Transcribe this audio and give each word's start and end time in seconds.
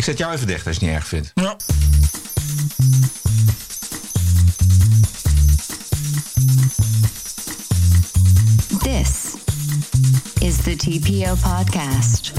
Ik 0.00 0.06
zet 0.06 0.18
jou 0.18 0.32
even 0.32 0.46
dicht 0.46 0.66
als 0.66 0.76
je 0.76 0.84
het 0.84 0.90
niet 0.90 1.00
erg 1.00 1.08
vindt. 1.08 1.32
Ja. 1.34 1.56
This 8.82 9.34
is 10.38 10.56
the 10.56 10.76
TPO 10.76 11.34
podcast. 11.34 12.32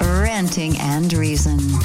Ranting 0.00 0.80
and 0.80 1.12
Reason. 1.12 1.80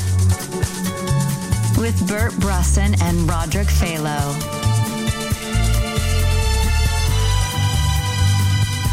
With 1.78 2.06
Bert 2.06 2.40
Brusson 2.40 2.96
and 3.02 3.30
Roderick 3.30 3.70
Phalo. 3.70 4.34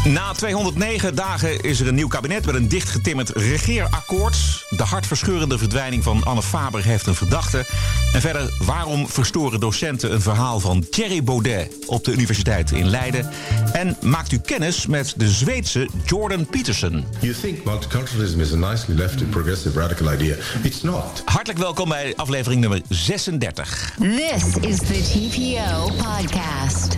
Na 0.03 0.33
209 0.33 1.15
dagen 1.15 1.61
is 1.61 1.79
er 1.79 1.87
een 1.87 1.95
nieuw 1.95 2.07
kabinet 2.07 2.45
met 2.45 2.55
een 2.55 2.67
dichtgetimmerd 2.67 3.29
regeerakkoord. 3.29 4.60
De 4.77 4.83
hartverscheurende 4.83 5.57
verdwijning 5.57 6.03
van 6.03 6.23
Anne 6.23 6.43
Faber 6.43 6.83
heeft 6.83 7.07
een 7.07 7.15
verdachte. 7.15 7.65
En 8.13 8.21
verder, 8.21 8.53
waarom 8.59 9.07
verstoren 9.07 9.59
docenten 9.59 10.13
een 10.13 10.21
verhaal 10.21 10.59
van 10.59 10.89
Thierry 10.89 11.23
Baudet 11.23 11.85
op 11.85 12.03
de 12.03 12.11
universiteit 12.11 12.71
in 12.71 12.87
Leiden? 12.87 13.29
En 13.73 13.97
maakt 14.01 14.31
u 14.31 14.39
kennis 14.39 14.85
met 14.85 15.13
de 15.17 15.29
Zweedse 15.29 15.89
Jordan 16.05 16.45
Peterson. 16.45 17.05
You 17.19 17.33
think 17.41 17.63
multiculturalism 17.63 18.39
is 18.39 18.53
a 18.53 18.55
nicely 18.55 18.95
left 18.95 19.29
progressive 19.29 19.79
radical 19.79 20.13
idea. 20.13 20.35
It's 20.63 20.81
not. 20.81 21.21
Hartelijk 21.25 21.59
welkom 21.59 21.89
bij 21.89 22.13
aflevering 22.15 22.61
nummer 22.61 22.81
36. 22.89 23.93
This 23.99 24.55
is 24.69 24.77
the 24.77 25.01
TPO 25.11 25.85
podcast. 25.85 26.90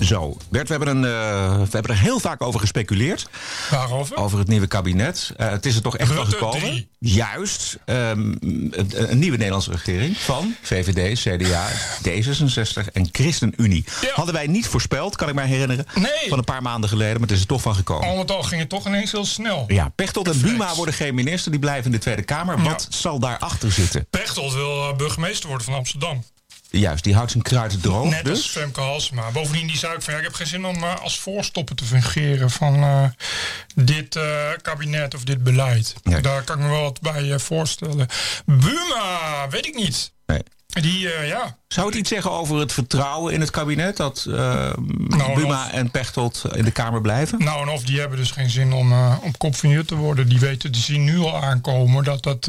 Zo, 0.00 0.36
Bert, 0.50 0.68
we 0.68 0.74
hebben, 0.74 0.96
een, 0.96 1.04
eh, 1.04 1.56
we 1.62 1.68
hebben 1.70 1.90
er 1.90 1.98
heel 2.00 2.20
vaak 2.20 2.42
over 2.42 2.60
gespeculeerd. 2.60 3.28
Waarover? 3.70 4.16
Over 4.16 4.38
het 4.38 4.48
nieuwe 4.48 4.66
kabinet. 4.66 5.32
Eh, 5.36 5.48
het 5.50 5.66
is 5.66 5.76
er 5.76 5.82
toch 5.82 5.96
echt 5.96 6.10
Rutte 6.10 6.30
gekomen. 6.30 6.88
Juist. 6.98 7.78
ehm, 7.84 8.20
een, 8.40 8.72
een 9.10 9.18
nieuwe 9.18 9.36
Nederlandse 9.36 9.70
regering 9.70 10.16
van 10.18 10.54
VVD, 10.62 11.18
CDA, 11.20 11.68
D66 12.08 12.92
en 12.92 13.08
ChristenUnie. 13.12 13.84
Ja. 14.00 14.08
Hadden 14.14 14.34
wij 14.34 14.46
niet 14.46 14.66
voorspeld, 14.66 15.16
kan 15.16 15.28
ik 15.28 15.34
mij 15.34 15.46
herinneren. 15.46 15.86
Nee. 15.94 16.28
Van 16.28 16.38
een 16.38 16.44
paar 16.44 16.62
maanden 16.62 16.90
geleden, 16.90 17.12
maar 17.12 17.28
het 17.28 17.30
is 17.36 17.40
er 17.40 17.46
toch 17.46 17.60
van 17.62 17.74
gekomen. 17.74 18.08
Al 18.08 18.16
met 18.16 18.30
al 18.30 18.42
ging 18.42 18.60
het 18.60 18.70
toch 18.70 18.86
ineens 18.86 19.12
heel 19.12 19.24
snel. 19.24 19.64
Ja, 19.68 19.88
Pechtold 19.94 20.28
en. 20.28 20.40
Buma 20.40 20.74
worden 20.74 20.94
geen 20.94 21.14
minister, 21.14 21.50
die 21.50 21.60
blijven 21.60 21.84
in 21.84 21.92
de 21.92 21.98
Tweede 21.98 22.22
Kamer. 22.22 22.62
Wat 22.62 22.86
Ja. 22.90 22.96
zal 22.96 23.18
daarachter 23.18 23.72
zitten? 23.72 24.06
Pechtold 24.10 24.52
wil 24.54 24.88
eh, 24.88 24.96
burgemeester 24.96 25.48
worden 25.48 25.66
van 25.66 25.74
Amsterdam. 25.76 26.24
Juist, 26.70 27.04
die 27.04 27.14
houdt 27.14 27.30
zijn 27.30 27.42
kruid 27.42 27.82
droog. 27.82 28.10
Net 28.10 28.28
als 28.28 28.38
dus. 28.38 28.46
Femke 28.46 28.80
Halsema. 28.80 29.30
Bovendien 29.30 29.66
die 29.66 29.76
zei 29.76 29.94
ook 29.94 30.02
van 30.02 30.12
ja, 30.12 30.18
ik 30.18 30.24
heb 30.24 30.34
geen 30.34 30.46
zin 30.46 30.64
om 30.64 30.82
eh, 30.82 31.00
als 31.00 31.18
voorstopper 31.18 31.76
te 31.76 31.84
fungeren 31.84 32.50
van 32.50 32.74
eh, 32.74 33.04
dit 33.74 34.16
eh, 34.16 34.50
kabinet 34.62 35.14
of 35.14 35.24
dit 35.24 35.42
beleid. 35.42 35.94
Nee. 36.02 36.20
Daar 36.20 36.42
kan 36.42 36.58
ik 36.58 36.64
me 36.64 36.70
wel 36.70 36.82
wat 36.82 37.00
bij 37.00 37.38
voorstellen. 37.38 38.06
Buma, 38.46 39.48
weet 39.50 39.66
ik 39.66 39.74
niet. 39.74 40.12
Nee. 40.26 40.42
Die, 40.72 41.12
eh, 41.12 41.28
ja, 41.28 41.56
Zou 41.68 41.86
het 41.86 41.96
iets 41.96 42.08
zeggen 42.08 42.30
over 42.30 42.56
het 42.58 42.72
vertrouwen 42.72 43.32
in 43.34 43.40
het 43.40 43.50
kabinet? 43.50 43.96
Dat 43.96 44.24
eh, 44.28 44.34
Nou, 44.86 45.34
Buma 45.34 45.64
of- 45.66 45.72
en 45.72 45.90
Pechtold 45.90 46.42
in 46.54 46.64
de 46.64 46.70
Kamer 46.70 47.00
blijven? 47.00 47.38
Nou, 47.38 47.62
en 47.62 47.68
of 47.68 47.82
die 47.82 48.00
hebben 48.00 48.18
dus 48.18 48.30
geen 48.30 48.50
zin 48.50 48.72
om, 48.72 48.92
eh, 48.92 49.16
om 49.22 49.36
kop 49.36 49.56
van 49.56 49.68
je 49.68 49.84
te 49.84 49.94
worden. 49.94 50.28
Die 50.28 50.38
weten, 50.40 50.72
die 50.72 50.82
zien 50.82 51.04
nu 51.04 51.18
al 51.18 51.42
aankomen 51.42 52.04
dat 52.04 52.22
dat 52.22 52.48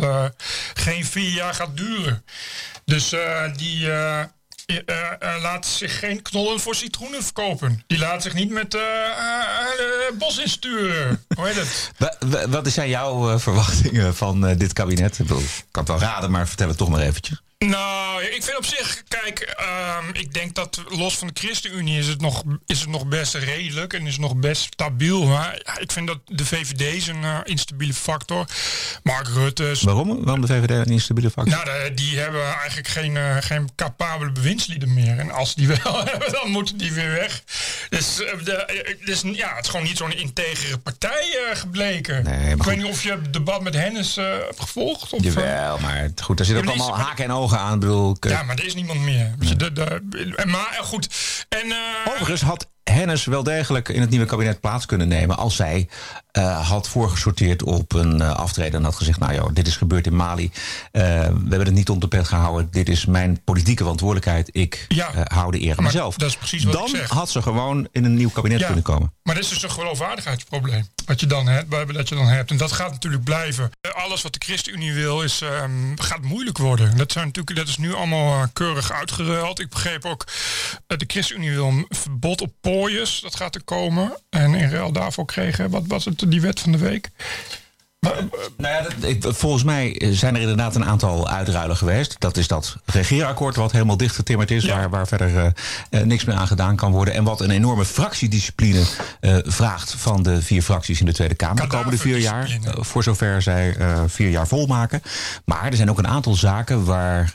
geen 0.74 1.06
vier 1.06 1.32
jaar 1.32 1.54
gaat 1.54 1.78
duren. 1.78 2.24
Dus 2.86 3.16
die 3.56 3.92
eh, 3.92 4.24
laten 5.42 5.72
zich 5.72 6.00
geen 6.00 6.22
knollen 6.22 6.60
voor 6.60 6.76
citroenen 6.76 7.24
verkopen. 7.24 7.84
Die 7.88 7.98
laten 8.00 8.22
zich 8.22 8.34
niet 8.34 8.50
met 8.50 8.78
bos 10.18 10.38
insturen. 10.38 11.26
Hoe 11.36 11.48
heet 11.48 11.56
het? 11.56 11.92
Wa- 11.98 12.16
wa- 12.20 12.48
Wat 12.50 12.68
zijn 12.72 12.90
jouw 12.90 13.40
verwachtingen 13.40 14.16
van 14.16 14.54
dit 14.58 14.74
kabinet? 14.74 15.20
Ik 15.20 15.28
kan 15.28 15.84
het 15.84 15.88
wel 15.88 16.00
raden, 16.00 16.32
maar 16.32 16.48
vertel 16.48 16.68
het 16.68 16.78
toch 16.78 16.90
maar 16.90 17.02
eventjes. 17.02 17.42
Nou, 17.66 18.24
ik 18.24 18.44
vind 18.44 18.58
op 18.58 18.66
zich, 18.66 19.04
kijk, 19.08 19.40
ehm, 19.40 20.10
ik 20.14 20.34
denk 20.34 20.56
dat 20.56 20.84
los 20.88 21.18
van 21.18 21.28
de 21.28 21.34
ChristenUnie 21.40 22.00
is 22.00 22.08
het, 22.08 22.22
nog, 22.22 22.44
is 22.66 22.80
het 22.80 22.90
nog 22.90 23.08
best 23.08 23.34
redelijk 23.34 23.94
en 23.94 24.06
is 24.06 24.12
het 24.12 24.22
nog 24.22 24.36
best 24.36 24.64
stabiel. 24.64 25.26
Maar 25.26 25.78
ik 25.80 25.92
vind 25.92 26.08
dat 26.08 26.20
de 26.26 26.46
VVD 26.46 26.82
is 26.82 27.08
een 27.08 27.24
eh, 27.24 27.38
instabiele 27.44 27.94
factor. 27.94 28.46
Mark 29.04 29.28
Rutte 29.28 29.70
is 29.70 29.82
Waarom? 29.82 30.24
Waarom 30.24 30.46
de 30.46 30.48
VVD 30.48 30.70
een 30.70 30.94
instabiele 30.94 31.30
factor? 31.30 31.66
nou, 31.66 31.94
die 31.94 32.20
hebben 32.20 32.44
eigenlijk 32.44 32.88
geen, 32.88 33.18
eh, 33.18 33.38
geen 33.40 33.70
capabele 33.76 34.32
bewindslieden 34.32 34.94
meer. 34.94 35.18
En 35.18 35.32
als 35.32 35.56
die 35.56 35.68
wel 35.68 36.04
hebben, 36.06 36.32
dan 36.32 36.52
moeten 36.52 36.78
die 36.78 36.94
weer 36.94 37.12
weg. 37.12 37.42
Dus, 37.90 38.24
eh, 38.24 38.44
de, 38.44 38.52
eh, 38.54 38.96
dus 39.06 39.22
ja, 39.22 39.56
het 39.56 39.64
is 39.66 39.70
gewoon 39.70 39.86
niet 39.86 39.98
zo'n 39.98 40.14
integere 40.14 40.78
partij 40.78 41.38
eh, 41.52 41.58
gebleken. 41.60 42.24
Nee, 42.24 42.40
maar 42.40 42.52
ik 42.52 42.64
weet 42.64 42.78
niet 42.78 42.86
of 42.92 43.04
je 43.04 43.12
het 43.12 43.34
debat 43.34 43.62
met 43.62 43.74
Hennis 43.74 44.18
eh, 44.18 44.26
hebt 44.26 44.60
gevolgd. 44.60 45.14
Of, 45.14 45.20
eh, 45.20 45.34
Jawel, 45.34 45.78
maar 45.80 46.10
goed, 46.24 46.38
daar 46.38 46.46
zit 46.46 46.58
ook 46.58 46.66
allemaal 46.68 46.98
haken 46.98 47.24
en 47.24 47.32
ogen 47.32 47.60
aan. 47.60 47.80
Bedoel, 47.80 48.16
eh, 48.20 48.32
ja, 48.32 48.44
maar 48.44 48.56
er 48.58 48.66
is 48.66 48.76
niemand 48.76 49.00
meer. 49.00 49.34
Dus 49.38 49.58
de, 49.58 49.74
de, 49.74 50.02
maar 50.46 50.76
eh, 50.80 50.86
goed. 50.86 51.08
En, 51.50 51.72
eh, 51.72 52.12
Overigens 52.14 52.42
had 52.42 52.68
Hennis 52.90 53.26
wel 53.26 53.44
degelijk 53.44 53.90
in 53.90 54.02
het 54.02 54.10
nieuwe 54.10 54.26
kabinet 54.26 54.60
plaats 54.60 54.86
kunnen 54.86 55.08
nemen 55.08 55.38
als 55.38 55.56
zij 55.56 55.88
eh, 56.32 56.68
had 56.70 56.88
voorgesorteerd 56.90 57.64
op 57.64 57.94
een 57.94 58.22
eh, 58.22 58.36
aftreden 58.36 58.74
en 58.80 58.84
had 58.84 58.96
gezegd: 58.96 59.20
Nou 59.20 59.34
joh, 59.34 59.50
dit 59.54 59.68
is 59.68 59.78
gebeurd 59.78 60.06
in 60.06 60.16
Mali. 60.16 60.52
Eh, 60.92 61.02
we 61.02 61.10
hebben 61.50 61.66
het 61.66 61.72
niet 61.74 61.90
onder 61.90 62.10
de 62.10 62.18
pet 62.18 62.28
gehouden. 62.28 62.68
Dit 62.72 62.90
is 62.90 63.06
mijn 63.06 63.42
politieke 63.44 63.82
verantwoordelijkheid. 63.84 64.50
Ik 64.52 64.86
Ja. 64.88 65.12
hou 65.24 65.52
de 65.52 65.62
eer 65.62 65.78
aan 65.78 65.84
mezelf. 65.84 66.16
dat 66.16 66.30
is 66.30 66.38
precies 66.38 66.64
wat 66.64 66.74
Dan 66.74 66.84
ik 66.86 66.96
zeg. 66.96 67.10
had 67.10 67.30
ze 67.30 67.42
gewoon 67.42 67.88
in 67.92 68.06
een 68.06 68.14
nieuw 68.14 68.30
kabinet 68.30 68.60
Ja. 68.60 68.66
kunnen 68.66 68.84
komen. 68.84 69.14
Maar 69.24 69.36
dat 69.36 69.44
is 69.44 69.50
dus 69.50 69.64
een 69.64 69.72
geloofwaardigheidsprobleem. 69.72 70.88
Wat 71.06 71.20
je 71.20 71.26
dan 71.26 71.48
hebt, 71.48 71.72
dat 71.94 72.10
je 72.10 72.16
dan 72.16 72.28
hebt. 72.28 72.52
En 72.52 72.58
dat 72.58 72.72
gaat 72.72 72.92
natuurlijk 72.92 73.24
blijven. 73.24 73.72
Alles 73.96 74.22
wat 74.22 74.34
de 74.34 74.40
ChristenUnie 74.46 74.94
wil, 74.94 75.22
is, 75.22 75.42
ehm, 75.42 75.72
gaat 75.96 76.22
moeilijk 76.22 76.58
worden. 76.58 76.98
Dat, 76.98 77.12
zijn 77.12 77.26
natuurlijk, 77.26 77.58
dat 77.58 77.68
is 77.68 77.78
nu 77.78 77.94
allemaal 77.94 78.48
keurig 78.54 78.92
uitgeruild. 78.92 79.60
Ik 79.60 79.70
begreep 79.70 80.06
ook, 80.06 80.26
de 80.88 81.04
ChristenUnie 81.08 81.52
wil 81.52 81.68
een 81.68 81.86
verbod 81.90 82.42
op 82.42 82.54
pooiers. 82.80 83.20
Dat 83.20 83.36
gaat 83.36 83.56
er 83.56 83.64
komen. 83.64 84.18
En 84.30 84.54
in 84.54 84.70
ruil 84.70 84.92
daarvoor 84.92 85.26
kregen, 85.26 85.70
wat 85.70 85.84
was 85.88 86.06
het, 86.06 86.24
die 86.28 86.42
wet 86.42 86.60
van 86.60 86.72
de 86.72 86.78
week? 86.78 87.10
Nou 88.58 88.74
ja, 88.74 88.82
dat- 88.82 88.94
ik, 89.10 89.24
volgens 89.28 89.64
mij 89.64 90.02
zijn 90.12 90.36
er 90.36 90.42
inderdaad 90.42 90.76
een 90.76 90.86
aantal 90.86 91.30
uitruilen 91.30 91.78
geweest. 91.78 92.16
Dat 92.20 92.38
is 92.38 92.48
dat 92.48 92.76
regeerakkoord 92.86 93.56
wat 93.56 93.72
helemaal 93.72 93.98
dichtgetimmerd 93.98 94.52
is, 94.52 94.64
Ja. 94.64 94.76
waar, 94.76 94.90
waar 94.90 95.08
verder 95.08 95.38
eh, 95.38 95.46
eh, 95.90 96.06
niks 96.06 96.26
meer 96.26 96.36
aan 96.36 96.48
gedaan 96.48 96.76
kan 96.76 96.92
worden. 96.92 97.14
En 97.14 97.24
wat 97.24 97.42
een 97.42 97.50
enorme 97.52 97.86
fractiediscipline 97.86 98.84
eh, 99.20 99.38
vraagt 99.44 99.94
van 99.98 100.24
de 100.24 100.42
vier 100.42 100.62
fracties 100.62 101.00
in 101.00 101.06
de 101.06 101.14
Tweede 101.14 101.36
Kamer 101.36 101.62
de 101.62 101.68
komende 101.68 101.98
vier 101.98 102.18
jaar. 102.18 102.58
Voor 102.80 103.04
zover 103.04 103.42
zij 103.42 103.76
vier 104.08 104.30
jaar 104.30 104.48
volmaken. 104.48 105.02
Maar 105.46 105.66
er 105.66 105.76
zijn 105.76 105.90
ook 105.90 105.98
een 105.98 106.08
aantal 106.08 106.34
zaken 106.36 106.86
waar 106.86 107.34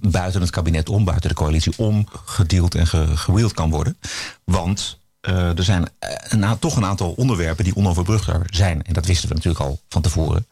buiten 0.00 0.40
het 0.40 0.50
kabinet 0.50 0.88
om, 0.88 1.04
buiten 1.04 1.28
de 1.28 1.34
coalitie 1.34 1.72
om, 1.76 2.08
gedeeld 2.24 2.74
en 2.74 2.86
ge, 2.86 3.16
gewield 3.16 3.52
kan 3.54 3.70
worden. 3.70 3.98
Want 4.44 4.98
eh, 5.24 5.58
er 5.58 5.64
zijn 5.64 5.88
eh, 5.98 6.10
een, 6.28 6.58
toch 6.58 6.76
een 6.76 6.84
aantal 6.84 7.12
onderwerpen 7.12 7.64
die 7.64 7.76
onoverbrugbaar 7.76 8.42
zijn. 8.46 8.82
En 8.82 8.92
dat 8.92 9.06
wisten 9.06 9.28
we 9.28 9.34
natuurlijk 9.34 9.64
al 9.64 9.80
van 9.88 10.02
tevoren. 10.02 10.46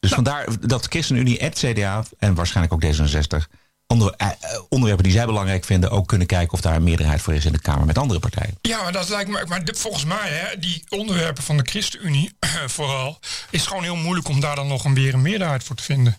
Dus 0.00 0.10
vandaar 0.10 0.46
dat 0.60 0.86
ChristenUnie, 0.86 1.38
het 1.38 1.58
CDA 1.58 2.04
en 2.18 2.34
waarschijnlijk 2.34 2.74
ook 2.74 2.94
D66... 2.94 3.64
Andere, 3.88 4.16
eh, 4.16 4.28
onderwerpen 4.68 5.04
die 5.04 5.12
zij 5.12 5.26
belangrijk 5.26 5.64
vinden... 5.64 5.90
ook 5.90 6.06
kunnen 6.06 6.26
kijken 6.26 6.52
of 6.52 6.60
daar 6.60 6.76
een 6.76 6.84
meerderheid 6.84 7.20
voor 7.20 7.34
is 7.34 7.44
in 7.44 7.52
de 7.52 7.60
Kamer 7.60 7.86
met 7.86 7.98
andere 7.98 8.20
partijen. 8.20 8.58
Ja, 8.60 8.82
maar 8.82 8.92
dat 8.92 9.08
lijkt 9.08 9.30
me. 9.30 9.44
Maar 9.48 9.62
volgens 9.64 10.04
mij, 10.04 10.28
hè, 10.28 10.58
die 10.58 10.84
onderwerpen 10.88 11.42
van 11.42 11.56
de 11.56 11.62
ChristenUnie 11.62 12.36
vooral, 12.76 13.18
is 13.50 13.66
gewoon 13.66 13.82
heel 13.82 13.96
moeilijk 13.96 14.28
om 14.28 14.40
daar 14.40 14.56
dan 14.56 14.66
nog 14.66 14.84
een 14.84 14.94
weer 14.94 15.14
een 15.14 15.22
meerderheid 15.22 15.64
voor 15.64 15.76
te 15.76 15.82
vinden. 15.82 16.18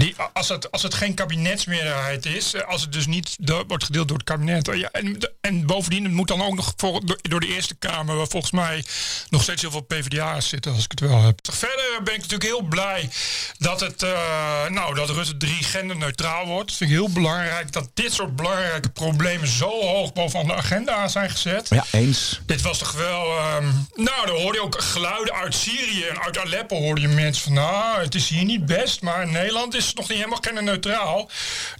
Die, 0.00 0.14
als, 0.32 0.48
het, 0.48 0.70
als 0.70 0.82
het 0.82 0.94
geen 0.94 1.14
kabinetsmeerderheid 1.14 2.26
is, 2.26 2.54
eh, 2.54 2.62
als 2.68 2.80
het 2.80 2.92
dus 2.92 3.06
niet 3.06 3.36
wordt 3.66 3.84
gedeeld 3.84 4.08
door 4.08 4.16
het 4.16 4.26
kabinet. 4.26 4.68
eh, 4.68 4.78
Ja, 4.78 4.88
en, 4.92 5.30
en 5.40 5.66
bovendien, 5.66 6.04
het 6.04 6.12
moet 6.12 6.28
dan 6.28 6.42
ook 6.42 6.54
nog 6.54 6.72
voor, 6.76 7.02
door, 7.22 7.40
de 7.40 7.46
Eerste 7.46 7.74
Kamer, 7.74 8.16
waar 8.16 8.26
volgens 8.28 8.52
mij 8.52 8.84
nog 9.30 9.42
steeds 9.42 9.60
heel 9.62 9.70
veel 9.70 9.80
PvdA's 9.80 10.48
zitten, 10.48 10.72
als 10.74 10.84
ik 10.84 10.90
het 10.90 11.00
wel 11.00 11.22
heb. 11.22 11.38
Verder 11.52 12.00
ben 12.04 12.14
ik 12.14 12.20
natuurlijk 12.20 12.42
heel 12.50 12.62
blij 12.62 13.10
dat, 13.58 13.80
het, 13.80 14.02
eh, 14.02 14.66
nou, 14.68 14.94
dat 14.94 15.10
Rutte 15.10 15.36
3 15.36 15.62
genderneutraal 15.62 16.46
wordt. 16.46 16.68
Dat 16.68 16.76
vind 16.76 16.90
ik 16.90 16.96
heel 16.96 17.10
belangrijk 17.10 17.72
dat 17.72 17.90
dit 17.94 18.12
soort 18.12 18.36
belangrijke 18.36 18.88
problemen 18.90 19.48
zo 19.48 19.70
hoog 19.80 20.12
bovenaan 20.12 20.46
de 20.46 20.54
agenda 20.54 21.08
zijn 21.08 21.30
gezet. 21.30 21.68
Ja, 21.68 21.84
eens. 21.90 22.40
Dit 22.46 22.62
was 22.62 22.78
toch 22.78 22.92
wel. 22.92 23.36
ehm, 23.38 23.66
nou, 23.94 24.26
dan 24.26 24.36
hoorde 24.36 24.58
je 24.58 24.64
ook 24.64 24.82
geluiden 24.82 25.34
uit 25.34 25.54
Syrië 25.54 26.02
en 26.04 26.20
uit 26.22 26.38
Aleppo. 26.38 26.76
Hoorde 26.76 27.00
je 27.00 27.08
mensen 27.08 27.42
van. 27.42 27.52
Nou, 27.52 28.00
het 28.02 28.14
is 28.14 28.28
hier 28.28 28.44
niet 28.44 28.66
best, 28.66 29.00
maar 29.02 29.22
in 29.22 29.30
Nederland 29.32 29.74
is 29.74 29.82
het 29.86 29.96
nog 29.96 30.08
niet 30.08 30.18
helemaal 30.18 30.40
genderneutraal. 30.40 31.30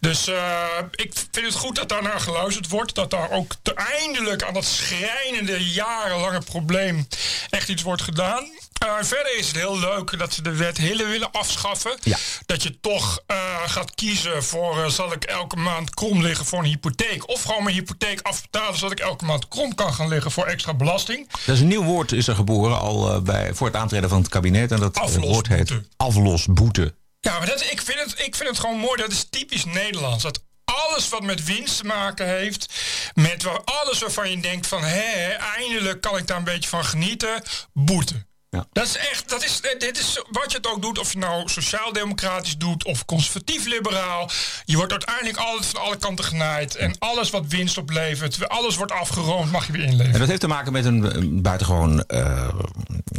Dus 0.00 0.26
eh, 0.26 0.64
ik 0.90 1.12
vind 1.30 1.46
het 1.46 1.54
goed 1.54 1.76
dat 1.76 1.88
daar 1.88 2.02
naar 2.02 2.20
geluisterd 2.20 2.68
wordt. 2.68 2.94
Dat 2.94 3.10
daar 3.10 3.30
ook 3.30 3.54
te 3.62 3.74
eindelijk 3.74 4.42
aan 4.42 4.54
dat 4.54 4.64
schrijnende, 4.64 5.70
jarenlange 5.70 6.40
probleem 6.40 7.08
echt 7.50 7.68
iets 7.68 7.82
wordt 7.82 8.02
gedaan. 8.02 8.52
Eh, 8.84 8.94
verder 9.00 9.38
is 9.38 9.46
het 9.46 9.56
heel 9.56 9.78
leuk 9.78 10.18
dat 10.18 10.32
ze 10.32 10.42
de 10.42 10.56
wet 10.56 10.78
Hille 10.78 11.06
willen 11.06 11.30
afschaffen. 11.30 11.96
Ja. 12.02 12.16
Dat 12.46 12.62
je 12.62 12.80
toch 12.80 13.20
eh, 13.26 13.36
gaat 13.66 13.94
kiezen 13.94 14.44
voor 14.44 14.90
zal 14.90 15.12
ik 15.12 15.24
elke 15.24 15.56
maand 15.56 15.94
krom 15.94 16.22
liggen 16.22 16.46
voor 16.46 16.58
een 16.58 16.64
hypotheek. 16.64 17.28
Of 17.28 17.42
gewoon 17.42 17.62
mijn 17.62 17.76
hypotheek 17.76 18.20
afbetalen 18.20 18.78
zodat 18.78 18.92
ik 18.92 19.04
elke 19.04 19.24
maand 19.24 19.48
krom 19.48 19.74
kan 19.74 19.94
gaan 19.94 20.08
liggen 20.08 20.30
voor 20.30 20.46
extra 20.46 20.74
belasting. 20.74 21.30
Dat 21.44 21.54
is 21.54 21.60
een 21.60 21.68
nieuw 21.68 21.84
woord 21.84 22.12
is 22.12 22.28
er 22.28 22.34
geboren 22.34 22.78
al 22.78 23.22
bij, 23.22 23.54
voor 23.54 23.66
het 23.66 23.76
aantreden 23.76 24.08
van 24.08 24.18
het 24.18 24.28
kabinet. 24.28 24.72
En 24.72 24.80
dat 24.80 25.16
woord 25.20 25.48
heet 25.48 25.80
Aflosboete. 25.96 26.94
Ja, 27.25 27.38
maar 27.38 27.47
dat, 27.47 27.61
ik, 27.62 27.82
vind 27.82 27.99
het, 27.99 28.19
ik 28.19 28.35
vind 28.35 28.49
het 28.49 28.59
gewoon 28.59 28.79
mooi. 28.79 29.03
Dat 29.03 29.12
is 29.12 29.26
typisch 29.31 29.65
Nederlands. 29.65 30.23
Dat 30.23 30.43
alles 30.65 31.09
wat 31.09 31.23
met 31.23 31.44
winst 31.44 31.76
te 31.76 31.85
maken 31.85 32.26
heeft, 32.26 32.75
met 33.15 33.43
waar, 33.43 33.61
alles 33.65 33.99
waarvan 33.99 34.31
je 34.31 34.41
denkt 34.41 34.67
van, 34.67 34.85
hé, 34.85 35.29
eindelijk 35.32 36.00
kan 36.00 36.17
ik 36.17 36.26
daar 36.26 36.37
een 36.37 36.44
beetje 36.44 36.69
van 36.69 36.85
genieten, 36.85 37.43
boete. 37.73 38.26
Ja. 38.54 38.66
Dat 38.72 38.84
is 38.84 38.96
echt, 38.96 39.28
dat 39.28 39.44
is, 39.44 39.60
dit 39.78 39.98
is 39.98 40.22
wat 40.30 40.50
je 40.50 40.56
het 40.56 40.66
ook 40.66 40.82
doet, 40.82 40.98
of 40.98 41.12
je 41.12 41.18
nou 41.18 41.48
sociaal-democratisch 41.48 42.56
doet 42.56 42.84
of 42.84 43.04
conservatief-liberaal. 43.04 44.30
Je 44.64 44.76
wordt 44.76 44.92
uiteindelijk 44.92 45.36
altijd 45.36 45.66
van 45.66 45.80
alle 45.80 45.96
kanten 45.96 46.24
genaaid. 46.24 46.74
En 46.74 46.96
alles 46.98 47.30
wat 47.30 47.44
winst 47.48 47.78
oplevert, 47.78 48.48
alles 48.48 48.76
wordt 48.76 48.92
afgeroomd, 48.92 49.50
mag 49.50 49.66
je 49.66 49.72
weer 49.72 49.82
En 49.82 49.90
inleveren. 49.90 50.18
dat 50.18 50.28
heeft 50.28 50.40
te 50.40 50.46
maken 50.46 50.72
met 50.72 50.84
een, 50.84 51.42
buitengewoon, 51.42 52.04
eh, 52.06 52.48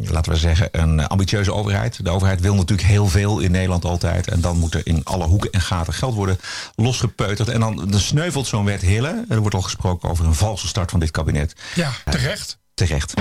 laten 0.03 0.31
we 0.31 0.37
zeggen, 0.37 0.69
een 0.71 1.07
ambitieuze 1.07 1.53
overheid. 1.53 2.03
De 2.03 2.09
overheid 2.09 2.41
wil 2.41 2.55
natuurlijk 2.55 2.87
heel 2.87 3.07
veel 3.07 3.39
in 3.39 3.51
Nederland 3.51 3.85
altijd. 3.85 4.27
En 4.27 4.41
dan 4.41 4.57
moet 4.57 4.73
er 4.73 4.81
in 4.83 5.01
alle 5.03 5.25
hoeken 5.25 5.51
en 5.51 5.61
gaten 5.61 5.93
geld 5.93 6.13
worden 6.13 6.39
losgepeuterd. 6.75 7.49
En 7.49 7.59
dan, 7.59 7.89
dan 7.89 7.99
sneuvelt 7.99 8.47
zo'n 8.47 8.65
wet 8.65 8.81
Hille. 8.81 9.25
Er 9.29 9.39
wordt 9.39 9.55
al 9.55 9.61
gesproken 9.61 10.09
over 10.09 10.25
een 10.25 10.35
valse 10.35 10.67
start 10.67 10.91
van 10.91 10.99
dit 10.99 11.11
kabinet. 11.11 11.53
Ja, 11.73 11.91
terecht. 12.05 12.57
Terecht. 12.73 13.13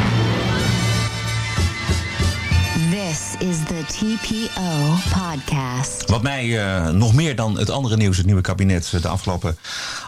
TPO 3.95 4.95
podcast. 5.13 6.11
Wat 6.11 6.23
mij 6.23 6.65
eh, 6.65 6.89
nog 6.89 7.15
meer 7.15 7.37
dan 7.37 7.59
het 7.59 7.71
andere 7.71 7.97
nieuws, 7.97 8.17
het 8.17 8.27
nieuwe 8.27 8.41
kabinet, 8.41 8.91
eh, 8.95 9.03
de 9.03 9.09
afgelopen 9.09 9.59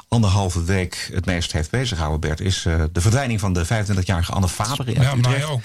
anderhalve 0.08 0.64
week 0.64 1.10
het 1.12 1.26
meest 1.26 1.52
heeft 1.52 1.70
bezighouden, 1.70 2.20
Bert, 2.20 2.40
is 2.40 2.64
eh, 2.66 2.82
de 2.92 3.00
verdwijning 3.00 3.40
van 3.40 3.52
de 3.52 3.66
25-jarige 3.66 4.32
Anne 4.32 4.48
Faber 4.48 4.88
in 4.88 5.02
Ja, 5.02 5.14
mij 5.14 5.44
ook. 5.44 5.60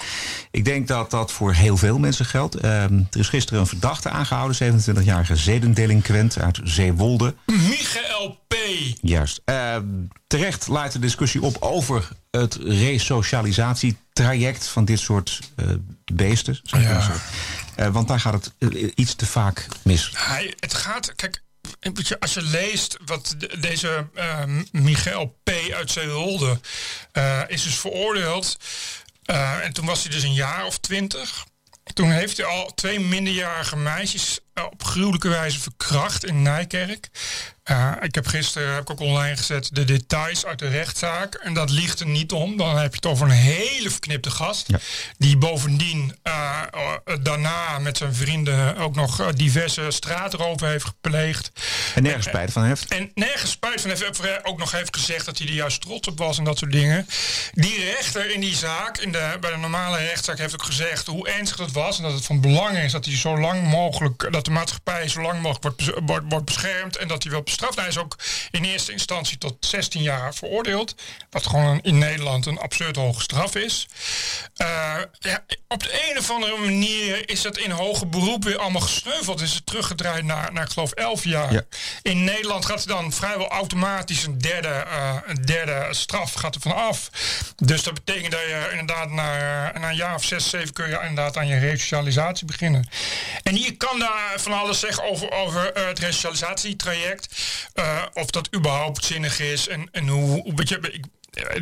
Ik 0.51 0.65
denk 0.65 0.87
dat 0.87 1.11
dat 1.11 1.31
voor 1.31 1.53
heel 1.53 1.77
veel 1.77 1.99
mensen 1.99 2.25
geldt. 2.25 2.55
Ehm, 2.55 2.93
er 3.11 3.19
is 3.19 3.29
gisteren 3.29 3.59
een 3.59 3.67
verdachte 3.67 4.09
aangehouden, 4.09 4.55
27-jarige 4.55 5.35
zedendelinquent 5.35 6.39
uit 6.39 6.59
Zeewolde. 6.63 7.35
Michael 7.45 8.39
P. 8.47 8.55
Juist. 9.01 9.41
Ehm, 9.45 9.83
terecht 10.27 10.67
laat 10.67 10.91
de 10.91 10.99
discussie 10.99 11.41
op 11.41 11.57
over 11.59 12.09
het 12.31 12.59
resocialisatietraject 12.63 14.67
van 14.67 14.85
dit 14.85 14.99
soort 14.99 15.39
eh, 15.55 15.65
beesten. 16.13 16.59
Ja. 16.63 17.11
Eh, 17.75 17.87
want 17.87 18.07
daar 18.07 18.19
gaat 18.19 18.33
het 18.33 18.73
eh, 18.73 18.91
iets 18.95 19.15
te 19.15 19.25
vaak 19.25 19.65
mis. 19.83 20.11
Hij, 20.15 20.53
het 20.59 20.73
gaat, 20.73 21.15
kijk, 21.15 21.41
als 22.19 22.33
je 22.33 22.41
leest 22.41 22.97
wat 23.05 23.35
de- 23.37 23.59
deze 23.59 24.07
eh, 24.15 24.43
Michael 24.71 25.39
P. 25.43 25.49
uit 25.73 25.91
Zeewolde 25.91 26.59
is 27.47 27.63
dus 27.63 27.75
veroordeeld. 27.79 28.57
En 29.61 29.73
toen 29.73 29.85
was 29.85 30.01
hij 30.03 30.11
dus 30.11 30.23
een 30.23 30.33
jaar 30.33 30.65
of 30.65 30.77
twintig. 30.77 31.45
Toen 31.93 32.11
heeft 32.11 32.37
hij 32.37 32.45
al 32.45 32.73
twee 32.73 32.99
minderjarige 32.99 33.75
meisjes 33.77 34.39
op 34.53 34.83
gruwelijke 34.83 35.29
wijze 35.29 35.59
verkracht 35.59 36.25
in 36.25 36.41
Nijkerk. 36.41 37.09
Eh, 37.63 37.91
ik 38.01 38.15
heb 38.15 38.27
gisteren 38.27 38.73
heb 38.73 38.81
ik 38.81 38.89
ook 38.89 38.99
online 38.99 39.37
gezet 39.37 39.69
de 39.71 39.83
details 39.83 40.45
uit 40.45 40.59
de 40.59 40.67
rechtszaak. 40.67 41.35
En 41.35 41.53
dat 41.53 41.69
liegt 41.69 41.99
er 41.99 42.07
niet 42.07 42.31
om. 42.31 42.57
Dan 42.57 42.77
heb 42.77 42.89
je 42.89 42.95
het 42.95 43.05
over 43.05 43.25
een 43.25 43.31
hele 43.31 43.89
verknipte 43.89 44.31
gast. 44.31 44.67
Ja. 44.67 44.79
Die 45.17 45.37
bovendien 45.37 46.15
eh, 46.23 46.61
eh, 46.71 47.15
daarna 47.21 47.79
met 47.79 47.97
zijn 47.97 48.15
vrienden 48.15 48.77
ook 48.77 48.95
nog 48.95 49.19
eh, 49.19 49.27
diverse 49.35 49.91
straatroven 49.91 50.67
heeft 50.67 50.85
gepleegd. 50.85 51.51
En 51.95 52.03
nergens 52.03 52.25
spijt 52.25 52.51
van 52.51 52.63
heeft. 52.63 52.87
En 52.87 53.11
nergens 53.13 53.51
spijt 53.51 53.81
van 53.81 53.89
heeft. 53.89 54.45
Ook 54.45 54.57
nog 54.57 54.71
heeft 54.71 54.95
gezegd 54.95 55.25
dat 55.25 55.37
hij 55.37 55.47
er 55.47 55.53
juist 55.53 55.81
trots 55.81 56.07
op 56.07 56.17
was 56.17 56.37
en 56.37 56.43
dat 56.43 56.57
soort 56.57 56.71
dingen. 56.71 57.07
Die 57.51 57.83
rechter 57.83 58.33
in 58.33 58.39
die 58.39 58.55
zaak, 58.55 58.97
in 58.97 59.11
de, 59.11 59.37
bij 59.39 59.51
de 59.51 59.57
normale 59.57 59.97
rechtszaak, 59.97 60.37
heeft 60.37 60.53
ook 60.53 60.63
gezegd 60.63 61.07
hoe 61.07 61.27
ernstig 61.27 61.57
dat 61.57 61.71
was. 61.71 61.97
En 61.97 62.03
dat 62.03 62.13
het 62.13 62.25
van 62.25 62.41
belang 62.41 62.77
is 62.77 62.91
dat 62.91 63.05
hij 63.05 63.17
zo 63.17 63.39
lang 63.39 63.63
mogelijk, 63.63 64.27
dat 64.41 64.53
de 64.53 64.59
maatschappij 64.59 65.07
zo 65.07 65.21
lang 65.21 65.41
mogelijk 65.41 65.63
wordt, 65.63 66.05
wordt, 66.05 66.25
wordt 66.29 66.45
beschermd. 66.45 66.97
En 66.97 67.07
dat 67.07 67.23
hij 67.23 67.31
wel 67.31 67.41
bestraft. 67.41 67.75
Hij 67.75 67.87
is 67.87 67.97
ook 67.97 68.15
in 68.51 68.63
eerste 68.63 68.91
instantie 68.91 69.37
tot 69.37 69.55
16 69.59 70.01
jaar 70.01 70.33
veroordeeld. 70.33 70.95
Wat 71.29 71.47
gewoon 71.47 71.79
in 71.81 71.97
Nederland 71.97 72.45
een 72.45 72.59
absurd 72.59 72.95
hoge 72.95 73.21
straf 73.21 73.55
is. 73.55 73.87
Eh, 74.55 74.67
ja, 75.19 75.43
op 75.67 75.83
de 75.83 76.09
een 76.09 76.17
of 76.17 76.31
andere 76.31 76.57
manier 76.57 77.29
is 77.29 77.41
dat 77.41 77.57
in 77.57 77.71
hoger 77.71 78.09
beroep 78.09 78.43
weer 78.43 78.57
allemaal 78.57 78.81
gesneuveld. 78.81 79.41
Is 79.41 79.53
het 79.53 79.65
teruggedraaid 79.65 80.23
naar, 80.23 80.53
naar 80.53 80.63
ik 80.63 80.71
geloof 80.71 80.91
11 80.91 81.23
jaar. 81.23 81.53
Ja. 81.53 81.61
In 82.01 82.23
Nederland 82.23 82.65
gaat 82.65 82.81
er 82.81 82.87
dan 82.87 83.13
vrijwel 83.13 83.47
automatisch 83.47 84.23
een 84.23 84.37
derde, 84.37 84.67
eh, 84.67 85.15
een 85.25 85.45
derde 85.45 85.87
straf 85.89 86.33
gaat 86.33 86.55
er 86.55 86.61
van 86.61 86.75
af. 86.75 87.09
Dus 87.55 87.83
dat 87.83 87.93
betekent 87.93 88.31
dat 88.31 88.41
je 88.41 88.67
inderdaad 88.71 89.09
na, 89.09 89.71
na 89.79 89.89
een 89.89 89.95
jaar 89.95 90.15
of 90.15 90.23
zes, 90.23 90.49
zeven 90.49 90.73
kun 90.73 90.89
je 90.89 90.99
inderdaad 91.01 91.37
aan 91.37 91.47
je 91.47 91.57
resocialisatie 91.57 92.45
beginnen. 92.45 92.89
En 93.43 93.55
je 93.55 93.71
kan 93.71 93.99
daar 93.99 94.30
van 94.39 94.53
alles 94.53 94.79
zeggen 94.79 95.03
over, 95.03 95.31
over 95.31 95.73
eh, 95.73 95.85
het 95.85 95.99
resocialisatietraject. 95.99 97.35
eh, 97.73 98.03
of 98.13 98.25
dat 98.25 98.55
überhaupt 98.55 99.05
zinnig 99.05 99.39
is 99.39 99.67
en, 99.67 99.89
en 99.91 100.07
hoe, 100.07 100.53
weet 100.55 100.69
je, 100.69 100.77
ik, 100.77 100.85
eh, 100.95 101.01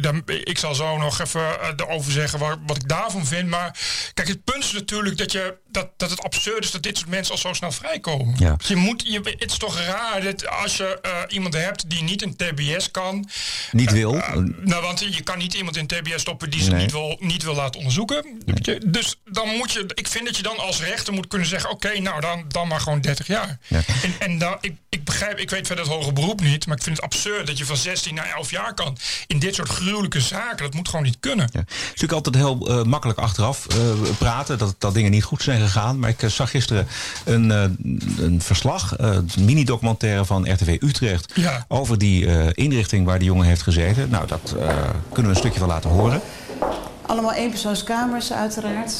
dan, 0.01 0.23
ik 0.25 0.57
zal 0.57 0.75
zo 0.75 0.97
nog 0.97 1.19
even 1.21 1.41
eh, 1.61 1.67
erover 1.75 2.11
zeggen 2.11 2.39
wat, 2.39 2.57
wat 2.65 2.75
ik 2.75 2.87
daarvan 2.87 3.25
vind. 3.25 3.49
Maar 3.49 3.79
kijk, 4.13 4.27
het 4.27 4.43
punt 4.43 4.63
is 4.63 4.71
natuurlijk 4.71 5.17
dat, 5.17 5.31
je, 5.31 5.57
dat, 5.67 5.89
dat 5.97 6.09
het 6.09 6.21
absurd 6.21 6.63
is 6.63 6.71
dat 6.71 6.83
dit 6.83 6.97
soort 6.97 7.09
mensen 7.09 7.33
al 7.33 7.39
zo 7.39 7.53
snel 7.53 7.71
vrijkomen. 7.71 8.35
Ja. 8.37 8.55
Je 8.67 8.75
moet, 8.75 9.03
je, 9.05 9.35
het 9.39 9.51
is 9.51 9.57
toch 9.57 9.79
raar 9.79 10.21
dat 10.21 10.47
als 10.47 10.77
je 10.77 10.99
eh, 11.01 11.11
iemand 11.27 11.53
hebt 11.53 11.89
die 11.89 12.03
niet 12.03 12.21
in 12.21 12.35
TBS 12.35 12.91
kan. 12.91 13.29
Niet 13.71 13.91
wil. 13.91 14.13
Nou, 14.61 14.81
want 14.81 14.99
je 14.99 15.23
kan 15.23 15.37
niet 15.37 15.53
iemand 15.53 15.77
in 15.77 15.87
TBS 15.87 16.21
stoppen 16.21 16.49
die 16.49 16.61
ze 16.61 16.67
Nee. 16.69 16.81
niet, 16.81 16.91
wil, 16.91 17.17
niet 17.19 17.43
wil 17.43 17.55
laten 17.55 17.79
onderzoeken. 17.79 18.41
Dus 18.85 19.15
dan 19.25 19.47
moet 19.49 19.71
je, 19.71 19.85
ik 19.93 20.07
vind 20.07 20.25
dat 20.25 20.37
je 20.37 20.43
dan 20.43 20.57
als 20.57 20.81
rechter 20.81 21.13
moet 21.13 21.27
kunnen 21.27 21.47
zeggen: 21.47 21.69
oké, 21.69 21.99
nou 21.99 22.21
dan, 22.21 22.45
dan 22.47 22.67
maar 22.67 22.79
gewoon 22.79 23.01
30 23.01 23.27
jaar. 23.27 23.57
Ja. 23.67 23.81
En, 24.01 24.13
en 24.19 24.37
dan, 24.37 24.57
ik, 24.61 24.75
ik 24.89 25.03
begrijp, 25.19 25.39
ik 25.39 25.49
weet 25.49 25.67
verder 25.67 25.85
het 25.85 25.93
hoge 25.93 26.13
beroep 26.13 26.41
niet, 26.41 26.67
maar 26.67 26.77
ik 26.77 26.83
vind 26.83 26.95
het 26.95 27.05
absurd 27.05 27.47
dat 27.47 27.57
je 27.57 27.65
van 27.65 27.77
16 27.77 28.15
naar 28.15 28.33
11 28.37 28.51
jaar 28.51 28.73
kan. 28.73 28.97
In 29.27 29.39
dit 29.39 29.55
soort 29.55 29.69
gruwelijke 29.69 30.21
zaken, 30.21 30.63
dat 30.63 30.73
moet 30.73 30.89
gewoon 30.89 31.05
niet 31.05 31.17
kunnen. 31.19 31.49
Ja. 31.53 31.59
Het 31.59 31.69
is 31.69 31.87
natuurlijk 31.87 32.11
altijd 32.11 32.35
heel 32.35 32.67
eh, 32.67 32.83
makkelijk 32.83 33.19
achteraf 33.19 33.67
eh, 33.67 33.77
praten 34.17 34.57
dat, 34.57 34.75
dat 34.77 34.93
dingen 34.93 35.11
niet 35.11 35.23
goed 35.23 35.41
zijn 35.43 35.61
gegaan. 35.61 35.99
Maar 35.99 36.09
ik 36.09 36.21
eh, 36.23 36.29
zag 36.29 36.49
gisteren 36.49 36.87
een, 37.25 37.51
eh, 37.51 37.63
een 38.25 38.41
verslag, 38.41 38.95
eh, 38.95 39.09
een 39.09 39.45
mini-documentaire 39.45 40.25
van 40.25 40.51
RTV 40.51 40.77
Utrecht. 40.81 41.31
Ja. 41.35 41.65
over 41.67 41.97
die 41.97 42.25
eh, 42.25 42.47
inrichting 42.53 43.05
waar 43.05 43.19
die 43.19 43.27
jongen 43.27 43.45
heeft 43.45 43.61
gezeten. 43.61 44.09
Nou, 44.09 44.27
dat 44.27 44.55
eh, 44.59 44.67
kunnen 45.13 45.31
we 45.31 45.37
een 45.37 45.43
stukje 45.43 45.59
van 45.59 45.67
laten 45.67 45.89
horen. 45.89 46.21
Allemaal 47.05 47.33
eenpersoonskamers 47.33 48.33
uiteraard. 48.33 48.93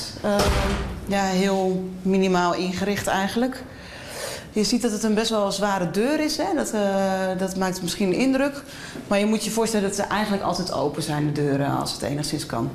Ja, 1.08 1.24
heel 1.24 1.90
minimaal 2.02 2.54
ingericht 2.54 3.08
eigenlijk. 3.08 3.64
Je 4.52 4.64
ziet 4.64 4.82
dat 4.82 4.92
het 4.92 5.04
een 5.04 5.14
best 5.14 5.30
wel 5.30 5.52
zware 5.52 5.92
deur 5.92 6.20
is. 6.20 6.38
Hè? 6.38 6.54
Dat, 6.56 6.72
eh, 6.74 7.38
dat 7.38 7.56
maakt 7.56 7.82
misschien 7.82 8.08
een 8.08 8.20
indruk. 8.20 8.64
Maar 9.08 9.20
je 9.20 9.26
moet 9.26 9.44
je 9.44 9.52
voorstellen 9.52 9.88
dat 9.88 9.96
ze 9.96 10.04
eigenlijk 10.04 10.44
altijd 10.44 10.74
open 10.74 11.04
zijn, 11.04 11.26
de 11.26 11.32
deuren, 11.32 11.78
als 11.80 11.92
het 11.92 12.02
enigszins 12.02 12.46
kan. 12.46 12.72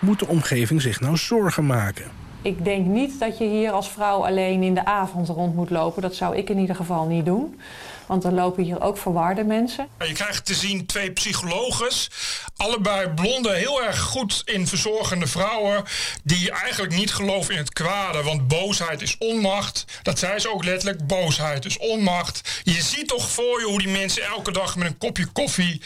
Moet 0.00 0.18
de 0.18 0.28
omgeving 0.28 0.82
zich 0.82 1.00
nou 1.00 1.16
zorgen 1.16 1.66
maken? 1.66 2.04
Ik 2.42 2.64
denk 2.64 2.86
niet 2.86 3.20
dat 3.20 3.38
je 3.38 3.44
hier 3.44 3.70
als 3.70 3.90
vrouw 3.90 4.26
alleen 4.26 4.62
in 4.62 4.74
de 4.74 4.84
avond 4.84 5.28
rond 5.28 5.54
moet 5.54 5.70
lopen. 5.70 6.02
Dat 6.02 6.14
zou 6.14 6.36
ik 6.36 6.50
in 6.50 6.58
ieder 6.58 6.76
geval 6.76 7.06
niet 7.06 7.24
doen. 7.24 7.60
Want 8.08 8.24
er 8.24 8.32
lopen 8.32 8.64
hier 8.64 8.80
ook 8.80 8.98
verwarde 8.98 9.44
mensen. 9.44 9.88
Je 10.06 10.12
krijgt 10.12 10.44
te 10.44 10.54
zien 10.54 10.86
twee 10.86 11.12
psychologes, 11.12 12.10
allebei 12.56 13.08
blonde, 13.08 13.54
heel 13.54 13.82
erg 13.82 14.00
goed 14.00 14.42
in 14.44 14.66
verzorgende 14.66 15.26
vrouwen, 15.26 15.84
die 16.22 16.50
eigenlijk 16.50 16.94
niet 16.94 17.12
geloven 17.12 17.52
in 17.52 17.60
het 17.60 17.72
kwade, 17.72 18.22
want 18.22 18.48
boosheid 18.48 19.02
is 19.02 19.18
onmacht. 19.18 19.84
Dat 20.02 20.18
zei 20.18 20.38
ze 20.38 20.52
ook 20.52 20.64
letterlijk, 20.64 21.06
boosheid 21.06 21.64
is 21.64 21.78
onmacht. 21.78 22.60
Je 22.62 22.82
ziet 22.82 23.08
toch 23.08 23.30
voor 23.30 23.60
je 23.60 23.66
hoe 23.66 23.78
die 23.78 23.88
mensen 23.88 24.22
elke 24.22 24.52
dag 24.52 24.76
met 24.76 24.86
een 24.86 24.98
kopje 24.98 25.26
koffie 25.26 25.82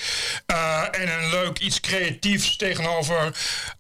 eh, 0.47 0.83
en 0.91 1.13
een 1.13 1.31
leuk 1.31 1.59
iets 1.59 1.81
creatiefs 1.81 2.57
tegenover 2.57 3.33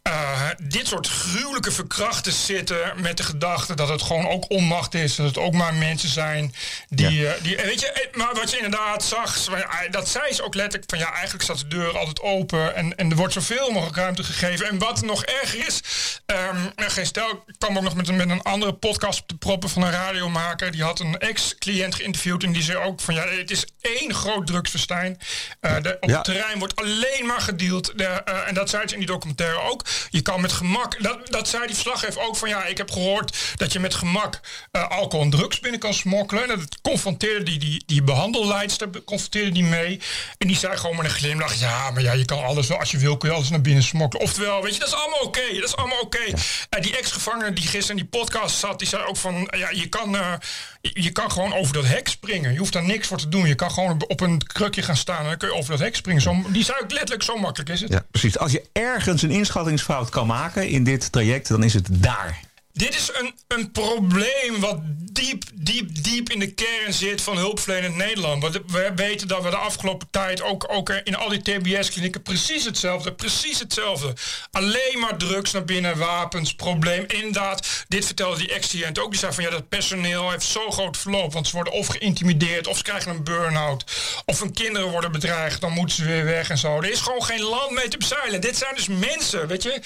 eh, 0.02 0.48
dit 0.62 0.86
soort 0.86 1.08
gruwelijke 1.08 1.72
verkrachten 1.72 2.32
zitten 2.32 2.92
met 2.96 3.16
de 3.16 3.22
gedachte 3.22 3.74
dat 3.74 3.88
het 3.88 4.02
gewoon 4.02 4.28
ook 4.28 4.50
onmacht 4.50 4.94
is, 4.94 5.16
dat 5.16 5.26
het 5.26 5.38
ook 5.38 5.52
maar 5.52 5.74
mensen 5.74 6.08
zijn 6.08 6.54
die, 6.88 7.28
eh, 7.28 7.42
die 7.42 7.56
weet 7.56 7.80
je, 7.80 7.92
eh, 7.92 8.16
wat 8.34 8.50
je 8.50 8.56
inderdaad 8.56 9.04
zag, 9.04 9.48
dat 9.90 10.08
zei 10.08 10.32
ze 10.32 10.42
ook 10.42 10.54
letterlijk 10.54 10.90
van 10.90 10.98
ja, 10.98 11.12
eigenlijk 11.12 11.42
staat 11.44 11.58
de 11.58 11.66
deur 11.66 11.98
altijd 11.98 12.20
open 12.20 12.74
en, 12.74 12.96
en 12.96 13.10
er 13.10 13.16
wordt 13.16 13.32
zoveel 13.32 13.70
mogelijk 13.70 13.96
ruimte 13.96 14.24
gegeven. 14.24 14.68
En 14.68 14.78
wat 14.78 15.02
nog 15.02 15.24
erger 15.24 15.66
is, 15.66 15.80
eh, 16.26 16.48
geen 16.76 17.06
stel, 17.06 17.30
ik 17.46 17.54
kwam 17.58 17.76
ook 17.76 17.82
nog 17.82 17.94
met 17.94 18.08
een, 18.08 18.16
met 18.16 18.30
een 18.30 18.42
andere 18.42 18.72
podcast 18.72 19.20
op 19.20 19.28
de 19.28 19.34
proppen 19.36 19.68
van 19.70 19.82
een 19.82 19.90
radiomaker. 19.90 20.70
Die 20.70 20.82
had 20.82 21.00
een 21.00 21.18
ex-cliënt 21.18 21.94
geïnterviewd 21.94 22.42
en 22.42 22.52
die 22.52 22.62
zei 22.62 22.78
ook 22.78 23.00
van 23.00 23.14
ja, 23.14 23.26
het 23.28 23.50
is 23.50 23.64
één 23.80 24.14
groot 24.14 24.46
drugsverstijn. 24.46 25.18
Eh, 25.60 25.76
de, 25.82 25.96
op 26.00 26.08
Ja. 26.08 26.14
het 26.14 26.24
terrein 26.24 26.58
wordt 26.58 26.76
alleen 26.76 27.26
maar 27.26 27.40
gedeeld. 27.40 27.98
De, 27.98 28.04
eh, 28.04 28.48
en 28.48 28.54
dat 28.54 28.70
zei 28.70 28.86
ze 28.86 28.92
in 28.92 28.98
die 28.98 29.08
documentaire 29.08 29.60
ook. 29.60 29.84
Je 30.10 30.20
kan 30.22 30.40
met 30.40 30.52
gemak, 30.52 31.02
dat, 31.02 31.26
dat 31.30 31.48
zei 31.48 31.64
die 31.66 31.74
verslaggever 31.74 32.20
ook 32.22 32.36
van 32.36 32.48
ja, 32.48 32.64
ik 32.64 32.76
heb 32.78 32.90
gehoord 32.90 33.36
dat 33.56 33.72
je 33.72 33.80
met 33.80 33.94
gemak 33.94 34.40
eh, 34.70 34.88
alcohol 34.88 35.24
en 35.24 35.30
drugs 35.30 35.60
binnen 35.60 35.80
kan 35.80 35.94
smokkelen. 35.94 36.42
En 36.42 36.48
dat 36.58 36.80
confronteerde 36.82 37.44
die, 37.44 37.58
die, 37.58 37.82
die 37.86 38.02
behandelleidster 38.30 38.88
confronteerde 39.04 39.50
die 39.50 39.64
mee. 39.64 40.00
En 40.38 40.46
die 40.46 40.56
zei 40.56 40.76
gewoon 40.76 40.96
met 40.96 41.04
een 41.04 41.10
glimlach, 41.10 41.54
ja, 41.54 41.90
maar 41.90 42.02
ja, 42.02 42.12
je 42.12 42.24
kan 42.24 42.44
alles 42.44 42.66
wel, 42.66 42.78
als 42.78 42.90
je 42.90 42.98
wil 42.98 43.16
kun 43.16 43.28
je 43.28 43.34
alles 43.34 43.50
naar 43.50 43.60
binnen 43.60 43.82
smokkelen. 43.82 44.26
Oftewel, 44.26 44.62
weet 44.62 44.74
je, 44.74 44.78
dat 44.78 44.88
is 44.88 44.94
allemaal 44.94 45.20
oké, 45.20 45.54
dat 45.54 45.68
is 45.68 45.76
allemaal 45.76 46.00
oké. 46.00 46.32
En 46.68 46.82
die 46.82 46.96
ex-gevangene 46.96 47.52
die 47.52 47.66
gisteren 47.66 47.98
in 47.98 48.08
die 48.10 48.20
podcast 48.20 48.56
zat, 48.58 48.78
die 48.78 48.88
zei 48.88 49.04
ook 49.04 49.16
van, 49.16 49.48
ja, 49.56 49.70
je 49.70 49.86
kan, 49.86 50.16
eh, 50.16 50.32
je, 50.80 50.90
je 51.02 51.10
kan 51.10 51.30
gewoon 51.30 51.54
over 51.54 51.74
dat 51.74 51.84
hek 51.84 52.08
springen. 52.08 52.52
Je 52.52 52.58
hoeft 52.58 52.72
daar 52.72 52.84
niks 52.84 53.06
voor 53.06 53.18
te 53.18 53.28
doen. 53.28 53.46
Je 53.46 53.54
kan 53.54 53.70
gewoon 53.70 54.04
op 54.08 54.20
een 54.20 54.46
krukje 54.46 54.82
gaan 54.82 54.96
staan 54.96 55.18
en 55.18 55.24
dan 55.24 55.36
kun 55.36 55.48
je 55.48 55.54
over 55.54 55.70
dat 55.70 55.80
hek 55.80 55.96
springen. 55.96 56.22
Zo, 56.22 56.36
die 56.48 56.64
zei 56.64 56.78
ook 56.82 56.90
letterlijk, 56.90 57.22
zo 57.22 57.36
makkelijk 57.36 57.70
is 57.70 57.80
het. 57.80 57.92
Ja, 57.92 58.04
precies. 58.10 58.38
Als 58.38 58.52
je 58.52 58.64
ergens 58.72 59.22
een 59.22 59.30
inschattingsfout 59.30 60.08
kan 60.08 60.26
maken 60.26 60.68
in 60.68 60.84
dit 60.84 61.12
traject, 61.12 61.48
dan 61.48 61.62
is 61.62 61.74
het 61.74 61.86
daar. 61.90 62.40
Dit 62.72 62.94
is 62.94 63.10
een, 63.12 63.34
een 63.48 63.70
probleem 63.70 64.60
wat 64.60 64.78
diep, 65.12 65.44
diep, 65.54 66.04
diep 66.04 66.30
in 66.30 66.38
de 66.38 66.52
kern 66.52 66.92
zit 66.92 67.22
van 67.22 67.36
hulpverlenend 67.36 67.96
Nederland. 67.96 68.42
Want 68.42 68.58
we 68.66 68.92
weten 68.94 69.28
dat 69.28 69.42
we 69.42 69.50
de 69.50 69.56
afgelopen 69.56 70.10
tijd 70.10 70.42
ook, 70.42 70.66
ook 70.68 70.90
in 70.90 71.16
al 71.16 71.28
die 71.28 71.42
TBS-klinieken 71.42 72.22
precies 72.22 72.64
hetzelfde, 72.64 73.12
precies 73.12 73.58
hetzelfde. 73.58 74.12
Alleen 74.50 74.98
maar 74.98 75.16
drugs 75.16 75.52
naar 75.52 75.64
binnen, 75.64 75.98
wapens, 75.98 76.54
probleem. 76.54 77.04
Inderdaad, 77.06 77.84
dit 77.88 78.06
vertelde 78.06 78.38
die 78.38 78.52
ex-cliënt 78.52 78.98
ook. 78.98 79.10
Die 79.10 79.18
zei 79.18 79.32
van 79.32 79.44
ja, 79.44 79.50
dat 79.50 79.68
personeel 79.68 80.30
heeft 80.30 80.46
zo 80.46 80.70
groot 80.70 80.96
verloop. 80.96 81.32
Want 81.32 81.46
ze 81.46 81.54
worden 81.54 81.72
of 81.72 81.86
geïntimideerd, 81.86 82.66
of 82.66 82.76
ze 82.76 82.82
krijgen 82.82 83.10
een 83.10 83.24
burn-out. 83.24 83.84
Of 84.24 84.40
hun 84.40 84.52
kinderen 84.52 84.90
worden 84.90 85.12
bedreigd, 85.12 85.60
dan 85.60 85.72
moeten 85.72 85.96
ze 85.96 86.04
weer 86.04 86.24
weg 86.24 86.50
en 86.50 86.58
zo. 86.58 86.76
Er 86.76 86.90
is 86.90 87.00
gewoon 87.00 87.24
geen 87.24 87.42
land 87.42 87.70
mee 87.70 87.88
te 87.88 87.98
bezeilen. 87.98 88.40
Dit 88.40 88.56
zijn 88.56 88.74
dus 88.74 88.88
mensen, 88.88 89.46
weet 89.46 89.62
je. 89.62 89.80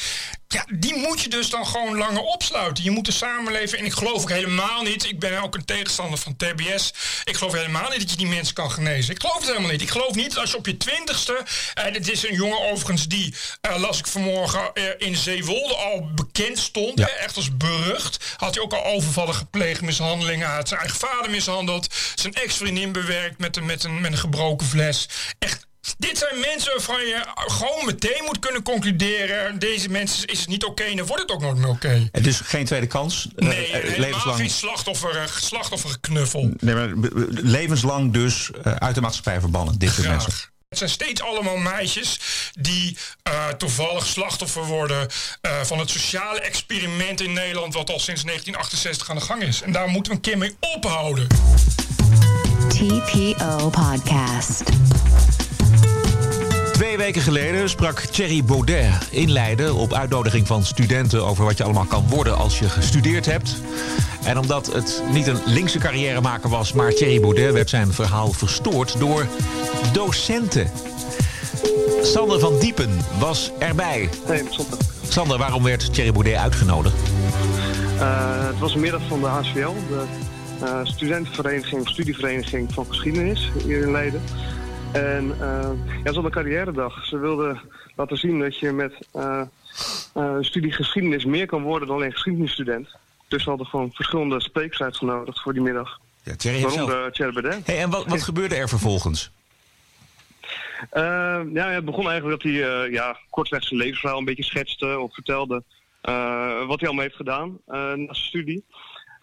Ja, 0.49 0.65
die 0.75 0.97
moet 0.97 1.21
je 1.21 1.29
dus 1.29 1.51
dan 1.51 1.67
gewoon 1.67 1.97
langer 1.97 2.21
opsluiten. 2.23 2.85
Je 2.85 2.91
moet 2.91 3.05
de 3.05 3.13
samenleving, 3.13 3.81
en 3.81 3.87
ik 3.87 3.93
geloof 3.93 4.23
ook 4.23 4.31
helemaal 4.31 4.83
niet, 4.83 5.05
ik 5.05 5.19
ben 5.19 5.43
ook 5.43 5.55
een 5.55 5.65
tegenstander 5.65 6.19
van 6.19 6.37
TBS. 6.37 6.93
Ik 7.25 7.37
geloof 7.37 7.53
helemaal 7.53 7.91
niet 7.91 8.01
dat 8.01 8.11
je 8.11 8.17
die 8.17 8.27
mensen 8.27 8.55
kan 8.55 8.71
genezen. 8.71 9.15
Ik 9.15 9.21
geloof 9.21 9.37
het 9.39 9.47
helemaal 9.47 9.71
niet. 9.71 9.81
Ik 9.83 9.91
geloof 9.91 10.15
niet 10.15 10.29
dat 10.29 10.39
als 10.39 10.51
je 10.51 10.57
op 10.57 10.67
je 10.67 10.77
twintigste, 10.77 11.45
en 11.75 11.93
dit 11.93 12.11
is 12.11 12.29
een 12.29 12.35
jongen 12.35 12.61
overigens 12.61 13.09
die, 13.09 13.35
eh, 13.61 13.77
las 13.77 13.99
ik 13.99 14.07
vanmorgen, 14.07 14.75
eh, 14.75 14.85
in 14.99 15.17
Zeewolde 15.17 15.75
al 15.75 16.11
bekend 16.15 16.59
stond, 16.59 16.99
Ja. 16.99 17.05
hè, 17.05 17.11
echt 17.11 17.37
als 17.37 17.57
berucht. 17.57 18.35
Had 18.37 18.55
hij 18.55 18.65
ook 18.65 18.73
al 18.73 18.85
overvallen 18.85 19.35
gepleegd, 19.35 19.81
mishandelingen, 19.81 20.47
hij 20.47 20.57
had 20.57 20.69
zijn 20.69 20.81
eigen 20.81 20.99
vader 20.99 21.31
mishandeld, 21.31 21.95
zijn 22.15 22.35
ex-vriendin 22.35 22.93
bewerkt 22.93 23.39
met 23.39 23.57
een, 23.57 23.67
met, 23.67 23.85
een, 23.85 24.01
met 24.01 24.13
een 24.13 24.19
gebroken 24.19 24.67
fles. 24.67 25.09
Echt 25.39 25.67
dit 25.99 26.19
zijn 26.19 26.41
mensen 26.41 26.73
waarvan 26.73 27.01
je 27.01 27.25
gewoon 27.37 27.85
meteen 27.85 28.23
moet 28.25 28.39
kunnen 28.39 28.63
concluderen... 28.63 29.59
deze 29.59 29.89
mensen 29.89 30.27
is 30.29 30.39
het 30.41 30.49
niet 30.49 30.65
oké 30.65 30.83
en 30.83 30.97
dan 30.97 31.07
wordt 31.07 31.23
het 31.23 31.31
ook 31.33 31.41
nooit 31.41 31.57
meer 31.57 31.69
oké. 31.69 32.09
En 32.13 32.23
dus 32.23 32.41
geen 32.41 32.65
tweede 32.65 32.87
kans. 32.87 33.29
eh, 33.37 33.49
Nee, 33.49 33.67
eh, 33.73 33.99
levenslang. 33.99 34.37
geen 34.37 34.51
slachtoffer, 34.51 35.17
eh, 35.17 35.23
slachtoffergeknuffel. 35.41 36.51
Nee, 36.57 36.75
maar 36.75 36.91
levenslang 37.31 38.13
dus 38.13 38.51
eh, 38.63 38.73
uit 38.75 38.95
de 38.95 39.01
maatschappij 39.01 39.41
verbannen, 39.41 39.79
dit 39.79 39.93
soort 39.93 40.09
mensen. 40.09 40.33
Het 40.69 40.79
zijn 40.79 40.91
steeds 40.91 41.23
allemaal 41.23 41.57
meisjes 41.57 42.21
die 42.61 42.97
eh, 43.23 43.49
toevallig 43.49 44.07
slachtoffer 44.07 44.65
worden 44.65 45.09
eh, 45.41 45.61
van 45.63 45.79
het 45.79 45.91
sociale 45.91 46.41
experiment 46.41 47.21
in 47.21 47.33
Nederland... 47.33 47.75
wat 47.75 47.91
al 47.91 47.99
sinds 48.01 48.23
1968 48.23 49.11
aan 49.11 49.17
de 49.17 49.23
gang 49.23 49.43
is. 49.43 49.63
En 49.63 49.73
daar 49.73 49.89
moeten 49.89 50.13
we 50.13 50.19
een 50.19 50.25
keer 50.25 50.39
mee 50.39 50.57
ophouden. 50.77 51.27
TPO 52.69 53.71
Podcast. 53.71 54.63
Twee 56.97 57.09
weken 57.09 57.23
geleden 57.23 57.69
sprak 57.69 58.01
Thierry 58.01 58.45
Baudet 58.45 59.09
in 59.11 59.31
Leiden 59.31 59.75
op 59.75 59.93
uitnodiging 59.93 60.47
van 60.47 60.65
studenten 60.65 61.27
over 61.27 61.45
wat 61.45 61.57
je 61.57 61.65
allemaal 61.65 61.85
kan 61.85 62.05
worden 62.09 62.37
als 62.37 62.59
je 62.59 62.69
gestudeerd 62.69 63.27
hebt. 63.27 63.61
En 64.25 64.39
omdat 64.39 64.73
het 64.73 65.03
niet 65.13 65.27
een 65.27 65.39
linkse 65.45 65.79
carrièremaker 65.79 66.51
was, 66.51 66.73
maar 66.73 66.93
Thierry 66.93 67.21
Baudet 67.21 67.53
werd 67.53 67.71
zijn 67.71 67.93
verhaal 67.93 68.33
verstoord 68.33 68.99
door 68.99 69.27
docenten. 69.93 70.71
Sander 72.03 72.41
van 72.41 72.59
Diepen 72.59 72.99
was 73.19 73.51
erbij. 73.59 74.09
Nee, 74.29 74.43
zondag. 74.51 74.79
Sander, 75.09 75.39
waarom 75.39 75.63
werd 75.63 75.95
Thierry 75.95 76.13
Baudet 76.13 76.37
uitgenodigd? 76.37 76.97
Eh, 77.99 78.47
het 78.47 78.59
was 78.59 78.75
een 78.75 78.81
middag 78.81 79.03
van 79.09 79.21
de 79.21 79.27
HCL, 79.27 79.75
de 79.89 80.05
eh, 80.61 80.81
studentenvereniging 80.83 81.89
studievereniging 81.89 82.73
van 82.73 82.87
geschiedenis 82.89 83.51
hier 83.65 83.83
in 83.83 83.91
Leiden. 83.91 84.23
En 84.97 85.37
eh, 85.41 85.71
ja, 85.87 86.03
het 86.03 86.15
was 86.15 86.25
een 86.25 86.31
carrière-dag. 86.31 87.05
Ze 87.05 87.19
wilden 87.19 87.61
laten 87.97 88.17
zien 88.17 88.39
dat 88.39 88.59
je 88.59 88.73
met 88.73 89.09
eh, 89.13 89.43
studie 90.41 90.73
geschiedenis 90.73 91.25
meer 91.25 91.47
kan 91.47 91.63
worden 91.63 91.89
dan 91.89 91.97
alleen 91.97 92.13
geschiedenisstudent. 92.13 92.89
Dus 93.29 93.43
ze 93.43 93.49
hadden 93.49 93.67
gewoon 93.67 93.91
verschillende 93.93 94.41
sprekers 94.41 94.83
uitgenodigd 94.83 95.41
voor 95.41 95.53
die 95.53 95.63
middag. 95.63 96.01
Ja, 96.23 96.37
Thierry. 96.37 96.63
Waaronder 96.63 97.13
Thierry. 97.13 97.63
Hey, 97.65 97.79
en 97.79 97.91
wat, 97.91 98.07
wat 98.07 98.23
gebeurde 98.31 98.55
er 98.55 98.69
vervolgens? 98.69 99.31
Ja, 100.93 101.69
het 101.69 101.85
begon 101.85 102.09
eigenlijk 102.09 102.43
dat 102.43 102.53
hij 102.53 102.91
ja, 102.91 103.17
kortweg 103.31 103.65
zijn 103.65 103.81
levensverhaal 103.81 104.19
een 104.19 104.25
beetje 104.25 104.43
schetste 104.45 104.99
of 104.99 105.15
vertelde 105.15 105.63
wat 106.67 106.81
hij 106.81 106.89
allemaal 106.89 107.05
heeft 107.05 107.17
gedaan 107.17 107.59
na 107.67 107.95
zijn 107.95 108.15
studie. 108.15 108.65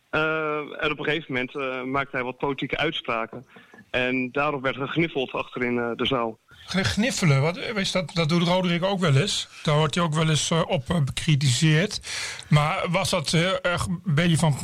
En 0.10 0.92
op 0.92 1.00
een 1.00 1.06
gegeven 1.06 1.34
moment 1.34 1.86
maakte 1.86 2.16
hij 2.16 2.26
wat 2.26 2.38
politieke 2.38 2.78
uitspraken. 2.78 3.46
En 3.94 4.32
daarop 4.32 4.62
werd 4.62 4.76
gegniffeld 4.76 5.32
achterin 5.32 5.78
eh, 5.78 5.92
de 5.96 6.06
zaal. 6.06 6.40
Gniffelen, 6.66 7.42
wat, 7.42 7.58
is 7.58 7.92
dat, 7.92 8.12
dat 8.14 8.30
doet 8.30 8.48
Roderick 8.48 8.84
ook 8.84 9.00
wel 9.00 9.16
eens. 9.16 9.48
Daar 9.64 9.78
wordt 9.78 9.96
hij 9.96 10.04
ook 10.04 10.14
wel 10.14 10.30
eens 10.30 10.52
eh, 10.52 10.62
op 10.68 10.90
eh, 10.90 11.04
bekritiseerd. 11.04 12.02
Maar 12.50 12.86
was 12.90 13.10
dat 13.10 13.34
eh, 13.34 13.64
echt 13.66 13.88
een 13.88 14.02
beetje 14.06 14.38
van... 14.38 14.56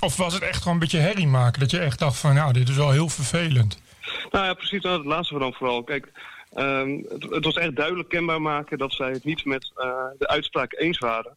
Of 0.00 0.16
was 0.16 0.34
het 0.34 0.42
echt 0.42 0.58
gewoon 0.58 0.74
een 0.74 0.80
beetje 0.80 0.98
herrie 0.98 1.26
maken? 1.26 1.60
Dat 1.60 1.70
je 1.70 1.78
echt 1.78 1.98
dacht 1.98 2.18
van, 2.18 2.34
nou, 2.34 2.52
dit 2.52 2.68
is 2.68 2.76
wel 2.76 2.90
heel 2.90 3.08
vervelend. 3.08 3.82
Nou 4.30 4.44
ja, 4.44 4.54
precies 4.54 4.82
nou, 4.82 4.96
het 4.96 5.06
laatste 5.06 5.38
dan 5.38 5.52
vooral. 5.52 5.82
Kijk, 5.82 6.12
ehm, 6.54 7.02
het, 7.08 7.22
het 7.30 7.44
was 7.44 7.56
echt 7.56 7.76
duidelijk 7.76 8.08
kenbaar 8.08 8.42
maken 8.42 8.78
dat 8.78 8.92
zij 8.92 9.10
het 9.10 9.24
niet 9.24 9.44
met 9.44 9.72
de 10.18 10.28
uitspraak 10.28 10.72
eens 10.72 10.98
waren. 10.98 11.36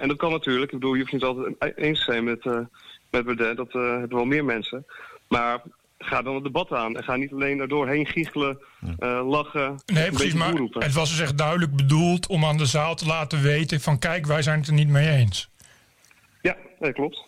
En 0.00 0.08
dat 0.08 0.16
kan 0.16 0.30
natuurlijk. 0.30 0.72
Ik 0.72 0.78
bedoel, 0.78 0.94
je 0.94 1.00
hoeft 1.00 1.12
niet 1.12 1.22
altijd 1.22 1.76
eens 1.76 1.98
te 1.98 2.12
zijn 2.12 2.24
met, 2.24 2.44
met 3.10 3.24
Baudet. 3.24 3.56
Dat 3.56 3.72
hebben 3.72 4.16
wel 4.16 4.24
meer 4.24 4.44
mensen. 4.44 4.86
Maar 5.28 5.62
ga 5.98 6.22
dan 6.22 6.34
het 6.34 6.44
debat 6.44 6.72
aan. 6.72 6.96
En 6.96 7.04
ga 7.04 7.16
niet 7.16 7.32
alleen 7.32 7.58
daardoor 7.58 7.88
heen 7.88 8.06
giechelen, 8.06 8.58
eh, 8.98 9.28
lachen, 9.28 9.82
Nee, 9.86 10.10
precies, 10.10 10.34
maar 10.34 10.52
roepen. 10.52 10.82
het 10.82 10.92
was 10.92 11.10
dus 11.10 11.20
echt 11.20 11.38
duidelijk 11.38 11.76
bedoeld 11.76 12.26
om 12.26 12.44
aan 12.44 12.56
de 12.56 12.66
zaal 12.66 12.94
te 12.94 13.06
laten 13.06 13.42
weten 13.42 13.80
van... 13.80 13.98
kijk, 13.98 14.26
wij 14.26 14.42
zijn 14.42 14.58
het 14.58 14.68
er 14.68 14.74
niet 14.74 14.88
mee 14.88 15.08
eens. 15.10 15.48
Ja, 16.42 16.56
dat 16.78 16.92
klopt. 16.92 17.26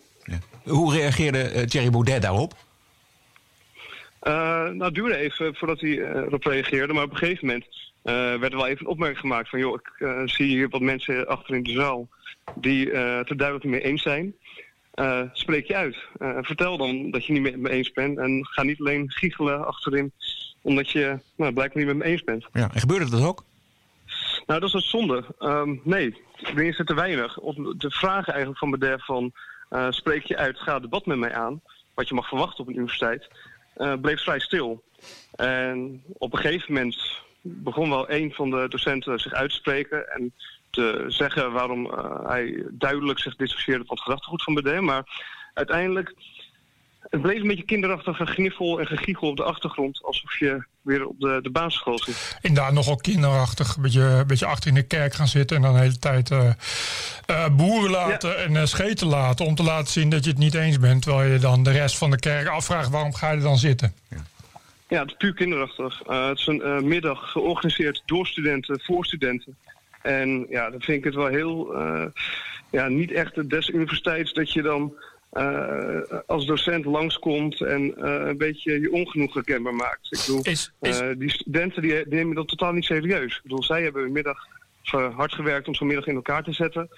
Hoe 0.63 0.93
reageerde 0.93 1.41
eh, 1.41 1.63
Thierry 1.63 1.89
Baudet 1.89 2.21
daarop? 2.21 2.53
Eh, 4.19 4.33
nou, 4.63 4.83
het 4.83 4.93
duurde 4.93 5.17
even 5.17 5.55
voordat 5.55 5.79
hij 5.79 5.89
erop 5.99 6.43
reageerde. 6.43 6.93
Maar 6.93 7.03
op 7.03 7.11
een 7.11 7.17
gegeven 7.17 7.45
moment 7.47 7.65
eh, 8.03 8.13
werd 8.13 8.51
er 8.51 8.57
wel 8.57 8.67
even 8.67 8.85
een 8.85 8.91
opmerking 8.91 9.19
gemaakt 9.19 9.49
van... 9.49 9.59
joh, 9.59 9.79
ik 9.99 10.29
zie 10.29 10.47
hier 10.47 10.69
wat 10.69 10.81
mensen 10.81 11.27
achter 11.27 11.55
in 11.55 11.63
de 11.63 11.71
zaal 11.71 12.07
die 12.55 12.91
eh, 12.91 13.17
het 13.17 13.29
er 13.29 13.37
duidelijk 13.37 13.65
niet 13.67 13.73
mee 13.73 13.91
eens 13.91 14.01
zijn. 14.01 14.35
Eh, 14.97 15.21
spreek 15.33 15.67
je 15.67 15.75
uit. 15.75 15.97
Eh, 16.17 16.37
vertel 16.41 16.77
dan 16.77 17.11
dat 17.11 17.25
je 17.25 17.33
niet 17.33 17.57
mee, 17.57 17.71
eens 17.71 17.91
bent. 17.91 18.17
En 18.17 18.45
ga 18.45 18.63
niet 18.63 18.79
alleen 18.79 19.11
giechelen 19.11 19.65
achterin 19.65 20.11
omdat 20.61 20.89
je 20.89 21.19
nou, 21.35 21.53
blijkbaar 21.53 21.83
niet 21.83 21.85
met 21.85 21.95
me 21.95 22.03
eens 22.03 22.23
bent. 22.23 22.45
Ja, 22.53 22.69
en 22.73 22.79
gebeurde 22.79 23.09
dat 23.09 23.23
ook? 23.23 23.43
Nou, 24.45 24.59
dat 24.59 24.63
is 24.63 24.73
het 24.73 24.83
zonde. 24.83 25.23
Ehm, 25.39 25.75
nee, 25.83 26.21
er 26.41 26.63
is 26.63 26.79
er 26.79 26.85
te 26.85 26.93
weinig. 26.93 27.37
Op 27.39 27.55
de 27.77 27.91
vragen 27.91 28.33
eigenlijk 28.33 28.59
van 28.59 28.69
Baudet 28.69 29.05
van... 29.05 29.31
eh, 29.69 29.87
spreek 29.89 30.23
je 30.23 30.37
uit, 30.37 30.59
ga 30.59 30.79
debat 30.79 31.05
met 31.05 31.17
mij 31.17 31.33
aan... 31.33 31.61
wat 31.93 32.07
je 32.07 32.13
mag 32.13 32.27
verwachten 32.27 32.59
op 32.59 32.67
een 32.67 32.75
universiteit... 32.75 33.27
bleef 34.01 34.21
vrij 34.21 34.39
stil. 34.39 34.83
En 35.35 36.03
op 36.07 36.33
een 36.33 36.39
gegeven 36.39 36.73
moment 36.73 37.21
begon 37.41 37.89
wel 37.89 38.11
een 38.11 38.33
van 38.33 38.49
de 38.49 38.65
docenten 38.69 39.19
zich 39.19 39.33
uit 39.33 39.49
te 39.49 39.55
spreken... 39.55 40.09
en 40.09 40.33
te 40.69 41.05
zeggen 41.07 41.51
waarom 41.51 41.85
eh, 41.85 42.27
hij 42.27 42.63
duidelijk 42.71 43.19
zich 43.19 43.35
dissocieerde 43.35 43.85
van 43.85 43.95
het 43.95 44.03
gedachtegoed 44.03 44.43
van 44.43 44.53
Baudet. 44.53 44.81
Maar 44.81 45.03
uiteindelijk... 45.53 46.13
Het 47.09 47.21
bleef 47.21 47.41
een 47.41 47.47
beetje 47.47 47.63
kinderachtig 47.63 48.17
gegniffel 48.17 48.79
en 48.79 48.87
gegiegel 48.87 49.27
op 49.27 49.37
de 49.37 49.43
achtergrond... 49.43 50.03
alsof 50.03 50.39
je 50.39 50.65
weer 50.81 51.07
op 51.07 51.19
de, 51.19 51.39
de 51.41 51.49
basisschool 51.49 51.99
zit. 51.99 52.37
Inderdaad, 52.41 52.73
nogal 52.73 52.95
kinderachtig. 52.95 53.75
Een 53.75 53.81
beetje, 53.81 54.01
een 54.01 54.27
beetje 54.27 54.45
achter 54.45 54.69
in 54.69 54.75
de 54.75 54.87
kerk 54.87 55.13
gaan 55.13 55.27
zitten 55.27 55.55
en 55.55 55.61
dan 55.61 55.73
de 55.73 55.79
hele 55.79 55.99
tijd 55.99 56.31
eh, 56.31 56.49
eh, 57.25 57.55
boeren 57.55 57.91
laten 57.91 58.37
en 58.37 58.55
eh, 58.55 58.65
scheten 58.65 59.07
laten. 59.07 59.45
Om 59.45 59.55
te 59.55 59.63
laten 59.63 59.91
zien 59.91 60.09
dat 60.09 60.23
je 60.23 60.29
het 60.29 60.39
niet 60.39 60.53
eens 60.53 60.79
bent. 60.79 61.01
Terwijl 61.01 61.31
je 61.31 61.39
dan 61.39 61.63
de 61.63 61.71
rest 61.71 61.97
van 61.97 62.11
de 62.11 62.19
kerk 62.19 62.47
afvraagt 62.47 62.89
waarom 62.89 63.13
ga 63.13 63.31
je 63.31 63.37
er 63.37 63.43
dan 63.43 63.57
zitten. 63.57 63.93
Ja, 64.87 64.99
het 64.99 65.07
is 65.07 65.15
puur 65.17 65.33
kinderachtig. 65.33 66.01
Eh, 66.01 66.27
het 66.27 66.37
is 66.37 66.47
een 66.47 66.87
middag 66.87 67.31
georganiseerd 67.31 68.01
door 68.05 68.27
studenten, 68.27 68.81
voor 68.83 69.05
studenten. 69.05 69.57
En 70.07 70.45
ja, 70.49 70.69
dan 70.69 70.81
vind 70.81 70.97
ik 70.97 71.03
het 71.03 71.15
wel 71.15 71.27
heel, 71.27 71.73
eh, 71.75 72.05
ja, 72.71 72.87
niet 72.87 73.11
echt 73.11 73.35
de 73.35 73.47
des 73.47 73.69
universiteits 73.69 74.33
dat 74.33 74.53
je 74.53 74.61
dan 74.61 74.93
eh, 75.31 76.01
als 76.25 76.45
docent 76.45 76.85
langskomt 76.85 77.61
en 77.61 77.95
eh, 77.97 78.27
een 78.27 78.37
beetje 78.37 78.79
je 78.79 78.91
ongenoegen 78.91 79.43
kenbaar 79.43 79.75
maakt. 79.75 80.07
Ik 80.09 80.19
bedoel, 80.25 80.41
Is, 80.43 80.71
is, 80.81 80.99
eh, 80.99 81.07
die 81.17 81.29
studenten 81.31 81.81
die, 81.81 81.93
die 81.93 82.05
nemen 82.15 82.35
dat 82.35 82.47
totaal 82.47 82.71
niet 82.71 82.85
serieus. 82.85 83.35
Ik 83.35 83.41
bedoel, 83.43 83.63
zij 83.63 83.83
hebben 83.83 84.01
hun 84.01 84.11
middag 84.11 84.37
eh, 84.83 85.15
hard 85.15 85.33
gewerkt 85.33 85.67
om 85.67 85.75
zo'n 85.75 85.87
middag 85.87 86.07
in 86.07 86.15
elkaar 86.15 86.43
te 86.43 86.53
zetten. 86.53 86.89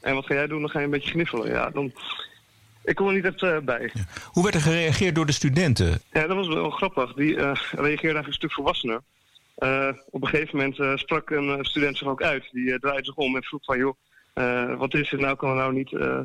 En 0.00 0.14
wat 0.14 0.26
ga 0.26 0.34
jij 0.34 0.46
doen? 0.46 0.60
Dan 0.60 0.70
ga 0.70 0.78
je 0.78 0.84
een 0.84 0.90
beetje 0.90 1.10
gniffelen. 1.10 1.48
Ja, 1.48 1.70
dan... 1.70 1.92
Ik 2.84 2.94
kom 2.94 3.08
er 3.08 3.14
niet 3.14 3.24
echt 3.24 3.64
bij. 3.64 3.92
Hoe 4.24 4.42
werd 4.42 4.54
er 4.54 4.60
gereageerd 4.60 5.14
door 5.14 5.26
de 5.26 5.32
studenten? 5.32 6.00
Ja, 6.12 6.26
dat 6.26 6.36
was 6.36 6.48
wel 6.48 6.70
grappig. 6.70 7.12
Die 7.12 7.36
eh, 7.36 7.42
reageerde 7.70 7.82
eigenlijk 7.82 8.26
een 8.26 8.32
stuk 8.32 8.52
volwassener. 8.52 9.00
Eh, 9.58 9.88
op 10.10 10.22
een 10.22 10.28
gegeven 10.28 10.56
moment 10.56 10.78
eh, 10.78 10.96
sprak 10.96 11.30
een 11.30 11.48
eh, 11.58 11.58
student 11.62 11.96
zich 11.98 12.06
ook 12.06 12.22
uit. 12.22 12.48
Die 12.52 12.78
draaide 12.78 13.04
zich 13.04 13.14
om 13.14 13.36
en 13.36 13.42
vroeg 13.42 13.64
van, 13.64 13.78
joh, 13.78 13.94
eh, 14.32 14.74
wat 14.74 14.94
is 14.94 15.10
het 15.10 15.20
nou? 15.20 15.36
Kan 15.36 15.50
er 15.50 15.56
nou 15.56 15.72
niet... 15.72 15.92
eh, 15.92 16.20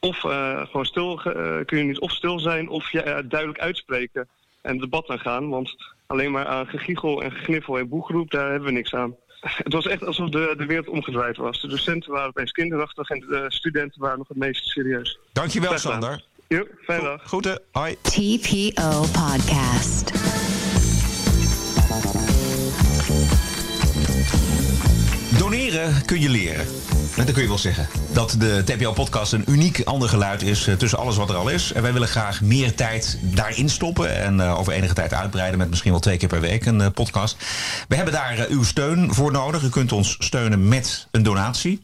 of 0.00 0.24
eh, 0.24 0.60
gewoon 0.66 0.84
stil, 0.86 1.20
eh, 1.22 1.64
kun 1.66 1.78
je 1.78 1.84
niet 1.84 1.98
of 1.98 2.10
stil 2.12 2.38
zijn 2.38 2.68
of 2.68 2.90
ja, 2.92 3.22
duidelijk 3.22 3.60
uitspreken 3.60 4.28
en 4.62 4.72
het 4.72 4.80
debat 4.80 5.08
aangaan. 5.08 5.48
Want 5.48 5.74
alleen 6.06 6.30
maar 6.30 6.46
aan 6.46 6.66
gegiegel 6.66 7.22
en 7.22 7.32
gegniffel 7.32 7.78
en 7.78 7.88
boegeroep, 7.88 8.30
daar 8.30 8.50
hebben 8.50 8.68
we 8.68 8.74
niks 8.74 8.94
aan. 8.94 9.14
Het 9.64 9.72
was 9.72 9.86
echt 9.86 10.04
alsof 10.04 10.28
de, 10.28 10.54
de 10.56 10.66
wereld 10.66 10.88
omgedraaid 10.88 11.36
was. 11.36 11.60
De 11.60 11.68
docenten 11.68 12.12
waren 12.12 12.28
opeens 12.28 12.52
kinderachtig 12.52 13.10
en 13.10 13.20
de 13.20 13.44
studenten 13.48 14.00
waren 14.00 14.18
nog 14.18 14.28
het 14.28 14.36
meest 14.36 14.66
serieus. 14.66 15.18
Dankjewel. 15.32 15.78
Sander. 15.78 16.24
Jo, 16.48 16.66
fijne 16.82 17.02
dag. 17.04 17.22
Groeten. 17.22 17.60
Hoi. 17.72 17.96
TPO 18.02 19.00
Podcast. 19.00 20.29
Doneren 25.80 26.04
kun 26.04 26.20
je 26.20 26.28
leren. 26.28 26.66
En 27.16 27.24
dan 27.24 27.34
kun 27.34 27.42
je 27.42 27.48
wel 27.48 27.58
zeggen 27.58 27.88
dat 28.12 28.34
de 28.38 28.62
TPO-podcast 28.64 29.32
een 29.32 29.44
uniek 29.46 29.80
ander 29.84 30.08
geluid 30.08 30.42
is 30.42 30.66
eh, 30.66 30.74
tussen 30.74 30.98
alles 30.98 31.16
wat 31.16 31.28
er 31.28 31.36
al 31.36 31.48
is. 31.48 31.72
En 31.72 31.82
wij 31.82 31.92
willen 31.92 32.08
graag 32.08 32.40
meer 32.40 32.74
tijd 32.74 33.18
daarin 33.22 33.68
stoppen 33.68 34.16
en 34.16 34.40
eh, 34.40 34.58
over 34.58 34.72
enige 34.72 34.94
tijd 34.94 35.14
uitbreiden 35.14 35.58
met 35.58 35.70
misschien 35.70 35.90
wel 35.90 36.00
twee 36.00 36.16
keer 36.16 36.28
per 36.28 36.40
week 36.40 36.66
een 36.66 36.80
eh, 36.80 36.90
podcast. 36.94 37.36
We 37.88 37.96
hebben 37.96 38.14
daar 38.14 38.38
eh, 38.38 38.50
uw 38.50 38.62
steun 38.62 39.14
voor 39.14 39.32
nodig. 39.32 39.62
U 39.62 39.68
kunt 39.68 39.92
ons 39.92 40.16
steunen 40.18 40.68
met 40.68 41.06
een 41.10 41.22
donatie. 41.22 41.82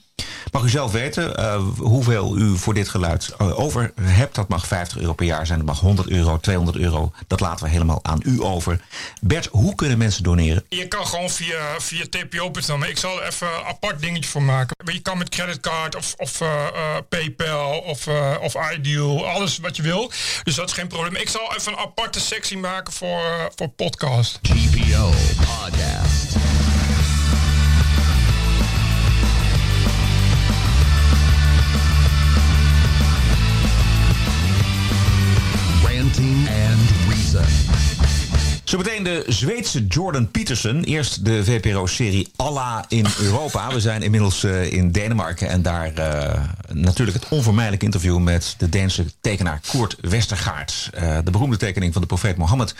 Mag 0.53 0.65
u 0.65 0.69
zelf 0.69 0.93
weten 0.93 1.37
eh, 1.37 1.63
hoeveel 1.79 2.37
u 2.37 2.59
voor 2.59 2.75
dit 2.75 2.89
geluid 2.89 3.35
eh, 3.39 3.59
over 3.59 3.93
hebt. 4.01 4.35
Dat 4.35 4.49
mag 4.49 4.67
50 4.67 4.99
euro 4.99 5.13
per 5.13 5.27
jaar 5.27 5.47
zijn, 5.47 5.59
dat 5.59 5.67
mag 5.67 5.81
100 5.81 6.09
euro, 6.09 6.39
200 6.39 6.79
euro. 6.79 7.13
Dat 7.27 7.41
laten 7.41 7.65
we 7.65 7.71
helemaal 7.71 8.01
aan 8.03 8.21
u 8.25 8.43
over. 8.43 8.81
Bert, 9.21 9.49
hoe 9.51 9.75
kunnen 9.75 9.99
mensen 9.99 10.23
doneren? 10.23 10.65
Je 10.69 10.89
kan 10.89 11.07
gewoon 11.07 11.31
via, 11.31 11.61
via 11.79 12.05
TPO.nl, 12.11 12.79
maar 12.79 12.89
ik 12.89 12.99
zal 12.99 13.21
er 13.21 13.27
even 13.27 13.47
een 13.47 13.65
apart 13.65 14.01
dingetje 14.01 14.31
voor 14.31 14.43
maken. 14.43 14.77
Je 14.93 15.01
kan 15.01 15.19
met 15.19 15.29
creditcard 15.29 15.97
of, 15.97 16.15
of 16.17 16.41
eh, 16.41 16.67
eh, 16.67 17.03
PayPal 17.09 17.79
of, 17.79 18.07
eh, 18.07 18.35
of 18.41 18.55
Ideal, 18.75 19.27
alles 19.27 19.59
wat 19.59 19.77
je 19.77 19.83
wil. 19.83 20.13
Dus 20.43 20.55
dat 20.55 20.69
is 20.69 20.75
geen 20.75 20.89
probleem. 20.89 21.17
Ik 21.17 21.29
zal 21.29 21.55
even 21.57 21.73
een 21.73 21.79
aparte 21.79 22.21
sectie 22.21 22.59
maken 22.59 22.93
voor, 22.93 23.51
voor 23.55 23.69
podcast. 23.69 24.39
TPO 24.43 25.11
Podcast. 25.37 26.56
Zometeen 38.67 39.03
de 39.03 39.25
Zweedse 39.27 39.87
Jordan 39.87 40.31
Peterson. 40.31 40.83
Eerst 40.83 41.25
de 41.25 41.45
VPRO-serie 41.45 42.29
Allah 42.37 42.83
in 42.89 43.07
Europa. 43.21 43.73
We 43.73 43.81
zijn 43.81 44.03
inmiddels 44.03 44.45
eh, 44.45 44.73
in 44.73 44.93
Denemarken. 44.93 45.49
En 45.49 45.63
daar 45.63 45.95
eh, 45.95 46.43
natuurlijk 46.73 47.17
het 47.17 47.29
onvermijdelijke 47.29 47.85
interview 47.85 48.19
met 48.19 48.55
de 48.59 48.69
Deense 48.69 49.05
tekenaar 49.21 49.61
Koert 49.69 49.97
Westergaard. 50.01 50.91
Eh, 50.95 51.19
de 51.25 51.31
beroemde 51.31 51.57
tekening 51.57 51.93
van 51.93 52.03
de 52.03 52.09
profeet 52.09 52.37
Mohammed. 52.37 52.75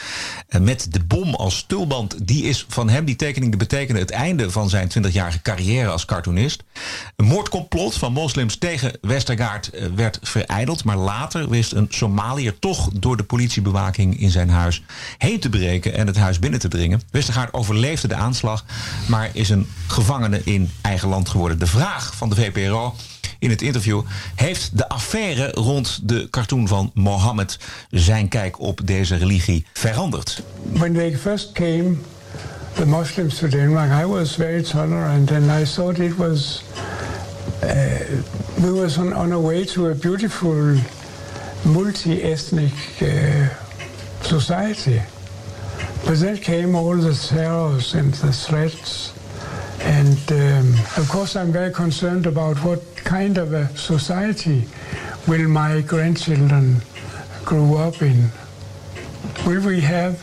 met 0.61 0.93
de 0.93 1.05
bom 1.05 1.35
als 1.35 1.65
tulband. 1.67 2.27
Die 2.27 2.45
is 2.45 2.65
van 2.69 2.89
hem. 2.89 3.05
Die 3.05 3.17
tekening 3.17 3.59
betekende 3.59 4.01
het 4.01 4.11
einde 4.11 4.51
van 4.51 4.69
zijn 4.69 4.91
20-jarige 4.99 5.43
carrière 5.43 5.89
als 5.89 6.05
cartoonist. 6.05 6.63
Een 7.17 7.27
moordcomplot 7.27 7.95
van 7.95 8.13
moslims 8.13 8.57
tegen 8.57 8.99
Westergaard 9.01 9.71
werd 9.95 10.19
vereideld. 10.23 10.85
Maar 10.85 10.97
later 10.97 11.49
wist 11.49 11.73
een 11.73 11.87
Somaliër 11.91 12.59
toch 12.59 12.91
door 12.93 13.17
de 13.17 13.25
politiebewaking 13.25 14.21
in 14.21 14.31
zijn 14.31 14.51
huis 14.51 14.83
heen 15.19 15.41
te 15.41 15.49
breken 15.49 15.75
en 15.93 16.07
het 16.07 16.17
huis 16.17 16.39
binnen 16.39 16.61
te 16.61 16.69
dringen. 16.69 17.01
Westergaard 17.11 17.53
overleefde 17.53 18.09
de 18.09 18.15
aanslag, 18.15 18.65
maar 19.09 19.31
is 19.33 19.49
een 19.49 19.67
gevangene 19.87 20.41
in 20.45 20.71
eigen 20.81 21.09
land 21.09 21.29
geworden. 21.29 21.59
De 21.59 21.67
vraag 21.67 22.15
van 22.17 22.29
de 22.29 22.35
VPRO 22.35 22.95
in 23.39 23.51
het 23.51 23.63
interview: 23.63 24.03
heeft 24.35 24.79
de 24.79 24.89
affaire 24.89 25.51
rond 25.51 26.09
de 26.09 26.31
cartoon 26.31 26.69
van 26.69 26.91
Mohammed 26.95 27.59
zijn 27.91 28.29
kijk 28.29 28.61
op 28.61 28.81
deze 28.85 29.17
religie 29.17 29.67
veranderd? 29.73 30.43
When 30.73 30.93
they 30.93 31.17
first 31.17 31.53
came, 31.53 31.97
the 32.75 32.87
Muslims 32.87 33.35
to 33.39 33.49
Denmark, 33.49 34.03
I 34.03 34.07
was 34.07 34.35
very 34.35 34.63
tolerant 34.63 35.31
and 35.31 35.45
I 35.61 35.65
thought 35.65 35.99
it 35.99 36.17
was, 36.17 36.63
uh, 37.63 37.71
we 38.55 38.95
on, 38.99 39.15
on 39.15 39.33
our 39.33 39.43
way 39.43 39.65
to 39.65 39.91
a 39.91 39.95
beautiful 39.95 40.75
multi-ethnic 41.63 42.75
uh, 43.03 43.09
society. 44.21 45.01
But 46.07 46.21
then 46.21 46.37
came 46.37 46.77
all 46.77 46.97
the 46.97 47.15
terrors 47.15 47.95
and 47.95 48.15
the 48.15 48.33
threats. 48.33 49.13
And 49.81 50.33
um, 50.33 50.75
of 50.97 51.09
course, 51.11 51.35
I'm 51.35 51.51
very 51.51 51.73
concerned 51.73 52.27
about 52.27 52.59
what 52.59 52.81
kind 52.99 53.37
of 53.39 53.53
a 53.53 53.77
society 53.77 54.67
will 55.27 55.49
my 55.49 55.81
grandchildren 55.81 56.81
grow 57.45 57.79
up 57.79 58.01
in. 58.03 58.31
Will 59.45 59.67
we 59.67 59.81
have 59.81 60.23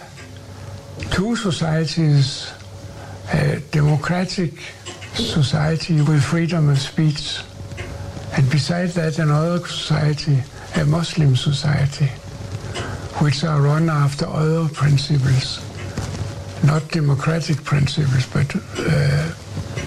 two 1.12 1.36
societies, 1.36 2.50
a 3.34 3.60
democratic 3.72 4.54
society 5.15 6.02
with 6.02 6.24
freedom 6.24 6.69
of 6.69 6.80
speech, 6.80 7.41
and 8.38 8.50
beside 8.50 8.89
that 8.91 9.19
another 9.19 9.60
society, 9.67 10.41
a 10.76 10.86
Muslim 10.86 11.36
society, 11.36 12.08
which 13.19 13.43
are 13.43 13.62
run 13.62 13.89
after 13.89 14.26
other 14.28 14.69
principles, 14.69 15.60
not 16.63 16.91
democratic 16.91 17.63
principles, 17.63 18.28
but 18.28 18.54
uh, 18.54 19.26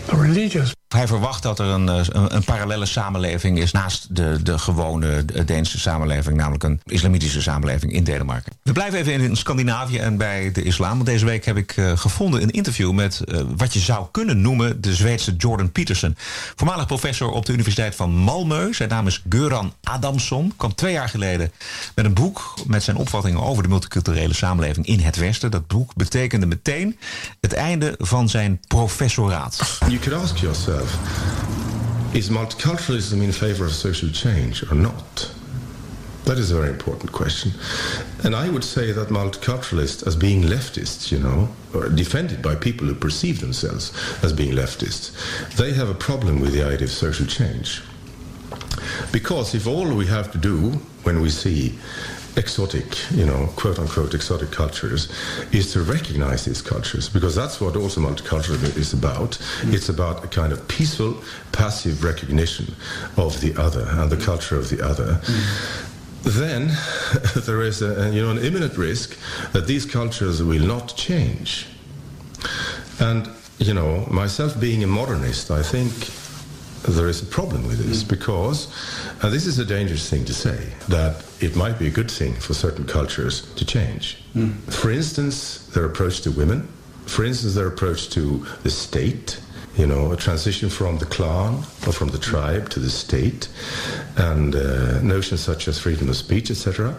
religious 0.06 0.74
Hij 0.88 1.06
verwacht 1.06 1.42
dat 1.42 1.58
er 1.58 1.66
een, 1.66 1.88
eh, 1.88 2.00
een, 2.08 2.34
een 2.34 2.44
parallele 2.44 2.86
samenleving 2.86 3.58
is 3.58 3.72
naast 3.72 4.16
de, 4.16 4.42
de 4.42 4.58
gewone 4.58 5.24
Deense 5.44 5.78
samenleving, 5.78 6.36
namelijk 6.36 6.62
een 6.62 6.80
islamitische 6.84 7.42
samenleving 7.42 7.92
in 7.92 8.04
Denemarken. 8.04 8.52
We 8.66 8.72
blijven 8.72 8.98
even 8.98 9.20
in 9.20 9.36
Scandinavië 9.36 9.98
en 9.98 10.16
bij 10.16 10.52
de 10.52 10.62
islam. 10.62 10.90
Want 10.90 11.06
deze 11.06 11.24
week 11.24 11.44
heb 11.44 11.56
ik 11.56 11.76
eh, 11.76 11.96
gevonden 11.96 12.42
een 12.42 12.50
interview 12.50 12.92
met 12.92 13.20
eh, 13.20 13.40
wat 13.56 13.72
je 13.72 13.78
zou 13.78 14.06
kunnen 14.10 14.40
noemen 14.40 14.80
de 14.80 14.94
Zweedse 14.94 15.34
Jordan 15.36 15.72
Peterson. 15.72 16.16
Voormalig 16.56 16.86
professor 16.86 17.30
op 17.30 17.46
de 17.46 17.52
Universiteit 17.52 17.94
van 17.94 18.28
Malmö. 18.28 18.70
Zijn 18.70 18.88
naam 18.88 19.06
is 19.06 19.22
Göran 19.28 19.72
Adamsson. 19.82 20.52
Kwam 20.56 20.74
twee 20.74 20.92
jaar 20.92 21.08
geleden 21.08 21.52
met 21.94 22.04
een 22.04 22.14
boek 22.14 22.54
met 22.66 22.82
zijn 22.82 22.96
opvattingen 22.96 23.42
over 23.42 23.62
de 23.62 23.68
multiculturele 23.68 24.34
samenleving 24.34 24.86
in 24.86 25.00
het 25.00 25.16
Westen. 25.16 25.50
Dat 25.50 25.66
boek 25.66 25.94
betekende 25.94 26.46
meteen 26.46 26.98
het 27.40 27.52
einde 27.52 27.94
van 27.98 28.28
zijn 28.28 28.60
professoraat. 28.68 29.78
You 29.78 29.98
could 29.98 30.22
ask 30.22 30.36
yourself, 30.36 30.98
is 32.10 32.28
multiculturalism 32.28 33.20
in 33.20 33.32
favor 33.32 33.66
of 33.66 33.72
social 33.72 34.10
change 34.12 34.62
or 34.70 34.76
not? 34.76 35.34
That 36.26 36.38
is 36.38 36.50
a 36.50 36.56
very 36.56 36.70
important 36.70 37.12
question. 37.12 37.52
And 38.24 38.34
I 38.34 38.50
would 38.50 38.64
say 38.64 38.90
that 38.90 39.08
multiculturalists, 39.08 40.04
as 40.06 40.16
being 40.16 40.42
leftists, 40.42 41.12
you 41.12 41.20
know, 41.20 41.48
or 41.72 41.88
defended 41.88 42.42
by 42.42 42.56
people 42.56 42.88
who 42.88 42.96
perceive 42.96 43.40
themselves 43.40 43.92
as 44.24 44.32
being 44.32 44.52
leftists, 44.52 45.12
they 45.56 45.72
have 45.72 45.88
a 45.88 45.94
problem 45.94 46.40
with 46.40 46.52
the 46.52 46.64
idea 46.64 46.86
of 46.86 46.90
social 46.90 47.26
change. 47.26 47.80
Because 49.12 49.54
if 49.54 49.68
all 49.68 49.94
we 49.94 50.06
have 50.06 50.32
to 50.32 50.38
do 50.38 50.72
when 51.04 51.20
we 51.20 51.30
see 51.30 51.78
exotic, 52.36 52.86
you 53.12 53.24
know, 53.24 53.48
quote 53.54 53.78
unquote 53.78 54.12
exotic 54.12 54.50
cultures, 54.50 55.08
is 55.52 55.72
to 55.72 55.82
recognize 55.82 56.44
these 56.44 56.60
cultures, 56.60 57.08
because 57.08 57.36
that's 57.36 57.60
what 57.60 57.76
also 57.76 58.00
multiculturalism 58.00 58.76
is 58.76 58.92
about. 58.92 59.38
It's 59.66 59.88
about 59.88 60.24
a 60.24 60.28
kind 60.28 60.52
of 60.52 60.66
peaceful, 60.66 61.22
passive 61.52 62.02
recognition 62.02 62.74
of 63.16 63.40
the 63.40 63.54
other 63.56 63.86
and 63.90 64.10
the 64.10 64.16
culture 64.16 64.58
of 64.58 64.68
the 64.70 64.84
other. 64.84 65.20
Then 66.26 66.72
there 67.36 67.62
is 67.62 67.82
a, 67.82 68.10
you 68.12 68.20
know, 68.20 68.30
an 68.30 68.38
imminent 68.38 68.76
risk 68.76 69.16
that 69.52 69.66
these 69.66 69.86
cultures 69.86 70.42
will 70.42 70.66
not 70.66 70.96
change. 70.96 71.66
And, 72.98 73.30
you 73.58 73.72
know, 73.72 74.06
myself 74.10 74.58
being 74.60 74.82
a 74.82 74.88
modernist, 74.88 75.50
I 75.52 75.62
think 75.62 75.92
there 76.92 77.08
is 77.08 77.22
a 77.22 77.26
problem 77.26 77.66
with 77.66 77.78
this 77.78 78.02
mm. 78.02 78.08
because, 78.08 78.72
and 79.22 79.32
this 79.32 79.46
is 79.46 79.58
a 79.58 79.64
dangerous 79.64 80.10
thing 80.10 80.24
to 80.24 80.34
say, 80.34 80.72
that 80.88 81.24
it 81.40 81.54
might 81.54 81.78
be 81.78 81.86
a 81.86 81.90
good 81.90 82.10
thing 82.10 82.34
for 82.34 82.54
certain 82.54 82.86
cultures 82.86 83.52
to 83.54 83.64
change. 83.64 84.18
Mm. 84.34 84.54
For 84.72 84.90
instance, 84.90 85.66
their 85.68 85.84
approach 85.84 86.22
to 86.22 86.30
women, 86.32 86.68
for 87.06 87.24
instance, 87.24 87.54
their 87.54 87.68
approach 87.68 88.10
to 88.10 88.44
the 88.62 88.70
state, 88.70 89.40
you 89.76 89.86
know, 89.86 90.12
a 90.12 90.16
transition 90.16 90.70
from 90.70 90.98
the 90.98 91.04
clan 91.06 91.56
or 91.86 91.92
from 91.92 92.08
the 92.08 92.18
tribe 92.18 92.68
to 92.70 92.80
the 92.80 92.90
state, 92.90 93.48
and 94.16 94.54
uh, 94.54 95.00
notions 95.02 95.40
such 95.40 95.68
as 95.68 95.78
freedom 95.78 96.08
of 96.08 96.16
speech, 96.16 96.50
etc. 96.50 96.96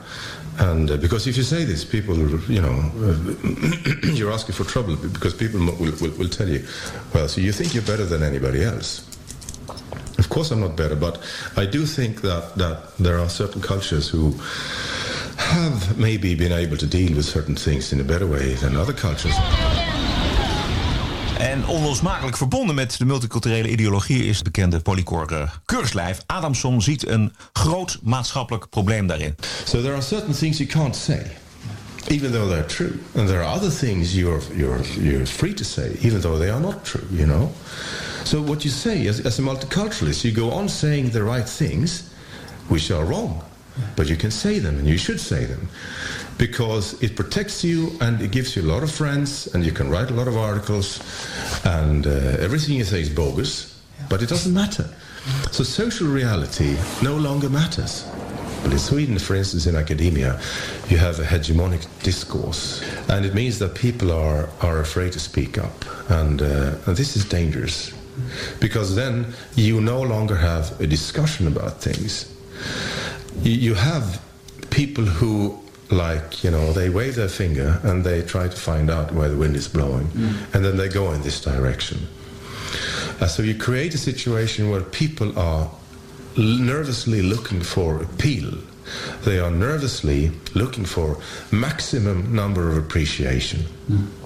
And 0.60 0.90
uh, 0.90 0.98
because 0.98 1.28
if 1.28 1.38
you 1.38 1.44
say 1.44 1.66
this, 1.66 1.86
people, 1.86 2.18
you 2.50 2.62
know, 2.62 2.92
uh, 2.98 4.08
you're 4.14 4.32
asking 4.32 4.56
for 4.56 4.64
trouble 4.64 4.96
because 4.96 5.34
people 5.34 5.60
will, 5.60 5.76
will, 5.76 6.12
will 6.18 6.30
tell 6.30 6.50
you, 6.50 6.66
well, 7.14 7.28
so 7.28 7.42
you 7.42 7.52
think 7.52 7.74
you're 7.74 7.84
better 7.84 8.06
than 8.06 8.24
anybody 8.24 8.64
else. 8.64 9.06
Of 10.18 10.30
course, 10.30 10.50
I'm 10.52 10.62
not 10.62 10.76
better, 10.76 10.96
but 10.96 11.22
I 11.56 11.66
do 11.66 11.86
think 11.86 12.22
that, 12.22 12.56
that 12.56 12.98
there 12.98 13.20
are 13.20 13.30
certain 13.30 13.62
cultures 13.62 14.10
who 14.10 14.32
have 15.38 15.98
maybe 15.98 16.34
been 16.34 16.52
able 16.52 16.78
to 16.78 16.88
deal 16.88 17.16
with 17.16 17.26
certain 17.26 17.56
things 17.56 17.94
in 17.94 18.02
a 18.02 18.04
better 18.04 18.26
way 18.26 18.56
than 18.56 18.76
other 18.76 18.94
cultures. 18.94 19.36
En 21.38 21.68
onlosmakelijk 21.68 22.38
verbonden 22.38 22.76
met 22.76 22.98
de 22.98 23.06
multiculturele 23.06 23.70
ideologie 23.70 24.26
is 24.26 24.36
het 24.36 24.44
bekende 24.44 24.80
polycore 24.80 25.50
keurslijf. 25.66 26.22
Adamson 26.26 26.82
ziet 26.82 27.08
een 27.08 27.34
groot 27.54 28.00
maatschappelijk 28.04 28.70
probleem 28.70 29.08
daarin. 29.08 29.36
So 29.66 29.82
there 29.82 29.94
are 29.94 30.02
certain 30.02 30.34
things 30.34 30.58
you 30.58 30.70
can't 30.70 30.96
say, 30.96 31.22
even 32.08 32.32
though 32.32 32.50
they're 32.50 32.66
true. 32.66 33.00
And 33.16 33.28
there 33.28 33.44
are 33.44 33.56
other 33.56 33.72
things 33.72 34.14
you're, 34.14 34.42
you're, 34.56 34.82
you're 35.00 35.26
free 35.26 35.54
to 35.54 35.64
say, 35.64 35.92
even 36.00 36.22
though 36.22 36.40
they 36.40 36.52
are 36.52 36.62
not 36.62 36.84
true, 36.84 37.06
you 37.12 37.26
know? 37.26 37.52
So 38.24 38.42
what 38.42 38.64
you 38.64 38.74
say 38.74 39.08
as, 39.08 39.26
as 39.26 39.40
a 39.40 39.42
multiculturalist, 39.42 40.24
you 40.24 40.32
go 40.32 40.52
on 40.52 40.70
saying 40.70 41.12
the 41.12 41.24
right 41.24 41.50
things, 41.50 42.04
which 42.68 42.92
are 42.92 43.06
wrong. 43.06 43.42
But 43.96 44.08
you 44.08 44.18
can 44.18 44.32
say 44.32 44.60
them, 44.60 44.78
and 44.78 44.88
you 44.88 44.98
should 44.98 45.20
say 45.20 45.46
them, 45.46 45.70
because 46.38 47.02
it 47.02 47.16
protects 47.16 47.64
you 47.64 47.92
and 48.02 48.22
it 48.22 48.32
gives 48.32 48.56
you 48.56 48.62
a 48.62 48.70
lot 48.74 48.84
of 48.84 48.92
friends, 48.92 49.48
and 49.54 49.66
you 49.66 49.72
can 49.72 49.90
write 49.90 50.12
a 50.12 50.14
lot 50.14 50.28
of 50.28 50.38
articles, 50.38 51.00
and 51.66 52.06
uh, 52.06 52.10
everything 52.40 52.76
you 52.76 52.84
say 52.84 53.02
is 53.02 53.10
bogus, 53.10 53.80
but 54.10 54.22
it 54.22 54.30
doesn't 54.30 54.54
matter. 54.54 54.90
So 55.52 55.64
social 55.64 56.08
reality 56.08 56.78
no 57.02 57.16
longer 57.16 57.50
matters. 57.50 58.10
But 58.64 58.72
in 58.72 58.80
Sweden, 58.80 59.20
for 59.20 59.36
instance, 59.36 59.68
in 59.68 59.76
academia, 59.76 60.40
you 60.90 60.98
have 60.98 61.20
a 61.20 61.24
hegemonic 61.24 61.86
discourse, 62.04 62.84
and 63.08 63.26
it 63.26 63.34
means 63.34 63.60
that 63.60 63.76
people 63.76 64.12
are, 64.12 64.50
are 64.62 64.80
afraid 64.80 65.14
to 65.14 65.20
speak 65.20 65.58
up, 65.58 65.86
and, 66.10 66.42
uh, 66.42 66.76
and 66.86 66.98
this 66.98 67.16
is 67.16 67.26
dangerous, 67.26 67.94
because 68.60 68.96
then 68.96 69.34
you 69.56 69.80
no 69.80 70.02
longer 70.02 70.36
have 70.36 70.80
a 70.82 70.88
discussion 70.88 71.48
about 71.48 71.82
things 71.82 72.34
you, 73.44 73.52
you 73.52 73.74
have 73.76 74.22
people 74.70 75.06
who 75.06 75.60
like 75.90 76.44
you 76.44 76.52
know 76.52 76.74
they 76.74 76.90
wave 76.90 77.16
their 77.16 77.30
finger 77.30 77.80
and 77.84 78.04
they 78.04 78.22
try 78.22 78.48
to 78.48 78.58
find 78.58 78.90
out 78.90 79.14
where 79.14 79.30
the 79.30 79.38
wind 79.38 79.56
is 79.56 79.68
blowing. 79.68 80.08
And 80.54 80.64
then 80.66 80.78
they 80.78 80.90
go 80.90 81.12
in 81.14 81.22
this 81.22 81.40
direction. 81.42 81.98
Uh, 83.22 83.28
so 83.28 83.42
you 83.42 83.56
create 83.56 83.94
a 83.94 83.98
situation 83.98 84.70
where 84.70 84.82
people 84.82 85.38
are 85.40 85.70
l- 86.38 86.44
nervously 86.44 87.22
looking 87.22 87.62
for 87.62 88.02
appeal. 88.04 88.52
They 89.26 89.40
are 89.40 89.52
nervously 89.52 90.32
looking 90.54 90.86
for 90.86 91.18
maximum 91.52 92.34
number 92.34 92.70
of 92.70 92.78
appreciation. 92.78 93.62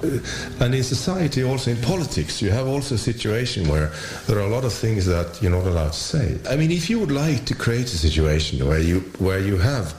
Uh, 0.03 0.19
and 0.59 0.75
in 0.75 0.83
society 0.83 1.43
also 1.43 1.71
in 1.71 1.77
politics 1.77 2.41
you 2.41 2.51
have 2.51 2.67
also 2.67 2.95
a 2.95 2.97
situation 2.97 3.67
where 3.67 3.91
there 4.27 4.37
are 4.37 4.47
a 4.47 4.49
lot 4.55 4.65
of 4.65 4.73
things 4.73 5.05
that 5.05 5.39
you're 5.41 5.51
not 5.51 5.65
allowed 5.65 5.93
to 5.93 5.99
say. 5.99 6.37
I 6.49 6.55
mean 6.57 6.71
if 6.71 6.89
you 6.89 6.99
would 6.99 7.11
like 7.11 7.45
to 7.45 7.55
create 7.55 7.85
a 7.93 7.97
situation 7.97 8.67
where 8.67 8.79
you 8.81 8.99
where 9.19 9.39
you 9.39 9.57
have 9.57 9.93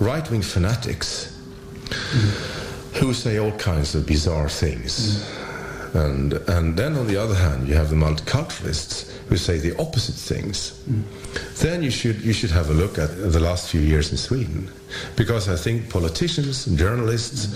right-wing 0.00 0.42
fanatics 0.42 1.36
who 2.94 3.12
say 3.12 3.38
all 3.38 3.52
kinds 3.52 3.94
of 3.94 4.06
bizarre 4.06 4.48
things. 4.48 5.30
And 5.94 6.34
and 6.48 6.76
then 6.76 6.96
on 6.96 7.06
the 7.06 7.16
other 7.16 7.34
hand 7.34 7.68
you 7.68 7.74
have 7.74 7.88
the 7.88 7.96
multiculturalists 7.96 9.10
who 9.28 9.36
say 9.36 9.58
the 9.58 9.76
opposite 9.78 10.14
things. 10.14 10.82
Then 11.58 11.82
you 11.82 11.90
should 11.90 12.20
you 12.22 12.32
should 12.32 12.50
have 12.50 12.70
a 12.70 12.74
look 12.74 12.98
at 12.98 13.32
the 13.32 13.40
last 13.40 13.70
few 13.70 13.80
years 13.80 14.10
in 14.10 14.18
Sweden. 14.18 14.70
Because 15.16 15.48
I 15.48 15.56
think 15.56 15.90
politicians 15.90 16.66
and 16.66 16.78
journalists 16.78 17.48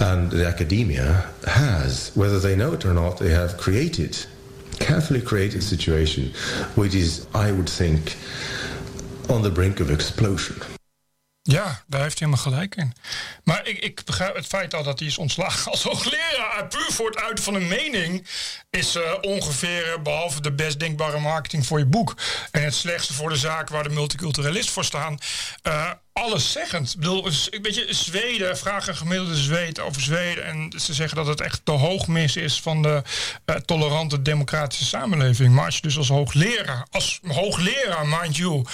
and 0.00 0.30
the 0.30 0.46
academia 0.46 1.30
has 1.46 2.10
whether 2.14 2.38
they 2.40 2.56
know 2.56 2.72
it 2.72 2.84
or 2.84 2.94
not 2.94 3.18
they 3.18 3.30
have 3.30 3.56
created 3.58 4.16
carefully 4.80 5.20
created 5.20 5.62
situation 5.62 6.32
which 6.76 6.94
is 6.94 7.26
I 7.34 7.50
would 7.52 7.68
think 7.68 8.16
on 9.28 9.42
the 9.42 9.50
brink 9.50 9.80
of 9.80 9.90
explosion 9.90 10.56
Ja, 11.50 11.82
daar 11.86 12.02
heeft 12.02 12.18
hij 12.18 12.28
helemaal 12.28 12.52
gelijk 12.52 12.74
in. 12.74 12.92
Maar 13.44 13.66
ik, 13.66 13.78
ik 13.78 14.04
begrijp 14.04 14.34
het 14.34 14.46
feit 14.46 14.74
al 14.74 14.82
dat 14.82 14.98
hij 14.98 15.08
is 15.08 15.18
ontslagen 15.18 15.70
als 15.70 15.82
hoogleraar. 15.82 16.66
Puur 16.68 16.92
voor 16.92 17.06
het 17.06 17.20
uiten 17.20 17.44
van 17.44 17.54
een 17.54 17.68
mening 17.68 18.26
is 18.70 18.94
eh, 18.94 19.12
ongeveer, 19.20 19.92
eh, 19.92 20.02
behalve 20.02 20.40
de 20.40 20.52
best 20.52 20.80
denkbare 20.80 21.18
marketing 21.18 21.66
voor 21.66 21.78
je 21.78 21.86
boek. 21.86 22.14
En 22.50 22.62
het 22.62 22.74
slechtste 22.74 23.12
voor 23.12 23.28
de 23.28 23.36
zaak 23.36 23.68
waar 23.68 23.82
de 23.82 23.88
multiculturalist 23.88 24.70
voor 24.70 24.84
staan. 24.84 25.18
eh 25.62 25.90
alleszeggend. 26.18 26.90
Ik 26.92 26.98
bedoel, 26.98 27.22
weet 27.62 27.74
je, 27.74 27.86
Zweden, 27.90 28.58
vraag 28.58 28.88
een 28.88 28.96
gemiddelde 28.96 29.36
Zweed 29.36 29.80
over 29.80 30.02
Zweden. 30.02 30.44
En 30.44 30.72
ze 30.80 30.94
zeggen 30.94 31.16
dat 31.16 31.26
het 31.26 31.40
echt 31.40 31.60
de 31.64 31.72
hoogmis 31.72 32.36
is 32.36 32.60
van 32.60 32.82
de 32.82 33.02
eh, 33.44 33.56
tolerante 33.56 34.22
democratische 34.22 34.84
samenleving. 34.84 35.54
Maar 35.54 35.64
als 35.64 35.74
je 35.74 35.82
dus 35.82 35.96
als 35.96 36.08
hoogleraar, 36.08 36.86
als 36.90 37.20
hoogleraar, 37.26 38.06
mind 38.06 38.36
you, 38.36 38.64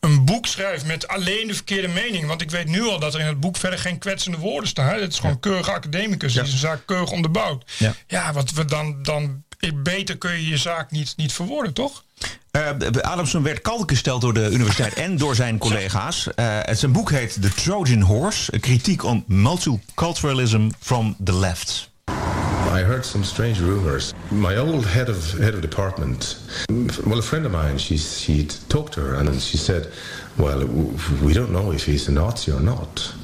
een 0.00 0.24
boek 0.24 0.46
schrijft 0.46 0.86
met 0.86 1.08
alleen 1.08 1.46
de 1.46 1.54
verkeerde 1.54 1.88
mening. 1.88 2.26
Want 2.26 2.40
ik 2.40 2.50
weet 2.50 2.66
nu 2.68 2.82
al 2.82 2.98
dat 2.98 3.14
er 3.14 3.20
in 3.20 3.26
het 3.26 3.40
boek 3.40 3.56
verder 3.56 3.78
geen 3.78 3.98
kwetsende 3.98 4.38
woorden 4.38 4.68
staan. 4.68 4.88
hè. 4.88 5.00
Het 5.00 5.12
is 5.12 5.18
gewoon 5.18 5.34
een 5.34 5.40
keurige 5.40 5.72
academicus. 5.72 6.34
Het 6.34 6.46
is 6.46 6.52
een 6.52 6.58
zaak 6.58 6.82
keurig 6.86 7.10
onderbouwd. 7.10 7.70
Ja. 7.78 7.94
Ja, 8.06 8.32
wat 8.32 8.50
we 8.50 8.64
dan, 8.64 9.02
dan 9.02 9.44
beter 9.74 10.18
kun 10.18 10.32
je 10.32 10.48
je 10.48 10.56
zaak 10.56 10.90
niet, 10.90 11.14
niet 11.16 11.32
verwoorden, 11.32 11.72
toch? 11.72 12.04
Eh, 12.50 12.68
Adamson 13.00 13.42
werd 13.42 13.60
kalt 13.60 13.90
gesteld 13.90 14.20
door 14.20 14.34
de 14.34 14.50
universiteit 14.50 14.94
en 14.94 15.16
door 15.16 15.34
zijn 15.34 15.58
collega's. 15.58 16.28
Eh, 16.34 16.58
het 16.62 16.78
zijn 16.78 16.92
boek 16.92 17.10
heet 17.10 17.42
The 17.42 17.54
Trojan 17.54 18.00
Horse, 18.00 18.54
een 18.54 18.60
kritiek 18.60 19.04
on 19.04 19.24
multiculturalism 19.26 20.68
from 20.80 21.16
the 21.24 21.32
left. 21.34 21.90
I 22.74 22.80
heard 22.80 23.06
some 23.06 23.24
strange 23.24 23.58
rumors. 23.58 24.12
My 24.28 24.56
old 24.56 24.84
head 24.84 25.08
of 25.08 25.32
head 25.38 25.54
of 25.54 25.60
department, 25.60 26.36
well, 27.04 27.18
a 27.18 27.22
friend 27.22 27.46
of 27.46 27.52
mine, 27.52 27.78
she 27.78 27.96
she 27.98 28.46
talked 28.66 28.92
to 28.92 29.00
her 29.00 29.16
and 29.16 29.42
she 29.42 29.56
said, 29.56 29.88
"Well, 30.34 30.66
we 31.22 31.32
don't 31.32 31.50
know 31.50 31.72
if 31.72 31.84
he's 31.84 32.08
a 32.08 32.10
Nazi 32.10 32.52
or 32.52 32.60
not." 32.60 33.14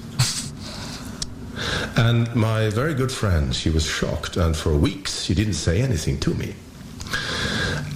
And 1.97 2.35
my 2.35 2.71
very 2.71 2.95
good 2.95 3.12
friend, 3.12 3.55
she 3.55 3.71
was 3.71 3.85
shocked, 3.85 4.37
and 4.37 4.57
for 4.57 4.75
weeks 4.75 5.25
she 5.25 5.35
didn't 5.35 5.55
say 5.55 5.81
anything 5.81 6.19
to 6.21 6.35
me. 6.35 6.55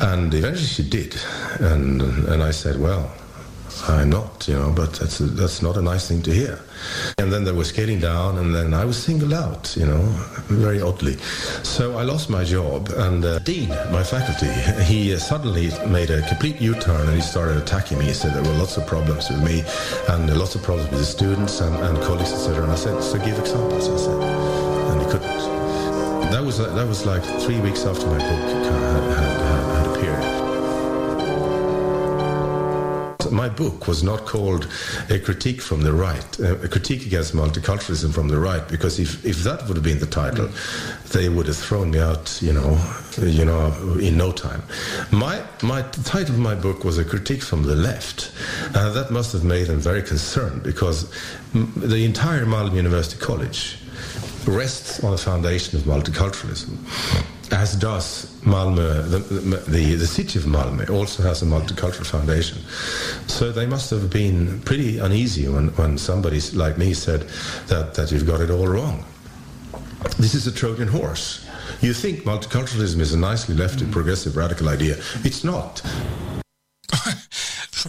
And 0.00 0.32
eventually 0.32 0.66
she 0.66 0.88
did, 0.88 1.16
and 1.60 2.02
and 2.02 2.42
I 2.42 2.52
said, 2.52 2.78
"Well, 2.80 3.12
I'm 3.86 4.10
not, 4.10 4.48
you 4.48 4.54
know, 4.54 4.72
but 4.74 4.94
that's 4.94 5.18
that's 5.18 5.62
not 5.62 5.76
a 5.76 5.82
nice 5.82 6.08
thing 6.08 6.22
to 6.22 6.32
hear." 6.32 6.58
And 7.18 7.32
then 7.32 7.44
they 7.44 7.52
were 7.52 7.64
scaling 7.64 8.00
down, 8.00 8.38
and 8.38 8.54
then 8.54 8.74
I 8.74 8.84
was 8.84 8.96
singled 8.96 9.32
out, 9.32 9.76
you 9.76 9.86
know, 9.86 10.02
very 10.48 10.80
oddly. 10.80 11.16
So 11.62 11.98
I 11.98 12.02
lost 12.02 12.30
my 12.30 12.44
job, 12.44 12.90
and 12.96 13.24
uh, 13.24 13.38
Dean, 13.40 13.68
my 13.90 14.02
faculty, 14.02 14.48
he 14.84 15.14
uh, 15.14 15.18
suddenly 15.18 15.70
made 15.88 16.10
a 16.10 16.26
complete 16.28 16.60
U-turn, 16.60 17.06
and 17.08 17.16
he 17.16 17.22
started 17.22 17.56
attacking 17.56 17.98
me. 17.98 18.06
He 18.06 18.14
said 18.14 18.34
there 18.34 18.42
were 18.42 18.58
lots 18.58 18.76
of 18.76 18.86
problems 18.86 19.28
with 19.30 19.42
me, 19.42 19.64
and 20.08 20.36
lots 20.36 20.54
of 20.54 20.62
problems 20.62 20.90
with 20.90 21.00
the 21.00 21.06
students 21.06 21.60
and, 21.60 21.74
and 21.76 21.98
colleagues, 22.02 22.32
etc. 22.32 22.62
And 22.62 22.72
I 22.72 22.76
said, 22.76 23.02
"So 23.02 23.18
give 23.18 23.38
examples," 23.38 23.88
I 23.88 23.96
said, 23.96 24.20
and 24.90 25.02
he 25.02 25.06
couldn't. 25.10 25.58
That 26.30 26.44
was 26.44 26.58
that 26.58 26.86
was 26.86 27.06
like 27.06 27.24
three 27.42 27.60
weeks 27.60 27.84
after 27.86 28.06
my 28.06 28.18
book 28.18 28.48
had, 28.68 29.02
had, 29.16 29.37
My 33.38 33.48
book 33.48 33.86
was 33.86 34.02
not 34.02 34.26
called 34.26 34.66
a 35.10 35.20
critique 35.20 35.60
from 35.62 35.82
the 35.82 35.92
right, 35.92 36.40
uh, 36.40 36.56
a 36.58 36.68
critique 36.68 37.06
against 37.06 37.36
multiculturalism 37.36 38.12
from 38.12 38.26
the 38.26 38.36
right, 38.36 38.66
because 38.68 38.98
if, 38.98 39.24
if 39.24 39.44
that 39.44 39.64
would 39.68 39.76
have 39.76 39.84
been 39.84 40.00
the 40.00 40.06
title, 40.06 40.48
they 41.12 41.28
would 41.28 41.46
have 41.46 41.56
thrown 41.56 41.92
me 41.92 42.00
out, 42.00 42.36
you 42.42 42.52
know, 42.52 42.76
you 43.22 43.44
know, 43.44 43.72
in 44.02 44.16
no 44.16 44.32
time. 44.32 44.64
My 45.12 45.40
my 45.62 45.82
title 46.14 46.34
of 46.34 46.40
my 46.40 46.56
book 46.56 46.82
was 46.82 46.98
a 46.98 47.04
critique 47.04 47.42
from 47.42 47.62
the 47.62 47.76
left, 47.76 48.32
and 48.74 48.92
that 48.96 49.12
must 49.12 49.30
have 49.34 49.44
made 49.44 49.68
them 49.68 49.78
very 49.78 50.02
concerned 50.02 50.64
because 50.64 51.08
the 51.94 52.04
entire 52.04 52.44
Malmö 52.44 52.74
University 52.74 53.20
College 53.20 53.78
rests 54.46 55.04
on 55.04 55.12
the 55.12 55.22
foundation 55.30 55.78
of 55.78 55.84
multiculturalism, 55.84 56.76
as 57.50 57.76
does 57.76 58.26
Malmö, 58.42 59.10
the, 59.10 59.18
the, 59.70 59.94
the 59.94 60.06
city 60.06 60.38
of 60.38 60.44
Malmö 60.44 60.90
also 60.90 61.22
has 61.22 61.42
a 61.42 61.46
multicultural 61.46 62.06
foundation. 62.06 62.58
So 63.26 63.52
they 63.52 63.66
must 63.66 63.90
have 63.90 64.10
been 64.10 64.60
pretty 64.62 64.98
uneasy 64.98 65.48
when, 65.48 65.68
when 65.76 65.98
somebody 65.98 66.40
like 66.52 66.78
me 66.78 66.94
said 66.94 67.22
that, 67.68 67.94
that 67.94 68.12
you've 68.12 68.26
got 68.26 68.40
it 68.40 68.50
all 68.50 68.68
wrong. 68.68 69.04
This 70.18 70.34
is 70.34 70.46
a 70.46 70.52
Trojan 70.52 70.88
horse. 70.88 71.46
You 71.80 71.92
think 71.92 72.20
multiculturalism 72.20 73.00
is 73.00 73.12
a 73.12 73.18
nicely 73.18 73.54
lefty, 73.54 73.86
progressive, 73.86 74.36
radical 74.36 74.68
idea. 74.68 74.96
It's 75.24 75.44
not. 75.44 75.82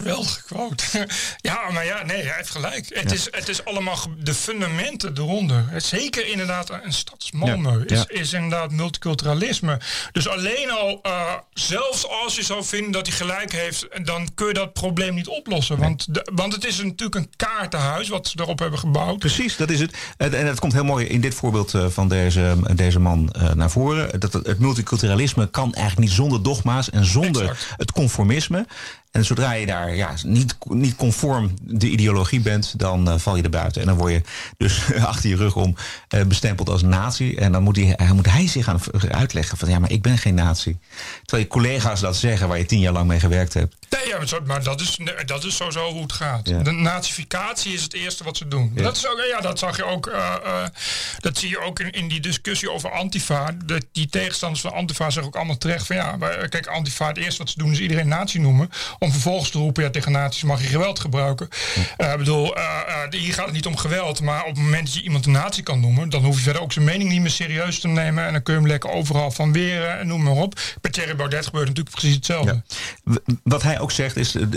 Geweldige 0.02 0.42
quote. 0.42 0.84
ja, 1.50 1.70
maar 1.70 1.84
ja, 1.84 2.02
nee, 2.04 2.22
hij 2.22 2.36
heeft 2.36 2.50
gelijk. 2.50 2.90
Het, 2.94 3.12
is, 3.12 3.28
het 3.30 3.48
is 3.48 3.64
allemaal 3.64 3.98
de 4.18 4.34
fundamenten 4.34 5.12
eronder. 5.16 5.64
Het- 5.68 5.84
Zeker 5.84 6.26
inderdaad 6.26 6.70
een 6.84 6.92
stad 6.92 7.14
als 7.18 7.32
Malmö 7.32 7.84
Ja, 7.86 7.96
is, 7.96 8.04
is 8.20 8.32
inderdaad 8.32 8.70
multiculturalisme. 8.70 9.80
Dus 10.12 10.28
alleen 10.28 10.70
al, 10.70 10.98
eh, 11.02 11.32
zelfs 11.54 12.08
als 12.08 12.36
je 12.36 12.42
zou 12.42 12.64
vinden 12.64 12.92
dat 12.92 13.06
hij 13.06 13.16
gelijk 13.16 13.52
heeft, 13.52 13.86
dan 14.04 14.28
kun 14.34 14.46
je 14.46 14.52
dat 14.54 14.72
probleem 14.72 15.14
niet 15.14 15.28
oplossen. 15.28 15.78
Want, 15.78 16.14
de, 16.14 16.28
want 16.34 16.52
het 16.52 16.64
is 16.66 16.76
natuurlijk 16.76 17.14
een 17.14 17.30
kaartenhuis 17.36 18.08
wat 18.08 18.28
ze 18.28 18.40
erop 18.40 18.58
hebben 18.58 18.78
gebouwd. 18.78 19.18
Precies, 19.18 19.56
dat 19.56 19.70
is 19.70 19.80
het. 19.80 19.94
En 20.16 20.34
en 20.34 20.46
het 20.46 20.60
komt 20.60 20.72
heel 20.72 20.84
mooi 20.84 21.06
in 21.06 21.20
dit 21.20 21.34
voorbeeld 21.34 21.74
eh, 21.74 21.86
van 21.88 22.08
deze, 22.08 22.56
deze 22.74 22.98
man 23.00 23.30
eh, 23.30 23.52
naar 23.52 23.70
voren. 23.70 24.20
Dat 24.20 24.32
het, 24.32 24.46
het 24.46 24.58
multiculturalisme 24.58 25.50
kan 25.50 25.74
eigenlijk 25.74 26.08
niet 26.08 26.16
zonder 26.16 26.42
dogma's 26.42 26.90
en 26.90 27.04
zonder 27.04 27.42
Exact. 27.42 27.66
het 27.76 27.92
conformisme. 27.92 28.66
En 29.10 29.24
zodra 29.24 29.52
je 29.52 29.66
daar 29.66 29.94
ja, 29.94 30.14
niet, 30.22 30.56
niet 30.68 30.96
conform 30.96 31.54
de 31.62 31.88
ideologie 31.88 32.40
bent, 32.40 32.78
dan 32.78 33.10
eh, 33.10 33.18
val 33.18 33.36
je 33.36 33.42
er 33.42 33.50
buiten. 33.50 33.80
En 33.80 33.86
dan 33.86 33.96
word 33.96 34.12
je 34.12 34.22
dus 34.56 34.82
achter 35.12 35.30
je 35.30 35.36
rug 35.36 35.56
om 35.56 35.76
eh, 36.08 36.22
bestempeld 36.22 36.68
als 36.68 36.82
nazi. 36.82 37.34
En 37.34 37.52
dan 37.52 37.62
moet 37.62 37.76
hij, 37.76 37.92
hij, 37.96 38.12
moet 38.12 38.30
hij 38.30 38.46
zich 38.46 38.64
gaan 38.64 38.80
uitleggen 39.10 39.58
van 39.58 39.68
ja, 39.68 39.78
maar 39.78 39.90
ik 39.90 40.02
ben 40.02 40.18
geen 40.18 40.34
nazi. 40.34 40.78
Terwijl 41.24 41.42
je 41.42 41.48
collega's 41.48 42.00
dat 42.00 42.16
zeggen 42.16 42.48
waar 42.48 42.58
je 42.58 42.66
tien 42.66 42.80
jaar 42.80 42.92
lang 42.92 43.06
mee 43.06 43.20
gewerkt 43.20 43.54
hebt. 43.54 43.76
Nee, 43.90 44.08
ja, 44.08 44.40
maar 44.44 44.62
dat 44.62 44.80
is, 44.80 44.98
dat 45.26 45.44
is 45.44 45.56
sowieso 45.56 45.90
hoe 45.92 46.02
het 46.02 46.12
gaat. 46.12 46.48
Ja. 46.48 46.62
De 46.62 46.70
nazificatie 46.70 47.72
is 47.72 47.82
het 47.82 47.94
eerste 47.94 48.24
wat 48.24 48.36
ze 48.36 48.48
doen. 48.48 48.72
Ja. 48.74 48.82
Dat, 48.82 48.96
is 48.96 49.08
ook, 49.08 49.22
ja, 49.30 49.40
dat 49.40 49.58
zag 49.58 49.76
je 49.76 49.84
ook. 49.84 50.06
eh, 50.06 50.64
dat 51.18 51.38
zie 51.38 51.48
je 51.48 51.60
ook 51.60 51.80
in, 51.80 51.90
in 51.90 52.08
die 52.08 52.20
discussie 52.20 52.70
over 52.70 52.90
Antifa. 52.90 53.56
De, 53.64 53.82
die 53.92 54.08
tegenstanders 54.08 54.60
van 54.60 54.72
Antifa 54.72 55.04
zeggen 55.04 55.26
ook 55.26 55.36
allemaal 55.36 55.58
terecht 55.58 55.86
van 55.86 55.96
ja, 55.96 56.16
maar, 56.16 56.48
kijk, 56.48 56.66
Antifa, 56.66 57.06
het 57.06 57.16
eerste 57.16 57.38
wat 57.38 57.50
ze 57.50 57.58
doen 57.58 57.72
is 57.72 57.80
iedereen 57.80 58.08
nazi 58.08 58.38
noemen. 58.38 58.70
Om 59.02 59.12
vervolgens 59.12 59.50
te 59.50 59.58
roepen, 59.58 59.82
ja, 59.82 59.90
tegen 59.90 60.12
nazi's 60.12 60.42
mag 60.42 60.60
je 60.62 60.66
geweld 60.68 60.98
gebruiken. 61.00 61.48
Eh, 61.96 62.10
Ik 62.12 62.18
bedoel, 62.18 62.56
eh, 62.56 62.62
eh, 62.64 63.20
hier 63.20 63.34
gaat 63.34 63.44
het 63.44 63.54
niet 63.54 63.66
om 63.66 63.76
geweld, 63.76 64.20
maar 64.22 64.40
op 64.40 64.46
het 64.54 64.58
moment 64.64 64.84
dat 64.84 64.94
je 64.94 65.02
iemand 65.02 65.26
een 65.26 65.32
nazi 65.32 65.62
kan 65.62 65.80
noemen, 65.80 66.08
dan 66.08 66.24
hoef 66.24 66.36
je 66.36 66.42
verder 66.42 66.62
ook 66.62 66.72
zijn 66.72 66.84
mening 66.84 67.10
niet 67.10 67.20
meer 67.20 67.30
serieus 67.30 67.80
te 67.80 67.88
nemen. 67.88 68.26
En 68.26 68.32
dan 68.32 68.42
kun 68.42 68.54
je 68.54 68.60
hem 68.60 68.68
lekker 68.68 68.90
overal 68.90 69.30
van 69.30 69.52
weren 69.52 69.98
en 69.98 70.06
noem 70.06 70.22
maar 70.22 70.32
op. 70.32 70.60
Bij 70.80 70.90
Thierry 70.90 71.16
Baudet 71.16 71.44
gebeurt 71.44 71.66
natuurlijk 71.68 71.96
precies 71.96 72.14
hetzelfde. 72.14 72.62
Wat 73.42 73.62
hij 73.62 73.80
ook 73.80 73.90
zegt 73.90 74.16
is, 74.16 74.34
er- 74.34 74.48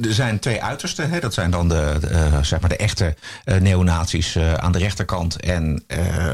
zijn 0.00 0.38
twee 0.38 0.62
uitersten. 0.62 1.10
Hè? 1.10 1.20
Dat 1.20 1.34
zijn 1.34 1.50
dan 1.50 1.68
de, 1.68 1.96
de, 2.00 2.38
zeg 2.42 2.60
maar 2.60 2.68
de 2.70 2.76
echte 2.76 3.14
neonazies 3.58 4.38
aan 4.38 4.72
de 4.72 4.78
rechterkant... 4.78 5.40
en 5.40 5.84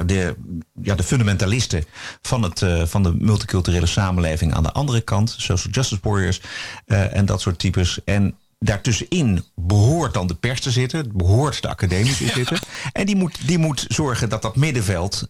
de, 0.07 0.35
ja, 0.83 0.95
de 0.95 1.03
fundamentalisten 1.03 1.85
van, 2.23 2.43
het, 2.43 2.63
van 2.91 3.03
de 3.03 3.15
multiculturele 3.19 3.87
samenleving 3.87 4.55
aan 4.55 4.63
de 4.63 4.73
andere 4.73 5.01
kant. 5.01 5.35
Social 5.39 5.73
justice 5.73 6.01
warriors 6.03 6.41
en 6.87 7.27
dat 7.27 7.40
soort 7.41 7.59
types. 7.59 7.99
En 8.05 8.37
daartussenin 8.59 9.45
behoort 9.55 10.15
dan 10.15 10.27
de 10.27 10.35
pers 10.35 10.61
te 10.61 10.71
zitten, 10.71 11.17
behoort 11.17 11.63
de 11.63 11.69
academie 11.69 12.17
te 12.17 12.29
zitten. 12.35 12.59
En 12.93 13.07
die 13.07 13.17
moet, 13.17 13.47
die 13.47 13.59
moet 13.59 13.85
zorgen 13.89 14.29
dat 14.29 14.43
dat 14.43 14.57
middenveld 14.57 15.29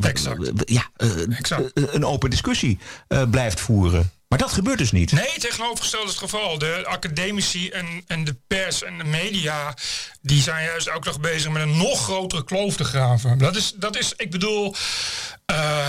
Exact. 0.00 0.62
ja, 0.64 0.90
eh, 0.96 1.22
eh, 1.22 1.58
een 1.74 2.04
open 2.04 2.30
discussie 2.30 2.78
blijft 3.30 3.60
voeren. 3.60 4.10
Maar 4.28 4.38
dat 4.38 4.52
gebeurt 4.52 4.78
dus 4.78 4.92
niet. 4.92 5.12
Nee, 5.12 5.38
tegenovergesteld 5.38 6.04
is 6.04 6.10
het 6.10 6.18
geval. 6.18 6.58
De 6.58 6.82
academici 6.86 7.68
en, 7.68 7.86
en 8.06 8.24
de 8.24 8.36
pers 8.46 8.82
en 8.82 8.98
de 8.98 9.04
media... 9.04 9.74
die 10.22 10.42
zijn 10.42 10.64
juist 10.64 10.90
ook 10.90 11.04
nog 11.04 11.20
bezig 11.20 11.50
met 11.50 11.62
een 11.62 11.76
nog 11.76 12.02
grotere 12.02 12.44
kloof 12.44 12.76
te 12.76 12.84
graven. 12.84 13.38
Dat 13.38 13.56
is, 13.56 13.72
dat 13.76 13.98
is 13.98 14.12
ik 14.16 14.30
bedoel... 14.30 14.74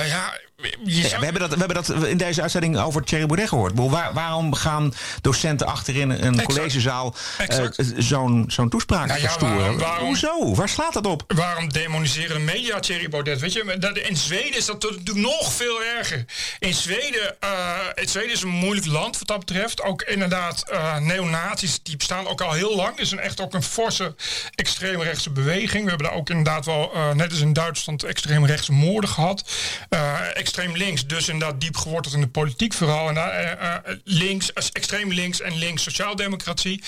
ja, 0.05 0.39
Ja, 0.83 1.19
we, 1.19 1.23
hebben 1.23 1.41
dat, 1.41 1.49
we 1.53 1.57
hebben 1.59 1.83
dat 1.83 1.89
in 2.07 2.17
deze 2.17 2.41
uitzending 2.41 2.77
over 2.79 3.03
Thierry 3.03 3.25
Baudet 3.25 3.49
gehoord. 3.49 3.71
Waar, 3.75 4.13
waarom 4.13 4.53
gaan 4.53 4.93
docenten 5.21 5.67
achterin 5.67 6.09
een 6.09 6.21
Exact. 6.21 6.43
collegezaal 6.45 7.15
eh, 7.47 7.65
zo'n 7.97 8.45
zo'n 8.47 8.69
toespraak 8.69 9.07
Nou 9.07 9.19
ja, 9.19 9.25
verstoren? 9.25 9.57
waarom- 9.57 9.77
waarom- 9.77 10.05
Hoezo? 10.07 10.55
Waar 10.55 10.69
slaat 10.69 10.93
dat 10.93 11.05
op? 11.05 11.23
Waarom 11.27 11.71
demoniseren 11.71 12.35
de 12.37 12.43
media 12.53 12.79
Thierry 12.79 13.09
Baudet? 13.09 13.39
Weet 13.39 13.53
je, 13.53 13.75
dat, 13.79 13.97
in 13.97 14.17
Zweden 14.17 14.57
is 14.57 14.65
dat 14.65 14.81
natuurlijk 14.83 15.13
nog 15.17 15.53
veel 15.53 15.83
erger. 15.83 16.25
In 16.59 16.73
Zweden, 16.73 17.35
eh 17.39 17.49
in 17.95 18.07
Zweden 18.09 18.31
is 18.31 18.41
een 18.41 18.49
moeilijk 18.49 18.85
land 18.87 19.17
wat 19.19 19.27
dat 19.27 19.39
betreft. 19.39 19.81
Ook 19.81 20.01
inderdaad, 20.01 20.63
neonazies 20.99 21.79
die 21.83 21.97
bestaan 21.97 22.27
ook 22.27 22.41
al 22.41 22.51
heel 22.51 22.75
lang. 22.75 22.95
Er 22.95 23.01
is 23.01 23.11
een, 23.11 23.19
echt 23.19 23.41
ook 23.41 23.53
een 23.53 23.63
forse 23.63 24.15
extreemrechtse 24.55 25.29
beweging. 25.29 25.83
We 25.83 25.89
hebben 25.89 26.07
daar 26.07 26.15
ook 26.15 26.29
inderdaad 26.29 26.65
wel, 26.65 26.91
net 27.13 27.31
als 27.31 27.39
in 27.39 27.53
Duitsland, 27.53 28.03
extreemrechtse 28.03 28.71
moorden 28.71 29.09
gehad. 29.09 29.43
Eh, 29.89 30.19
extreem 30.51 30.77
links, 30.77 31.07
dus 31.07 31.29
inderdaad 31.29 31.61
diep 31.61 31.77
geworteld 31.77 32.13
in 32.13 32.21
de 32.21 32.27
politiek 32.27 32.73
vooral. 32.73 33.07
En 33.07 33.13
daar, 33.13 33.29
eh, 33.29 33.75
eh, 33.75 33.97
links, 34.03 34.55
als 34.55 34.71
extreem 34.71 35.11
links 35.11 35.41
en 35.41 35.57
links 35.57 35.83
sociaaldemocratie. 35.83 36.83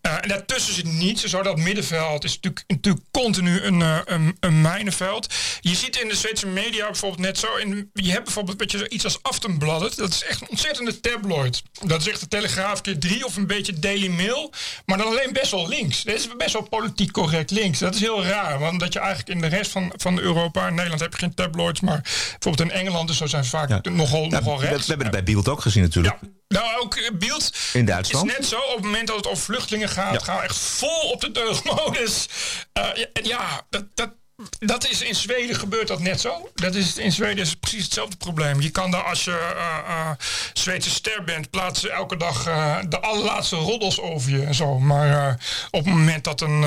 Eh, 0.00 0.14
en 0.20 0.28
daartussen 0.28 0.74
zit 0.74 0.84
niets. 0.84 1.24
Zo 1.24 1.42
dat 1.42 1.56
middenveld 1.56 2.24
is 2.24 2.34
natuurlijk, 2.34 2.64
natuurlijk 2.66 3.04
continu 3.10 3.62
een, 3.62 3.82
eh, 3.82 3.98
een, 4.40 4.60
mijnenveld. 4.60 5.34
Je 5.60 5.74
ziet 5.74 5.96
in 5.96 6.08
de 6.08 6.14
Zweedse 6.14 6.46
media 6.46 6.86
bijvoorbeeld 6.86 7.20
net 7.20 7.38
zo. 7.38 7.56
In, 7.56 7.90
je 7.94 8.10
hebt 8.10 8.24
bijvoorbeeld 8.24 8.58
weet 8.58 8.72
je, 8.72 8.88
iets 8.88 9.04
als 9.04 9.18
Aftenbladet. 9.22 9.96
Dat 9.96 10.12
is 10.12 10.24
echt 10.24 10.40
een 10.40 10.48
ontzettende 10.48 11.00
tabloid. 11.00 11.62
Dat 11.86 12.00
is 12.00 12.08
echt 12.08 12.20
de 12.20 12.28
Telegraaf 12.28 12.80
keer 12.80 12.98
drie 12.98 13.24
of 13.24 13.36
een 13.36 13.46
beetje 13.46 13.78
Daily 13.78 14.08
Mail. 14.08 14.52
Maar 14.84 14.98
dan 14.98 15.06
alleen 15.06 15.32
best 15.32 15.50
wel 15.50 15.68
links. 15.68 16.02
Dat 16.02 16.14
is 16.14 16.36
best 16.36 16.52
wel 16.52 16.62
politiek 16.62 17.12
correct 17.12 17.50
links. 17.50 17.78
Dat 17.78 17.94
is 17.94 18.00
heel 18.00 18.24
raar. 18.24 18.58
Want 18.58 18.80
dat 18.80 18.92
je 18.92 18.98
eigenlijk 18.98 19.28
in 19.28 19.40
de 19.40 19.56
rest 19.56 19.70
van, 19.70 19.92
van 19.96 20.18
Europa... 20.18 20.66
In 20.66 20.74
Nederland 20.74 21.00
heb 21.00 21.12
je 21.12 21.18
geen 21.18 21.34
tabloids. 21.34 21.80
Maar 21.80 22.00
bijvoorbeeld 22.02 22.70
in 22.70 22.76
Engeland 22.76 22.99
en 23.08 23.14
zo 23.14 23.26
zijn 23.26 23.44
vaak 23.44 23.68
Ja. 23.68 23.80
nogal, 23.90 24.22
Ja, 24.24 24.28
nogal 24.28 24.60
rechts. 24.60 24.78
we 24.86 24.88
hebben 24.94 25.06
het 25.06 25.24
bij 25.24 25.34
Beeld 25.34 25.48
ook 25.48 25.60
gezien 25.60 25.82
natuurlijk. 25.82 26.16
Ja. 26.22 26.28
Nou, 26.48 26.80
ook 26.82 26.94
eh, 26.96 27.10
Beeld 27.18 27.50
In 27.72 27.84
Duitsland? 27.84 28.30
is 28.30 28.36
net 28.36 28.46
zo. 28.46 28.56
Op 28.58 28.74
het 28.76 28.84
moment 28.84 29.06
dat 29.06 29.16
het 29.16 29.26
over 29.26 29.42
vluchtelingen 29.44 29.88
gaat, 29.88 30.22
gaan 30.22 30.36
we 30.36 30.42
echt 30.42 30.56
vol 30.58 31.10
op 31.10 31.20
de 31.20 31.30
deugdmodus. 31.32 32.28
Ja, 32.72 32.94
en 33.12 33.24
ja, 33.24 33.62
dat, 33.70 33.84
dat, 33.94 34.10
dat 34.58 34.88
is 34.88 35.02
in 35.02 35.14
Zweden 35.14 35.56
gebeurt 35.56 35.88
dat 35.88 36.00
net 36.00 36.20
zo. 36.20 36.50
Dat 36.54 36.74
is, 36.74 36.98
in 36.98 37.12
Zweden 37.12 37.38
is 37.38 37.50
het 37.50 37.60
precies 37.60 37.84
hetzelfde 37.84 38.16
probleem. 38.16 38.60
Je 38.60 38.70
kan 38.70 38.90
daar 38.90 39.02
als 39.02 39.24
je 39.24 39.52
eh, 39.56 40.10
Zweedse 40.52 40.90
ster 40.90 41.24
bent, 41.24 41.50
plaatsen 41.50 41.90
elke 41.90 42.16
dag 42.16 42.46
eh, 42.46 42.76
de 42.88 43.00
allerlaatste 43.00 43.56
roddels 43.56 44.00
over 44.00 44.30
je 44.30 44.42
en 44.42 44.54
zo. 44.54 44.78
Maar 44.78 45.46
op 45.70 45.84
het 45.84 45.94
moment 45.94 46.24
dat 46.24 46.40
een 46.40 46.64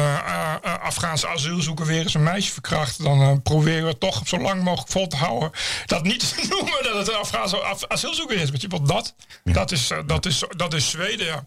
Afghaanse 0.81 1.27
asielzoeker 1.27 1.85
weer 1.85 2.01
eens 2.01 2.13
een 2.13 2.23
meisje 2.23 2.51
verkracht, 2.51 3.03
dan 3.03 3.41
proberen 3.41 3.87
we 3.87 3.97
toch 3.97 4.21
zo 4.25 4.37
lang 4.37 4.63
mogelijk 4.63 4.91
vol 4.91 5.07
te 5.07 5.15
houden 5.15 5.51
dat 5.85 6.03
niet 6.03 6.19
te 6.19 6.45
noemen 6.55 6.83
dat 6.83 6.95
het 6.97 7.07
een 7.07 7.19
Afghaanse 7.19 7.57
af- 7.57 7.87
asielzoeker 7.87 8.37
is. 8.37 8.49
Weet 8.49 8.61
je 8.61 8.67
wat 8.67 8.87
dat? 8.87 9.15
Dat, 9.43 9.71
is, 9.71 9.91
dat, 10.05 10.25
is, 10.25 10.43
dat 10.49 10.73
is 10.73 10.89
Zweden, 10.89 11.25
ja. 11.25 11.45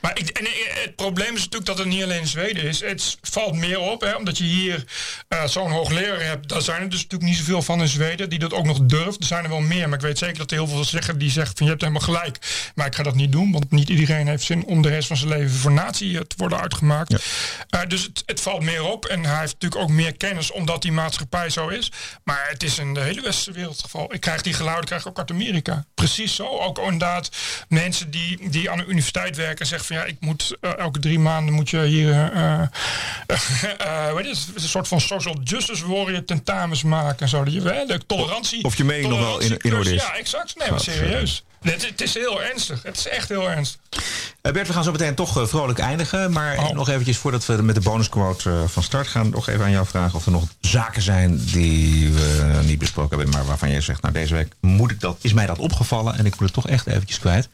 Maar 0.00 0.18
ik, 0.18 0.28
en, 0.28 0.46
het 0.82 0.96
probleem 0.96 1.34
is 1.34 1.38
natuurlijk 1.38 1.66
dat 1.66 1.78
het 1.78 1.86
niet 1.86 2.02
alleen 2.02 2.26
Zweden 2.26 2.62
is. 2.62 2.80
Het 2.80 3.18
valt 3.22 3.54
meer 3.54 3.80
op, 3.80 4.00
hè, 4.00 4.14
omdat 4.14 4.38
je 4.38 4.44
hier 4.44 4.84
eh, 5.28 5.46
zo'n 5.60 5.70
hoogleraar 5.70 6.22
hebt. 6.22 6.48
Daar 6.48 6.62
zijn 6.62 6.82
er 6.82 6.90
dus 6.90 7.02
natuurlijk 7.02 7.30
niet 7.30 7.38
zoveel 7.38 7.62
van 7.62 7.80
in 7.80 7.88
Zweden 7.88 8.30
die 8.30 8.38
dat 8.38 8.52
ook 8.52 8.64
nog 8.64 8.80
durft. 8.80 9.20
Er 9.20 9.26
zijn 9.26 9.44
er 9.44 9.50
wel 9.50 9.60
meer, 9.60 9.88
maar 9.88 9.98
ik 9.98 10.04
weet 10.04 10.18
zeker 10.18 10.38
dat 10.38 10.50
er 10.50 10.56
heel 10.56 10.66
veel 10.66 10.84
zeggen 10.84 11.18
die 11.18 11.30
zeggen 11.30 11.56
van 11.56 11.66
je 11.66 11.72
hebt 11.72 11.84
helemaal 11.84 12.04
gelijk. 12.04 12.38
Maar 12.74 12.86
ik 12.86 12.94
ga 12.94 13.02
dat 13.02 13.14
niet 13.14 13.32
doen, 13.32 13.52
want 13.52 13.70
niet 13.70 13.88
iedereen 13.88 14.26
heeft 14.26 14.44
zin 14.44 14.64
om 14.64 14.82
de 14.82 14.88
rest 14.88 15.08
van 15.08 15.16
zijn 15.16 15.30
leven 15.30 15.56
voor 15.56 15.72
nazi 15.72 16.16
eh, 16.16 16.20
te 16.20 16.34
worden 16.36 16.60
uitgemaakt. 16.60 17.14
Eh, 17.68 17.80
dus 17.88 18.02
het, 18.02 18.22
het 18.26 18.40
valt 18.40 18.62
meer 18.62 18.84
op 18.84 19.04
en 19.04 19.24
hij 19.24 19.40
heeft 19.40 19.52
natuurlijk 19.52 19.82
ook 19.82 19.90
meer 19.90 20.16
kennis 20.16 20.50
omdat 20.50 20.82
die 20.82 20.92
maatschappij 20.92 21.50
zo 21.50 21.68
is. 21.68 21.92
Maar 22.24 22.46
het 22.48 22.62
is 22.62 22.78
in 22.78 22.94
de 22.94 23.00
hele 23.00 23.20
westerse 23.20 23.52
wereld 23.52 23.72
het 23.72 23.84
geval. 23.84 24.14
Ik 24.14 24.20
krijg 24.20 24.42
die 24.42 24.52
geluiden 24.52 24.84
krijg 24.84 25.02
ik 25.02 25.08
ook 25.08 25.18
uit 25.18 25.30
Amerika. 25.30 25.84
Precies 25.94 26.34
zo. 26.34 26.46
Ook 26.58 26.78
inderdaad 26.78 27.30
mensen 27.68 28.10
die, 28.10 28.50
die 28.50 28.70
aan 28.70 28.78
de 28.78 28.84
universiteit 28.84 29.36
werken 29.36 29.58
en 29.58 29.66
zeggen 29.66 29.86
van 29.86 29.96
ja, 29.96 30.04
ik 30.04 30.16
moet 30.20 30.56
eh, 30.60 30.78
elke 30.78 30.98
drie 30.98 31.18
maanden 31.18 31.54
moet 31.54 31.70
je 31.70 31.82
hier 31.82 32.10
eh, 32.12 32.60
eh, 32.60 34.14
weet 34.14 34.24
je, 34.24 34.30
het, 34.30 34.62
een 34.62 34.68
soort 34.68 34.88
van 34.88 35.00
social 35.00 35.44
justice 35.50 35.86
warrior 35.88 36.24
tentamens 36.24 36.82
maken 36.82 37.18
en 37.20 37.28
zo. 37.28 37.44
Dat 37.44 37.52
je 37.52 37.60
wel 37.60 37.86
de 37.86 38.00
tolerantie. 38.06 38.64
Of 38.64 38.76
je 38.76 38.84
mening 38.84 39.08
nog 39.08 39.18
wel 39.18 39.40
in- 39.40 39.56
in 39.58 39.74
orde 39.74 39.94
is. 39.94 40.02
Ja, 40.02 40.14
exact. 40.16 40.54
Nee, 40.58 40.70
maar 40.70 40.80
serieus. 40.80 41.44
Het, 41.60 41.86
het 41.86 42.00
is 42.00 42.14
heel 42.14 42.42
ernstig. 42.42 42.82
Het 42.82 42.96
is 42.96 43.08
echt 43.08 43.28
heel 43.28 43.50
ernstig. 43.50 43.80
Eh, 44.42 44.52
Bert, 44.52 44.66
we 44.66 44.72
gaan 44.72 44.84
zo 44.84 44.90
meteen 44.92 45.14
toch 45.14 45.38
eh, 45.40 45.46
vrolijk 45.46 45.78
eindigen. 45.78 46.32
Maar 46.32 46.58
Oh. 46.58 46.70
nog 46.70 46.88
eventjes 46.88 47.16
voordat 47.16 47.46
we 47.46 47.52
met 47.62 47.74
de 47.74 47.80
bonusquote 47.80 48.50
eh, 48.50 48.62
van 48.66 48.82
start 48.82 49.08
gaan... 49.08 49.28
nog 49.30 49.48
even 49.48 49.64
aan 49.64 49.70
jou 49.70 49.86
vragen 49.86 50.14
of 50.14 50.24
er 50.26 50.32
nog 50.32 50.44
zaken 50.60 51.02
zijn 51.02 51.44
die 51.44 52.12
we 52.12 52.60
niet 52.64 52.78
besproken 52.78 53.16
hebben... 53.18 53.34
maar 53.34 53.46
waarvan 53.46 53.70
jij 53.70 53.80
zegt, 53.80 54.02
nou 54.02 54.14
deze 54.14 54.34
week 54.34 54.52
moet 54.60 54.90
ik 54.90 55.00
dat, 55.00 55.18
is 55.20 55.32
mij 55.32 55.46
dat 55.46 55.58
opgevallen... 55.58 56.18
en 56.18 56.26
ik 56.26 56.30
moet 56.32 56.42
het 56.48 56.52
toch 56.52 56.68
echt 56.68 56.86
eventjes 56.86 57.18
kwijt. 57.18 57.48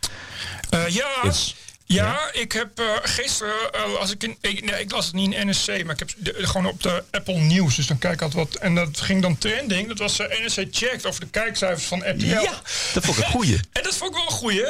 Ja, 0.88 1.06
It's- 1.22 1.54
ja, 1.86 2.28
ik 2.32 2.52
heb 2.52 2.78
eh, 2.78 2.84
gisteren, 3.02 3.72
eh, 3.72 3.94
als 4.00 4.10
ik, 4.10 4.22
in, 4.22 4.36
ik, 4.40 4.64
nee, 4.70 4.80
ik 4.80 4.90
las 4.90 5.06
het 5.06 5.14
niet 5.14 5.34
in 5.34 5.48
NSC, 5.48 5.68
maar 5.84 5.92
ik 5.94 5.98
heb 5.98 6.10
de- 6.16 6.34
gewoon 6.46 6.66
op 6.66 6.82
de 6.82 7.04
Apple 7.10 7.34
News. 7.38 7.76
Dus 7.76 7.86
dan 7.86 7.98
kijk 7.98 8.14
ik 8.14 8.22
altijd 8.22 8.48
wat. 8.48 8.60
En 8.62 8.74
dat 8.74 9.00
ging 9.00 9.22
dan 9.22 9.38
trending. 9.38 9.88
Dat 9.88 9.98
was 9.98 10.18
eh, 10.18 10.44
NSC 10.46 10.62
Checked 10.70 11.06
over 11.06 11.20
de 11.20 11.26
kijkcijfers 11.30 11.84
van 11.86 11.98
RTL. 12.08 12.24
Ja, 12.26 12.60
dat 12.94 13.04
vond 13.04 13.18
ik 13.18 13.24
een 13.24 13.30
goeie. 13.30 13.60
En 13.72 13.82
dat 13.82 13.96
vond 13.96 14.10
ik 14.10 14.16
wel 14.16 14.26
een 14.26 14.32
goeie. 14.36 14.64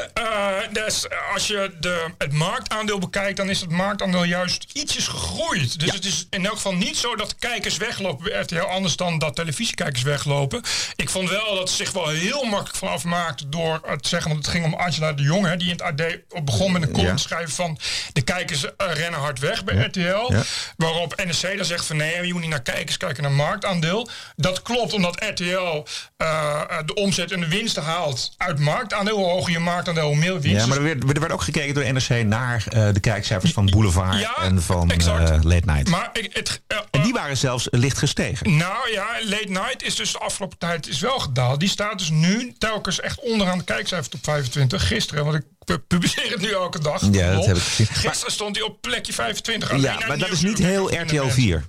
Dus 0.73 1.07
als 1.35 1.47
je 1.47 1.71
de, 1.81 2.05
het 2.19 2.33
marktaandeel 2.33 2.99
bekijkt, 2.99 3.37
dan 3.37 3.51
is 3.51 3.61
het 3.61 3.71
marktaandeel 3.71 4.25
juist 4.25 4.67
ietsjes 4.73 5.07
gegroeid. 5.09 5.81
Dus 5.81 5.93
het 5.93 6.05
is 6.05 6.27
in 6.31 6.45
elk 6.47 6.55
geval 6.55 6.75
niet 6.75 6.97
zo 6.97 7.17
dat 7.17 7.35
kijkers 7.39 7.77
weglopen 7.77 8.25
bij 8.25 8.41
RTL, 8.41 8.59
anders 8.59 8.97
dan 8.97 9.19
dat 9.19 9.35
televisiekijkers 9.37 10.03
weglopen. 10.03 10.63
Ik 10.97 11.11
vond 11.11 11.31
wel 11.31 11.55
dat 11.55 11.71
ze 11.71 11.77
zich 11.77 11.93
wel 11.93 12.09
heel 12.09 12.45
makkelijk 12.45 12.77
van 12.77 12.89
afmaakten 12.89 13.51
door 13.51 13.81
het 13.87 14.07
zeggen, 14.07 14.31
want 14.31 14.45
het 14.47 14.55
ging 14.55 14.65
om 14.65 14.75
Angela 14.75 15.13
de 15.13 15.23
Jong, 15.23 15.47
hè, 15.47 15.57
die 15.57 15.67
in 15.71 15.81
het 15.83 15.83
AD 15.83 16.45
begon 16.45 16.73
met 16.73 16.83
een 16.83 16.93
Ja. 17.07 17.17
schrijven 17.17 17.55
van 17.55 17.79
de 18.13 18.21
kijkers 18.21 18.65
eh, 18.65 18.93
rennen 18.93 19.21
hard 19.21 19.39
weg 19.39 19.65
bij 19.65 19.77
RTL. 19.77 20.33
Ja. 20.33 20.43
Waarop 20.77 21.23
NRC 21.25 21.57
dan 21.57 21.65
zegt 21.65 21.87
van 21.87 21.97
nee, 21.97 22.27
je 22.27 22.33
moet 22.33 22.43
niet 22.43 22.51
naar 22.51 22.63
kijkers 22.63 22.97
kijken, 22.97 23.23
naar 23.23 23.33
marktaandeel. 23.33 24.09
Dat 24.37 24.63
klopt 24.63 24.93
omdat 24.93 25.25
RTL 25.25 25.85
eh, 26.17 26.61
de 26.85 26.95
omzet 26.95 27.33
en 27.33 27.41
de 27.41 27.49
winsten 27.49 27.83
haalt 27.83 28.35
uit 28.37 28.59
marktaandeel. 28.59 29.17
Hoe 29.17 29.27
hoger 29.27 29.53
je 29.53 29.59
marktaandeel, 29.59 30.07
hoe 30.07 30.17
meer 30.17 30.41
winst. 30.41 30.61
Ja, 30.61 30.67
maar 30.67 30.77
er 30.77 30.83
werd, 30.83 31.03
er 31.03 31.21
werd 31.21 31.33
ook 31.33 31.43
gekeken 31.43 31.75
door 31.75 31.93
NRC 31.93 32.25
naar 32.25 32.65
eh, 32.69 32.93
de 32.93 33.01
kijkcijfers 33.01 33.53
van 33.53 33.67
Boulevard 33.67 34.21
Ja, 34.21 34.37
en 34.43 34.63
van 34.63 34.91
eh, 34.91 35.39
Late 35.43 35.63
Night. 35.65 35.89
Maar 35.89 36.11
ik, 36.13 36.31
het, 36.33 36.63
eh, 36.67 36.79
en 36.91 37.03
die 37.03 37.13
waren 37.13 37.37
zelfs 37.37 37.67
licht 37.71 37.99
gestegen. 37.99 38.57
Nou 38.57 38.91
ja, 38.93 39.07
Late 39.23 39.49
Night 39.49 39.83
is 39.83 39.95
dus 39.95 40.13
de 40.13 40.19
afgelopen 40.19 40.59
tijd 40.59 40.89
is 40.89 41.01
wel 41.01 41.19
gedaald. 41.19 41.61
Die 41.61 41.69
staat 41.69 41.99
dus 41.99 42.11
nu 42.11 42.55
telkens 42.59 43.01
echt 43.01 43.21
onderaan 43.21 43.59
de 43.59 43.65
kijkcijfers 43.65 44.15
op 44.15 44.25
25. 44.25 44.87
Gisteren, 44.87 45.25
want 45.25 45.37
ik 45.37 45.45
publiceer 45.89 46.31
het 46.31 46.41
nu 46.41 46.51
elke 46.53 46.79
dag. 46.81 47.03
Ja, 47.11 47.35
dat 47.35 47.47
heb 47.47 47.57
ik 47.57 47.63
gezien. 47.63 47.87
Gisteren 47.87 48.33
stond 48.33 48.57
hij 48.57 48.65
op 48.65 48.81
plekje 48.81 49.13
25. 49.13 49.71
Alleen 49.71 49.83
Ja, 49.83 49.99
maar 50.07 50.19
dat 50.19 50.31
is 50.31 50.41
niet 50.41 50.59
heel 50.59 51.01
RTL 51.03 51.29
4. 51.29 51.65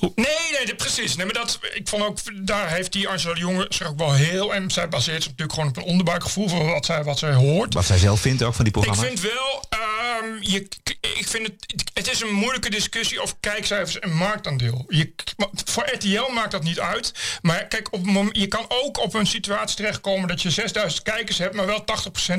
Nee, 0.00 0.10
nee, 0.52 0.66
dat- 0.66 0.76
precies. 0.76 1.16
Nee, 1.16 1.24
maar 1.26 1.34
dat, 1.34 1.58
ik 1.74 1.88
vond 1.88 2.02
ook, 2.02 2.18
daar 2.46 2.70
heeft 2.70 2.92
die 2.92 3.08
Angela 3.08 3.34
de 3.34 3.40
Jonge 3.40 3.66
zich 3.68 3.86
ook 3.88 3.98
wel 3.98 4.12
heel... 4.14 4.54
En 4.54 4.70
zij 4.70 4.88
baseert 4.88 5.22
zich 5.22 5.30
natuurlijk 5.30 5.52
gewoon 5.58 5.68
op 5.68 5.76
een 5.76 5.82
onderbuikgevoel 5.82 6.48
van 6.48 6.66
wat 6.66 6.86
zij, 6.86 7.04
wat 7.04 7.18
zij 7.18 7.32
hoort. 7.32 7.74
Wat 7.74 7.84
zij 7.84 7.98
zelf 7.98 8.20
vindt 8.20 8.42
ook 8.42 8.54
van 8.54 8.64
die 8.64 8.74
Ik 8.74 8.80
programma's. 8.82 9.20
vind 9.20 9.32
wel, 9.32 9.64
ehm, 9.68 10.36
je, 10.40 10.68
ik 11.18 11.28
vind 11.28 11.46
het, 11.46 11.84
het 11.94 12.10
is 12.10 12.20
een 12.20 12.32
moeilijke 12.34 12.70
discussie 12.70 13.20
over 13.22 13.36
kijkcijfers 13.40 13.98
en 13.98 14.12
marktaandeel. 14.12 14.84
Je, 14.88 15.12
voor 15.64 15.88
RTL 15.92 16.32
maakt 16.34 16.50
dat 16.50 16.62
niet 16.62 16.80
uit. 16.80 17.12
Maar 17.42 17.66
kijk, 17.66 17.88
op, 17.92 18.06
je 18.32 18.46
kan 18.46 18.64
ook 18.68 19.00
op 19.02 19.14
een 19.14 19.26
situatie 19.26 19.76
terechtkomen 19.76 20.28
dat 20.28 20.42
je 20.42 20.50
6000 20.50 21.02
kijkers 21.02 21.38
hebt, 21.38 21.54
maar 21.54 21.66
wel 21.66 21.80
80% 21.80 21.84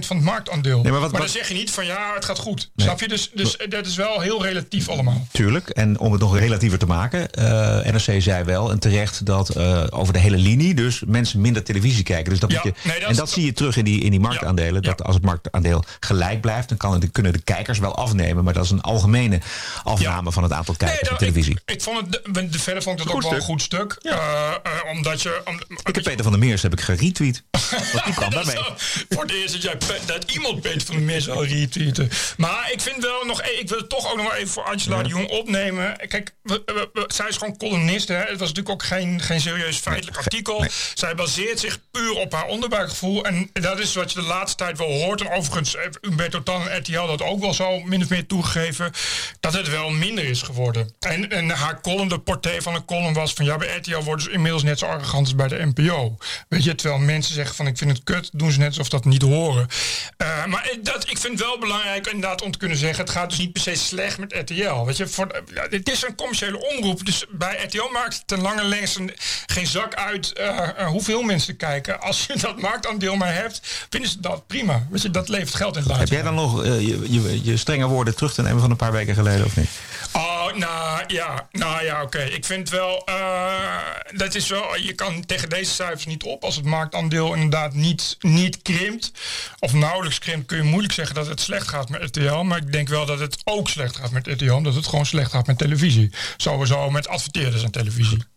van 0.05 0.15
het 0.15 0.25
marktaandeel. 0.25 0.73
Nee, 0.81 0.83
maar 0.83 0.91
maar 0.91 1.01
wat- 1.01 1.11
dan 1.11 1.21
wat- 1.21 1.29
zeg 1.29 1.47
je 1.47 1.53
niet 1.53 1.71
van 1.71 1.85
ja, 1.85 2.11
het 2.15 2.25
gaat 2.25 2.39
goed. 2.39 2.71
Snap 2.75 2.99
je? 2.99 3.07
Dus, 3.07 3.29
dus 3.33 3.57
dat 3.69 3.85
is 3.85 3.95
wel 3.95 4.19
heel 4.19 4.43
relatief 4.43 4.89
allemaal. 4.89 5.27
Tuurlijk. 5.31 5.69
En 5.69 5.99
om 5.99 6.11
het 6.11 6.21
nog 6.21 6.37
relatiever 6.37 6.77
te 6.79 6.85
maken. 6.85 7.31
eh, 7.31 7.91
NRC 7.91 8.21
zei 8.21 8.43
wel 8.43 8.71
en 8.71 8.79
terecht 8.79 9.25
dat 9.25 9.49
eh, 9.49 9.83
over 9.89 10.13
de 10.13 10.19
hele 10.19 10.37
linie 10.37 10.73
dus 10.73 11.01
mensen 11.05 11.41
minder 11.41 11.63
televisie 11.63 12.03
kijken. 12.03 12.29
Dus 12.29 12.39
dat 12.39 12.51
Ja, 12.51 12.59
je, 12.63 12.73
nee, 12.83 12.93
dat 12.93 13.03
en 13.03 13.09
is- 13.11 13.17
dat 13.17 13.29
zie 13.31 13.45
je 13.45 13.53
terug 13.53 13.77
in 13.77 13.83
die, 13.85 14.01
in 14.03 14.11
die 14.11 14.19
marktaandelen. 14.19 14.81
Dat 14.81 15.03
als 15.03 15.15
het 15.15 15.23
marktaandeel 15.23 15.83
gelijk 15.99 16.41
blijft, 16.41 16.69
dan 16.69 16.77
kan, 16.77 16.93
het- 16.93 17.11
kunnen 17.11 17.33
de 17.33 17.41
kijkers 17.41 17.79
wel 17.79 17.95
afnemen. 17.95 18.43
Maar 18.43 18.53
dat 18.53 18.62
is 18.63 18.71
een 18.71 18.81
algemene 18.81 19.39
afname 19.83 20.31
van 20.31 20.43
het 20.43 20.51
aantal 20.51 20.75
kijkers 20.75 21.01
op 21.01 21.09
dat- 21.09 21.19
televisie. 21.19 21.53
Ik, 21.65 21.73
ik 21.75 21.81
vond 21.81 21.99
het, 21.99 22.11
de, 22.35 22.49
de, 22.49 22.59
verder 22.59 22.83
vond 22.83 22.99
ik 22.99 23.05
Goed 23.07 23.15
ook 23.15 23.21
wel 23.21 23.33
een 23.33 23.41
goed 23.41 23.61
stuk. 23.61 23.97
Eh, 24.01 24.11
eh, 24.13 24.55
omdat 24.91 25.21
je... 25.21 25.41
Om, 25.45 25.55
ik 25.83 25.95
heb 25.95 26.03
Peter 26.03 26.23
van 26.23 26.31
der 26.31 26.41
Meers 26.41 26.61
heb 26.61 26.73
ik 26.73 26.81
geretweet. 26.81 27.43
Want 27.93 28.05
die 28.05 28.13
kwam 28.13 28.29
daarmee. 28.29 28.55
voor 29.09 29.21
het 29.21 29.31
eerst 29.31 29.53
dat, 29.53 29.61
jij, 29.61 29.77
dat 30.05 30.31
iemand 30.31 30.61
Peter 30.61 30.81
van 30.85 30.95
der 30.95 31.03
Meer 31.05 31.21
zou 31.21 31.47
retweeten. 31.47 32.09
Maar 32.37 32.71
ik 32.71 32.81
vind 32.81 33.03
wel 33.03 33.25
nog... 33.25 33.41
Ik 33.43 33.69
wil 33.69 33.77
het 33.77 33.89
toch 33.89 34.11
ook 34.11 34.17
nog 34.17 34.25
wel 34.29 34.35
even 34.35 34.49
voor 34.53 34.63
Angela 34.63 35.03
de 35.03 35.09
Jong 35.09 35.29
opnemen. 35.29 35.97
Kijk, 36.07 36.33
we- 36.41 36.61
we- 36.65 36.89
we- 36.93 37.03
zij 37.13 37.27
is 37.27 37.37
gewoon 37.37 37.57
columnist. 37.57 38.07
Hè. 38.07 38.15
Het 38.15 38.29
was 38.39 38.39
natuurlijk 38.53 38.69
ook 38.69 38.83
geen, 38.83 39.21
geen 39.21 39.41
serieus 39.41 39.77
feitelijk 39.77 40.17
artikel. 40.17 40.65
Zij 40.93 41.15
baseert 41.15 41.59
zich 41.59 41.79
puur 41.91 42.13
op 42.13 42.33
haar 42.33 42.45
onderbuikgevoel. 42.45 43.25
En 43.25 43.49
dat 43.53 43.79
is 43.79 43.93
wat 43.93 44.11
je 44.11 44.19
de 44.19 44.25
laatste 44.25 44.57
tijd 44.57 44.77
wel 44.77 44.87
hoort. 44.91 45.21
En 45.21 45.29
overigens, 45.31 45.75
heeft 45.79 45.97
Umberto 46.01 46.43
Tan 46.43 46.69
en 46.69 46.77
RTL 46.79 47.05
dat 47.07 47.21
ook 47.21 47.39
wel 47.39 47.53
zo 47.53 47.79
min 47.79 48.01
of 48.03 48.09
meer 48.09 48.25
toegegeven. 48.27 48.51
Dat 49.39 49.53
het 49.53 49.69
wel 49.69 49.89
minder 49.89 50.23
is 50.23 50.41
geworden. 50.41 50.93
En, 50.99 51.29
en 51.29 51.49
haar 51.49 51.81
column, 51.81 52.07
de 52.09 52.19
portée 52.19 52.61
van 52.61 52.73
de 52.73 52.85
column 52.85 53.13
was 53.13 53.33
van... 53.33 53.45
Ja, 53.45 53.57
bij 53.57 53.75
RTL 53.77 53.97
worden 54.03 54.25
ze 54.25 54.31
inmiddels 54.31 54.63
net 54.63 54.79
zo 54.79 54.85
arrogant 54.85 55.25
als 55.25 55.35
bij 55.35 55.47
de 55.47 55.65
NPO. 55.73 56.17
Weet 56.49 56.63
je, 56.63 56.75
terwijl 56.75 56.99
mensen 57.01 57.33
zeggen 57.33 57.55
van 57.55 57.67
ik 57.67 57.77
vind 57.77 57.91
het 57.91 58.03
kut... 58.03 58.29
doen 58.33 58.51
ze 58.51 58.59
net 58.59 58.67
alsof 58.67 58.89
dat 58.89 59.05
niet 59.05 59.21
horen. 59.21 59.67
Eh, 60.17 60.45
maar 60.45 60.71
dat, 60.81 61.09
ik 61.09 61.17
vind 61.17 61.39
het 61.39 61.47
wel 61.47 61.59
belangrijk 61.59 62.05
inderdaad 62.07 62.41
om 62.41 62.51
te 62.51 62.57
kunnen 62.57 62.77
zeggen... 62.77 63.03
het 63.03 63.13
gaat 63.13 63.29
dus 63.29 63.37
niet 63.39 63.53
per 63.53 63.61
se 63.61 63.75
slecht 63.75 64.17
met 64.17 64.33
RTL. 64.33 64.83
Weet 64.85 64.97
je, 64.97 65.07
voor, 65.07 65.43
ja, 65.53 65.67
het 65.69 65.89
is 65.89 66.03
een 66.03 66.15
commerciële 66.15 66.67
omroep. 66.77 67.05
Dus 67.05 67.25
bij 67.31 67.63
RTL 67.63 67.89
maakt 67.93 68.15
het 68.15 68.27
ten 68.27 68.41
lange 68.41 68.63
lengte 68.63 68.99
een- 68.99 69.13
geen 69.45 69.67
zak 69.67 69.93
uit... 69.93 70.33
eh, 70.33 70.47
eh, 70.77 70.87
hoeveel 70.87 71.21
mensen 71.21 71.55
kijken. 71.55 72.01
Als 72.01 72.25
je 72.25 72.37
dat 72.37 72.61
marktaandeel 72.61 73.15
maar 73.15 73.33
hebt, 73.33 73.61
vinden 73.89 74.09
ze 74.09 74.19
dat 74.19 74.47
prima. 74.47 74.87
Weet 74.89 75.01
je, 75.01 75.11
dat 75.11 75.29
levert 75.29 75.55
geld 75.55 75.77
in 75.77 75.83
Heb 75.91 76.07
jij 76.07 76.21
dan 76.21 76.35
nog 76.35 76.63
je, 76.65 77.11
je, 77.11 77.43
je 77.43 77.57
strenge 77.57 77.87
woorden 77.87 78.15
terug 78.15 78.33
te 78.33 78.41
nemen 78.43 78.61
van 78.61 78.71
een 78.71 78.77
paar 78.77 78.91
weken 78.91 79.15
geleden 79.15 79.45
of 79.45 79.55
niet? 79.55 79.69
Oh, 80.13 80.53
nou 80.55 81.03
ja, 81.07 81.47
nou 81.51 81.83
ja, 81.83 82.01
oké. 82.01 82.21
Ik 82.21 82.45
vind 82.45 82.69
wel, 82.69 83.05
eh, 83.05 83.77
dat 84.15 84.35
is 84.35 84.47
wel, 84.47 84.77
je 84.77 84.93
kan 84.93 85.25
tegen 85.25 85.49
deze 85.49 85.71
cijfers 85.71 86.05
niet 86.05 86.23
op. 86.23 86.43
Als 86.43 86.55
het 86.55 86.65
marktaandeel 86.65 87.33
inderdaad 87.33 87.73
niet, 87.73 88.17
niet 88.19 88.61
krimpt, 88.61 89.11
of 89.59 89.73
nauwelijks 89.73 90.19
krimpt, 90.19 90.45
kun 90.45 90.57
je 90.57 90.63
moeilijk 90.63 90.93
zeggen 90.93 91.15
dat 91.15 91.27
het 91.27 91.41
slecht 91.41 91.67
gaat 91.67 91.89
met 91.89 92.03
RTL. 92.03 92.35
Maar 92.35 92.57
ik 92.57 92.71
denk 92.71 92.87
wel 92.87 93.05
dat 93.05 93.19
het 93.19 93.41
ook 93.43 93.69
slecht 93.69 93.95
gaat 93.95 94.11
met 94.11 94.27
RTL, 94.27 94.53
omdat 94.53 94.75
het 94.75 94.87
gewoon 94.87 95.05
slecht 95.05 95.31
gaat 95.31 95.47
met 95.47 95.57
televisie. 95.57 96.11
Sowieso 96.37 96.89
met 96.89 97.07
adverteerders 97.07 97.63
en 97.63 97.71
televisie. 97.71 98.32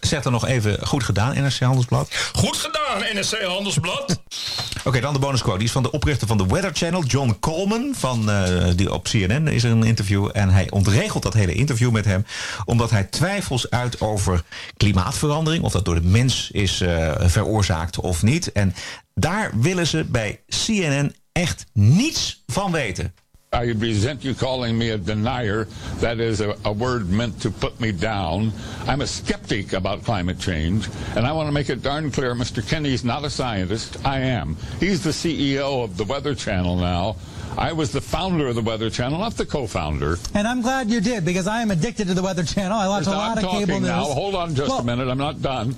Zeg, 0.00 0.22
dan 0.22 0.32
nog 0.32 0.46
even 0.46 0.86
goed 0.86 1.02
gedaan, 1.02 1.34
NRC 1.34 1.58
Handelsblad. 1.58 2.30
Goed 2.32 2.56
gedaan, 2.56 3.18
NSC 3.18 3.42
Handelsblad. 3.42 4.22
Oké, 4.84 5.00
dan 5.00 5.12
de 5.12 5.18
bonusquote. 5.18 5.58
Die 5.58 5.66
is 5.66 5.72
van 5.72 5.82
de 5.82 5.90
oprichter 5.90 6.26
van 6.26 6.36
de 6.36 6.46
Weather 6.46 6.70
Channel, 6.74 7.04
John 7.04 7.36
Coleman. 7.40 7.94
Van, 7.96 8.30
eh, 8.30 8.66
die 8.76 8.92
op 8.92 9.04
CNN 9.04 9.48
is 9.48 9.64
er 9.64 9.70
een 9.70 9.82
interview. 9.82 10.28
En 10.32 10.48
hij 10.48 10.70
ontregelt 10.70 11.22
dat 11.22 11.34
hele 11.34 11.52
interview 11.52 11.90
met 11.90 12.04
hem. 12.04 12.26
Omdat 12.64 12.90
hij 12.90 13.04
twijfels 13.04 13.70
uit 13.70 14.00
over 14.00 14.42
klimaatverandering. 14.76 15.64
Of 15.64 15.72
dat 15.72 15.84
door 15.84 15.94
de 15.94 16.08
mens 16.08 16.50
is 16.50 16.80
eh, 16.80 17.14
veroorzaakt 17.18 18.00
of 18.00 18.22
niet. 18.22 18.52
En 18.52 18.74
daar 19.14 19.50
willen 19.60 19.86
ze 19.86 20.04
bij 20.04 20.40
CNN 20.66 21.14
echt 21.32 21.66
niets 21.72 22.42
van 22.46 22.72
weten. 22.72 23.14
I 23.50 23.62
resent 23.64 24.24
you 24.24 24.34
calling 24.34 24.76
me 24.76 24.90
a 24.90 24.98
denier. 24.98 25.64
That 26.00 26.20
is 26.20 26.42
a, 26.42 26.54
a 26.66 26.72
word 26.72 27.08
meant 27.08 27.40
to 27.42 27.50
put 27.50 27.80
me 27.80 27.92
down. 27.92 28.52
I'm 28.86 29.00
a 29.00 29.06
skeptic 29.06 29.72
about 29.72 30.04
climate 30.04 30.38
change, 30.38 30.86
and 31.16 31.26
I 31.26 31.32
want 31.32 31.48
to 31.48 31.52
make 31.52 31.70
it 31.70 31.80
darn 31.82 32.10
clear 32.10 32.34
Mr. 32.34 32.66
Kenny's 32.68 33.04
not 33.04 33.24
a 33.24 33.30
scientist. 33.30 34.04
I 34.04 34.18
am. 34.20 34.58
He's 34.80 35.02
the 35.02 35.10
CEO 35.10 35.82
of 35.82 35.96
the 35.96 36.04
Weather 36.04 36.34
Channel 36.34 36.76
now. 36.76 37.16
I 37.56 37.72
was 37.72 37.90
the 37.90 38.02
founder 38.02 38.48
of 38.48 38.54
the 38.54 38.60
Weather 38.60 38.90
Channel, 38.90 39.18
not 39.18 39.38
the 39.38 39.46
co-founder. 39.46 40.18
And 40.34 40.46
I'm 40.46 40.60
glad 40.60 40.90
you 40.90 41.00
did 41.00 41.24
because 41.24 41.46
I 41.46 41.62
am 41.62 41.70
addicted 41.70 42.06
to 42.08 42.14
the 42.14 42.22
Weather 42.22 42.44
Channel. 42.44 42.76
I 42.78 42.86
watch 42.86 43.06
a 43.06 43.10
I'm 43.10 43.16
lot 43.16 43.38
of 43.38 43.44
talking 43.44 43.60
cable 43.66 43.80
news. 43.80 43.88
now. 43.88 44.04
Hold 44.04 44.34
on 44.34 44.54
just 44.54 44.68
Well, 44.68 44.80
a 44.80 44.84
minute. 44.84 45.08
I'm 45.08 45.16
not 45.18 45.40
done. 45.40 45.74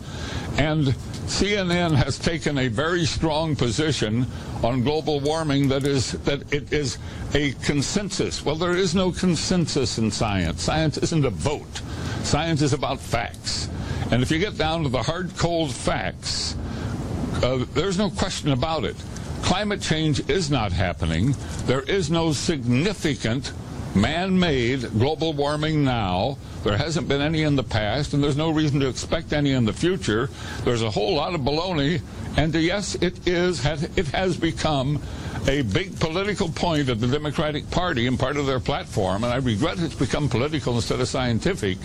And 0.58 0.88
CNN 1.30 1.94
has 1.94 2.18
taken 2.18 2.58
a 2.58 2.66
very 2.66 3.06
strong 3.06 3.54
position 3.54 4.26
on 4.64 4.82
global 4.82 5.20
warming 5.20 5.68
that 5.68 5.86
is 5.86 6.12
that 6.24 6.52
it 6.52 6.72
is 6.72 6.98
a 7.34 7.52
consensus. 7.62 8.44
Well, 8.44 8.56
there 8.56 8.76
is 8.76 8.96
no 8.96 9.12
consensus 9.12 9.96
in 9.96 10.10
science. 10.10 10.60
Science 10.62 10.98
isn't 10.98 11.24
a 11.24 11.30
vote. 11.30 11.82
Science 12.24 12.62
is 12.62 12.72
about 12.72 12.98
facts. 12.98 13.68
And 14.10 14.22
if 14.22 14.30
you 14.30 14.40
get 14.40 14.58
down 14.58 14.82
to 14.82 14.88
the 14.88 15.02
hard, 15.02 15.34
cold 15.36 15.72
facts, 15.72 16.56
uh, 17.42 17.64
there's 17.74 17.96
no 17.96 18.10
question 18.10 18.50
about 18.50 18.84
it. 18.84 18.96
Climate 19.42 19.80
change 19.80 20.28
is 20.28 20.50
not 20.50 20.72
happening. 20.72 21.34
There 21.64 21.82
is 21.82 22.10
no 22.10 22.32
significant 22.32 23.52
man-made 23.94 24.98
global 24.98 25.32
warming 25.32 25.84
now. 25.84 26.38
There 26.62 26.76
hasn't 26.76 27.08
been 27.08 27.20
any 27.20 27.42
in 27.42 27.56
the 27.56 27.62
past, 27.62 28.12
and 28.14 28.22
there's 28.22 28.36
no 28.36 28.50
reason 28.50 28.80
to 28.80 28.88
expect 28.88 29.32
any 29.32 29.52
in 29.52 29.64
the 29.64 29.72
future. 29.72 30.28
There's 30.64 30.82
a 30.82 30.90
whole 30.90 31.14
lot 31.14 31.34
of 31.34 31.40
baloney, 31.40 32.02
and 32.36 32.54
yes, 32.54 32.94
it 32.96 33.26
is. 33.26 33.64
It 33.64 34.08
has 34.08 34.36
become 34.36 35.00
a 35.48 35.62
big 35.62 35.98
political 35.98 36.48
point 36.48 36.88
of 36.88 37.00
the 37.00 37.06
Democratic 37.06 37.68
Party 37.70 38.06
and 38.06 38.18
part 38.18 38.36
of 38.36 38.46
their 38.46 38.60
platform, 38.60 39.24
and 39.24 39.32
I 39.32 39.36
regret 39.36 39.78
it's 39.78 39.94
become 39.94 40.28
political 40.28 40.74
instead 40.76 41.00
of 41.00 41.08
scientific. 41.08 41.78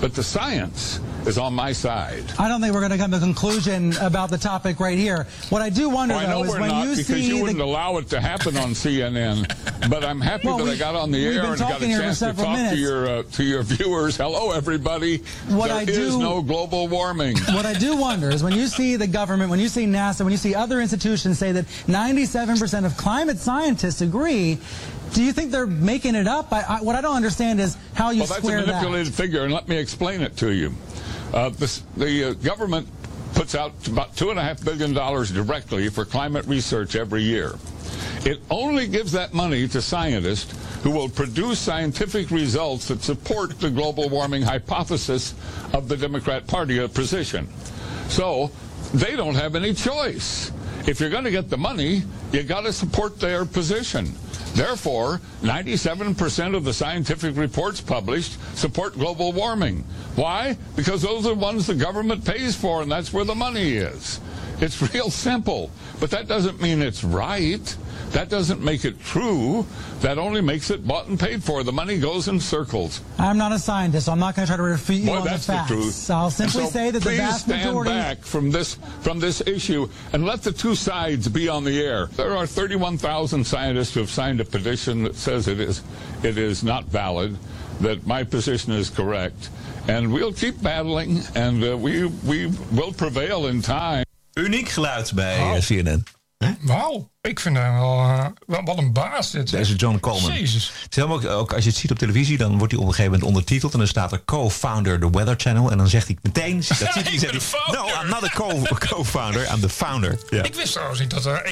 But 0.00 0.14
the 0.14 0.22
science 0.22 1.00
is 1.26 1.38
on 1.38 1.54
my 1.54 1.72
side. 1.72 2.22
I 2.38 2.46
don't 2.46 2.60
think 2.60 2.72
we're 2.72 2.78
going 2.80 2.92
to 2.92 2.98
come 2.98 3.10
to 3.10 3.16
a 3.16 3.20
conclusion 3.20 3.96
about 3.96 4.30
the 4.30 4.38
topic 4.38 4.78
right 4.78 4.96
here. 4.96 5.26
What 5.48 5.60
I 5.60 5.70
do 5.70 5.88
wonder, 5.90 6.14
Oh, 6.14 6.18
I 6.18 6.26
though, 6.26 6.42
know 6.42 6.44
is 6.44 6.52
when 6.52 6.68
not 6.68 6.84
you 6.84 6.90
because 6.92 7.06
see 7.08 7.26
you 7.26 7.36
the 7.38 7.42
wouldn't 7.42 7.60
allow 7.60 7.96
it 7.96 8.08
to 8.10 8.20
happen 8.20 8.56
on 8.56 8.70
CNN. 8.74 9.48
But 9.90 10.04
I'm 10.04 10.20
happy 10.20 10.46
Well, 10.46 10.58
that 10.58 10.64
we- 10.64 10.70
I 10.72 10.76
got 10.76 10.94
on 10.94 11.10
the 11.10 11.24
air 11.26 11.32
and 11.42 11.42
got 11.42 11.54
a 11.54 11.72
talking 11.72 11.88
here 11.88 11.98
for 11.98 12.04
chance 12.04 12.18
to 12.20 12.32
talk 12.32 12.56
to 12.70 12.76
your 12.76 13.08
uh, 13.08 13.22
to 13.32 13.42
your 13.42 13.62
viewers. 13.64 14.16
Hello, 14.16 14.52
everybody. 14.52 15.18
What 15.48 15.68
There 15.68 15.76
I 15.78 15.82
is 15.82 16.16
no 16.16 16.42
global 16.42 16.86
warming. 16.86 17.36
What 17.58 17.66
I 17.66 17.74
do 17.74 17.96
wonder 17.96 18.28
is 18.30 18.44
when 18.44 18.52
you 18.52 18.68
see 18.68 18.94
the 18.94 19.06
government, 19.08 19.50
when 19.50 19.58
you 19.58 19.68
see 19.68 19.86
NASA, 19.86 20.20
when 20.22 20.30
you 20.30 20.36
see 20.38 20.54
other 20.54 20.80
institutions 20.80 21.38
say 21.40 21.50
that 21.52 21.64
97% 21.88 22.84
of 22.84 22.96
climate 22.98 23.38
scientists 23.38 24.02
agree, 24.02 24.58
do 25.14 25.22
you 25.22 25.32
think 25.32 25.50
they're 25.50 25.66
making 25.66 26.14
it 26.14 26.26
up? 26.26 26.52
I, 26.52 26.62
I, 26.68 26.82
what 26.82 26.96
I 26.96 27.00
don't 27.00 27.16
understand 27.16 27.60
is 27.60 27.78
how 27.94 28.10
you 28.10 28.20
well, 28.20 28.26
that's 28.26 28.40
a 28.40 28.42
square 28.42 28.60
that. 28.60 28.66
manipulated 28.66 29.14
figure, 29.14 29.44
and 29.44 29.54
let 29.54 29.66
me 29.68 29.78
explain 29.78 30.20
it 30.20 30.36
to 30.38 30.52
you. 30.52 30.74
Uh, 31.32 31.48
this, 31.50 31.82
the 31.96 32.24
uh, 32.24 32.32
government 32.34 32.86
puts 33.34 33.54
out 33.54 33.72
about 33.86 34.16
two 34.16 34.30
and 34.30 34.38
a 34.38 34.42
half 34.42 34.62
billion 34.62 34.92
dollars 34.92 35.30
directly 35.30 35.88
for 35.88 36.04
climate 36.04 36.44
research 36.46 36.96
every 36.96 37.22
year. 37.22 37.54
It 38.24 38.40
only 38.50 38.88
gives 38.88 39.12
that 39.12 39.32
money 39.32 39.68
to 39.68 39.80
scientists 39.80 40.54
who 40.82 40.90
will 40.90 41.08
produce 41.08 41.58
scientific 41.58 42.30
results 42.30 42.88
that 42.88 43.02
support 43.02 43.58
the 43.60 43.70
global 43.70 44.08
warming 44.08 44.42
hypothesis 44.42 45.34
of 45.72 45.88
the 45.88 45.96
Democrat 45.96 46.46
Party 46.46 46.86
position. 46.88 47.48
So 48.08 48.50
they 48.92 49.16
don't 49.16 49.34
have 49.34 49.54
any 49.54 49.72
choice. 49.72 50.50
If 50.88 51.00
you're 51.00 51.10
going 51.10 51.24
to 51.24 51.30
get 51.30 51.50
the 51.50 51.58
money, 51.58 52.02
you 52.32 52.42
got 52.44 52.62
to 52.62 52.72
support 52.72 53.20
their 53.20 53.44
position. 53.44 54.10
Therefore, 54.54 55.20
97% 55.42 56.56
of 56.56 56.64
the 56.64 56.72
scientific 56.72 57.36
reports 57.36 57.78
published 57.82 58.38
support 58.56 58.94
global 58.94 59.32
warming. 59.32 59.84
Why? 60.14 60.56
Because 60.76 61.02
those 61.02 61.26
are 61.26 61.34
the 61.34 61.40
ones 61.40 61.66
the 61.66 61.74
government 61.74 62.24
pays 62.24 62.56
for, 62.56 62.80
and 62.80 62.90
that's 62.90 63.12
where 63.12 63.26
the 63.26 63.34
money 63.34 63.74
is. 63.74 64.18
It's 64.60 64.80
real 64.94 65.10
simple. 65.10 65.70
But 66.00 66.10
that 66.10 66.28
doesn't 66.28 66.60
mean 66.60 66.82
it's 66.82 67.04
right. 67.04 67.76
That 68.10 68.28
doesn't 68.30 68.62
make 68.62 68.84
it 68.84 69.00
true. 69.04 69.66
That 70.00 70.16
only 70.18 70.40
makes 70.40 70.70
it 70.70 70.86
bought 70.86 71.08
and 71.08 71.20
paid 71.20 71.42
for. 71.44 71.62
The 71.62 71.72
money 71.72 71.98
goes 71.98 72.28
in 72.28 72.40
circles. 72.40 73.02
I'm 73.18 73.36
not 73.36 73.52
a 73.52 73.58
scientist, 73.58 74.06
so 74.06 74.12
I'm 74.12 74.18
not 74.18 74.34
going 74.34 74.46
to 74.46 74.50
try 74.50 74.56
to 74.56 74.62
refute 74.62 75.00
you 75.00 75.06
Boy, 75.08 75.16
on 75.18 75.24
the 75.24 75.30
that's 75.30 75.46
the, 75.46 75.52
facts. 75.52 75.68
truth. 75.68 76.10
I'll 76.10 76.30
simply 76.30 76.64
so 76.64 76.70
say 76.70 76.90
that 76.90 77.02
the 77.02 77.10
vast 77.10 77.44
stand 77.44 77.64
majority. 77.66 77.90
back 77.90 78.22
from 78.22 78.50
this 78.50 78.78
from 79.02 79.18
this 79.20 79.42
issue 79.46 79.88
and 80.12 80.24
let 80.24 80.42
the 80.42 80.52
two 80.52 80.74
sides 80.74 81.28
be 81.28 81.48
on 81.48 81.64
the 81.64 81.82
air. 81.82 82.06
There 82.06 82.34
are 82.36 82.46
31,000 82.46 83.44
scientists 83.44 83.92
who 83.94 84.00
have 84.00 84.10
signed 84.10 84.40
a 84.40 84.44
petition 84.44 85.02
that 85.04 85.16
says 85.16 85.46
it 85.48 85.60
is 85.60 85.82
it 86.22 86.38
is 86.38 86.64
not 86.64 86.84
valid, 86.84 87.36
that 87.80 88.06
my 88.06 88.24
position 88.24 88.72
is 88.72 88.88
correct, 88.88 89.50
and 89.86 90.12
we'll 90.12 90.32
keep 90.32 90.62
battling, 90.62 91.20
and 91.34 91.62
uh, 91.62 91.76
we 91.76 92.06
we 92.26 92.46
will 92.72 92.92
prevail 92.92 93.46
in 93.46 93.60
time. 93.60 94.04
Uniek 94.38 94.68
geluid 94.68 95.12
bij 95.14 95.38
eh, 95.38 95.62
CNN. 95.62 96.04
Wauw, 96.60 97.10
ik 97.20 97.40
vind 97.40 97.56
hem 97.56 97.74
wel, 97.78 97.98
eh, 97.98 98.26
wat 98.64 98.78
een 98.78 98.92
baas 98.92 99.30
dit. 99.30 99.50
Deze 99.50 99.74
John 99.74 99.98
Coleman. 100.00 100.32
Jezus. 100.32 100.72
Het 100.82 100.90
is 100.90 100.96
helemaal 100.96 101.28
ook, 101.28 101.52
als 101.52 101.64
je 101.64 101.70
het 101.70 101.78
ziet 101.78 101.90
op 101.90 101.98
televisie, 101.98 102.38
dan 102.38 102.58
wordt 102.58 102.72
hij 102.72 102.80
op 102.80 102.86
een 102.88 102.94
gegeven 102.94 103.12
moment 103.12 103.28
ondertiteld. 103.28 103.72
En 103.72 103.78
dan 103.78 103.88
staat 103.88 104.12
er 104.12 104.24
co-founder 104.24 105.00
The 105.00 105.10
Weather 105.10 105.34
Channel. 105.36 105.70
En 105.70 105.78
dan 105.78 105.88
zegt 105.88 106.06
hij 106.06 106.16
meteen, 106.22 106.56
dat 106.56 106.76
ziet 106.92 107.20
hij, 107.20 107.32
no, 107.32 107.40
founder." 107.40 108.02
I'm 108.02 108.08
not 108.08 108.24
a 108.24 108.28
co- 108.28 108.62
co-founder, 108.78 109.52
I'm 109.54 109.60
the 109.60 109.68
founder. 109.68 110.18
Ja. 110.30 110.42
Ik 110.42 110.54
wist 110.54 110.72
trouwens 110.72 111.00
niet 111.00 111.10
dat 111.10 111.24
er 111.24 111.42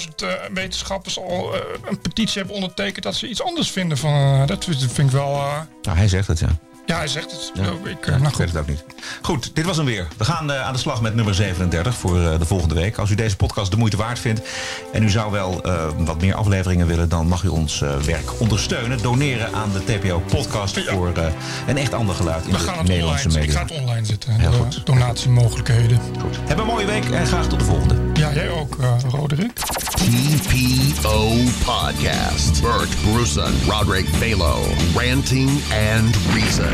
31.000 0.00 0.14
eh, 0.16 0.28
wetenschappers 0.52 1.18
al 1.18 1.54
een 1.88 2.00
petitie 2.00 2.38
hebben 2.38 2.54
ondertekend 2.54 3.04
dat 3.04 3.14
ze 3.16 3.28
iets 3.28 3.42
anders 3.42 3.70
vinden 3.70 3.98
van. 3.98 4.46
dat 4.46 4.64
vind 4.64 4.98
ik 4.98 5.10
wel. 5.10 5.32
Nou, 5.82 5.96
hij 5.96 6.08
zegt 6.08 6.26
het, 6.26 6.38
ja. 6.38 6.58
Ja, 6.88 6.96
hij 6.96 7.06
zegt 7.08 7.30
het. 7.30 7.50
Ja. 7.54 7.68
ook. 7.68 7.86
Ik, 7.86 8.06
eh, 8.06 8.14
nou 8.16 8.28
ik 8.28 8.34
weet 8.36 8.48
het 8.48 8.56
ook 8.56 8.68
niet. 8.68 8.84
Goed, 9.22 9.50
dit 9.54 9.64
was 9.64 9.76
hem 9.76 9.86
weer. 9.86 10.06
We 10.16 10.24
gaan 10.24 10.52
eh, 10.52 10.66
aan 10.66 10.72
de 10.72 10.78
slag 10.78 11.00
met 11.00 11.14
nummer 11.14 11.34
37 11.34 11.94
voor 11.94 12.20
eh, 12.22 12.38
de 12.38 12.44
volgende 12.46 12.74
week. 12.74 12.98
Als 12.98 13.10
u 13.10 13.14
deze 13.14 13.36
podcast 13.36 13.70
de 13.70 13.76
moeite 13.76 13.96
waard 13.96 14.18
vindt 14.18 14.40
en 14.92 15.02
u 15.02 15.10
zou 15.10 15.30
wel 15.32 15.60
wat 15.96 16.20
meer 16.20 16.34
afleveringen 16.34 16.86
willen, 16.86 17.08
dan 17.08 17.26
mag 17.28 17.42
u 17.42 17.48
ons 17.48 17.78
werk 18.04 18.40
ondersteunen. 18.40 19.02
Doneren 19.02 19.54
aan 19.54 19.70
de 19.72 19.84
TPO-podcast 19.84 20.80
voor 20.80 21.12
eh, 21.14 21.24
een 21.66 21.76
echt 21.76 21.92
ander 21.94 22.14
geluid 22.14 22.44
in 22.44 22.50
We 22.52 22.58
de 22.58 22.64
gaan 22.64 22.78
het 22.78 22.88
Nederlandse 22.88 23.26
online, 23.28 23.46
ik 23.46 23.52
media. 23.54 23.66
ga 23.66 23.74
het 23.74 23.82
online 23.84 24.06
zetten. 24.06 24.32
Heel 24.32 24.52
goed. 24.52 24.86
Donatiemogelijkheden. 24.86 26.00
Goed. 26.20 26.36
Heb 26.46 26.58
een 26.58 26.66
mooie 26.66 26.86
week 26.86 27.04
en 27.10 27.26
graag 27.26 27.46
tot 27.46 27.58
de 27.58 27.64
volgende. 27.64 27.94
Ja, 28.14 28.32
jij 28.32 28.50
ook, 28.50 28.76
Roderick. 29.10 29.52
TPO 29.98 31.28
Podcast. 31.64 32.62
Bert 32.62 32.88
Bruson, 33.02 33.52
Roderick 33.66 34.06
Balo, 34.20 34.54
Ranting 34.94 35.50
and 35.72 36.16
Reason. 36.34 36.72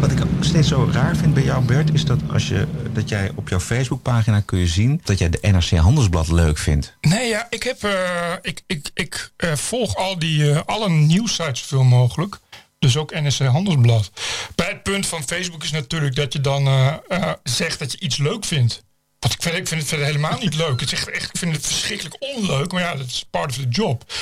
Wat 0.00 0.10
ik 0.10 0.18
steeds 0.40 0.68
zo 0.68 0.88
raar 0.92 1.16
vind 1.16 1.34
bij 1.34 1.42
jou, 1.42 1.64
Bert, 1.64 1.94
is 1.94 2.04
dat 2.04 2.18
als 2.32 2.48
je 2.48 2.66
dat 2.92 3.08
jij 3.08 3.30
op 3.34 3.48
jouw 3.48 3.60
Facebookpagina 3.60 4.40
kun 4.40 4.58
je 4.58 4.66
zien 4.66 5.00
dat 5.04 5.18
jij 5.18 5.30
de 5.30 5.38
NRC 5.42 5.70
Handelsblad 5.70 6.28
leuk 6.28 6.58
vindt. 6.58 6.96
Nee, 7.00 7.28
ja, 7.28 7.46
ik, 7.50 7.62
heb, 7.62 7.82
eh, 7.84 8.32
ik, 8.42 8.62
ik, 8.66 8.90
ik 8.94 9.32
eh, 9.36 9.52
volg 9.52 9.96
al 9.96 10.18
die, 10.18 10.50
eh, 10.50 10.60
alle 10.66 10.88
nieuwsites 10.88 11.60
zoveel 11.60 11.84
mogelijk. 11.84 12.38
Dus 12.82 12.96
ook 12.96 13.10
NSC 13.14 13.40
Handelsblad. 13.40 14.10
Bij 14.54 14.68
het 14.68 14.82
punt 14.82 15.06
van 15.06 15.22
Facebook 15.22 15.62
is 15.62 15.70
natuurlijk 15.70 16.14
dat 16.14 16.32
je 16.32 16.40
dan 16.40 16.66
eh, 16.66 16.94
eh, 17.08 17.32
zegt 17.42 17.78
dat 17.78 17.92
je 17.92 18.00
iets 18.00 18.16
leuk 18.16 18.44
vindt. 18.44 18.84
Want 19.22 19.34
ik 19.34 19.42
vind, 19.42 19.56
ik 19.56 19.68
vind 19.68 19.80
het 19.80 19.88
verder 19.88 20.06
helemaal 20.06 20.38
niet 20.40 20.54
leuk. 20.54 20.80
Het 20.80 20.92
is 20.92 20.98
echt, 20.98 21.10
echt, 21.10 21.28
ik 21.28 21.38
vind 21.38 21.56
het 21.56 21.66
verschrikkelijk 21.66 22.16
onleuk. 22.18 22.72
Maar 22.72 22.82
ja, 22.82 22.94
dat 22.94 23.06
is 23.06 23.24
part 23.30 23.50
of 23.50 23.56
the 23.56 23.68
job. 23.68 24.12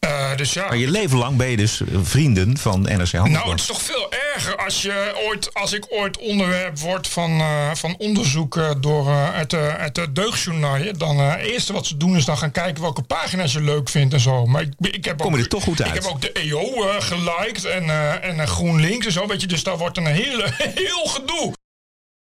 Eh, 0.00 0.36
dus 0.36 0.52
ja. 0.52 0.66
Maar 0.68 0.76
je 0.76 0.90
leven 0.90 1.18
lang 1.18 1.36
ben 1.36 1.48
je 1.48 1.56
dus 1.56 1.80
vrienden 2.02 2.58
van 2.58 2.80
NRC 2.80 2.88
Handelsblad. 2.92 3.30
Nou, 3.30 3.50
het 3.50 3.60
is 3.60 3.66
toch 3.66 3.82
veel 3.82 4.12
erger 4.34 4.56
als, 4.56 4.82
je 4.82 5.12
ooit, 5.28 5.54
als 5.54 5.72
ik 5.72 5.86
ooit 5.88 6.18
onderwerp 6.18 6.78
word 6.78 7.08
van, 7.08 7.40
eh, 7.40 7.70
van 7.74 7.94
onderzoek 7.98 8.56
eh, 8.56 8.70
door 8.80 9.08
eh, 9.08 9.28
het, 9.32 9.52
het 9.52 10.14
deugdjournaal. 10.14 10.78
Dan 10.96 11.18
eh, 11.18 11.30
het 11.30 11.40
eerste 11.40 11.72
wat 11.72 11.86
ze 11.86 11.96
doen 11.96 12.16
is 12.16 12.24
dan 12.24 12.38
gaan 12.38 12.50
kijken 12.50 12.82
welke 12.82 13.02
pagina's 13.02 13.52
je 13.52 13.60
leuk 13.60 13.88
vindt 13.88 14.14
en 14.14 14.20
zo. 14.20 14.46
Maar 14.46 14.62
ik, 14.62 14.72
ik 14.80 15.04
heb 15.04 15.18
Kom 15.18 15.26
ook, 15.26 15.36
je 15.36 15.42
er 15.42 15.48
toch 15.48 15.62
goed 15.62 15.82
uit? 15.82 15.94
Ik 15.94 16.02
heb 16.02 16.12
ook 16.12 16.20
de 16.20 16.32
EO 16.32 16.88
eh, 16.88 17.02
geliked 17.02 17.64
en, 17.64 17.90
eh, 17.90 18.24
en 18.24 18.40
eh, 18.40 18.46
GroenLinks 18.46 19.06
en 19.06 19.12
zo. 19.12 19.26
Weet 19.26 19.40
je, 19.40 19.46
dus 19.46 19.62
daar 19.62 19.78
wordt 19.78 19.96
een 19.96 20.06
hele, 20.06 20.52
heel 20.84 21.06
gedoe. 21.06 21.52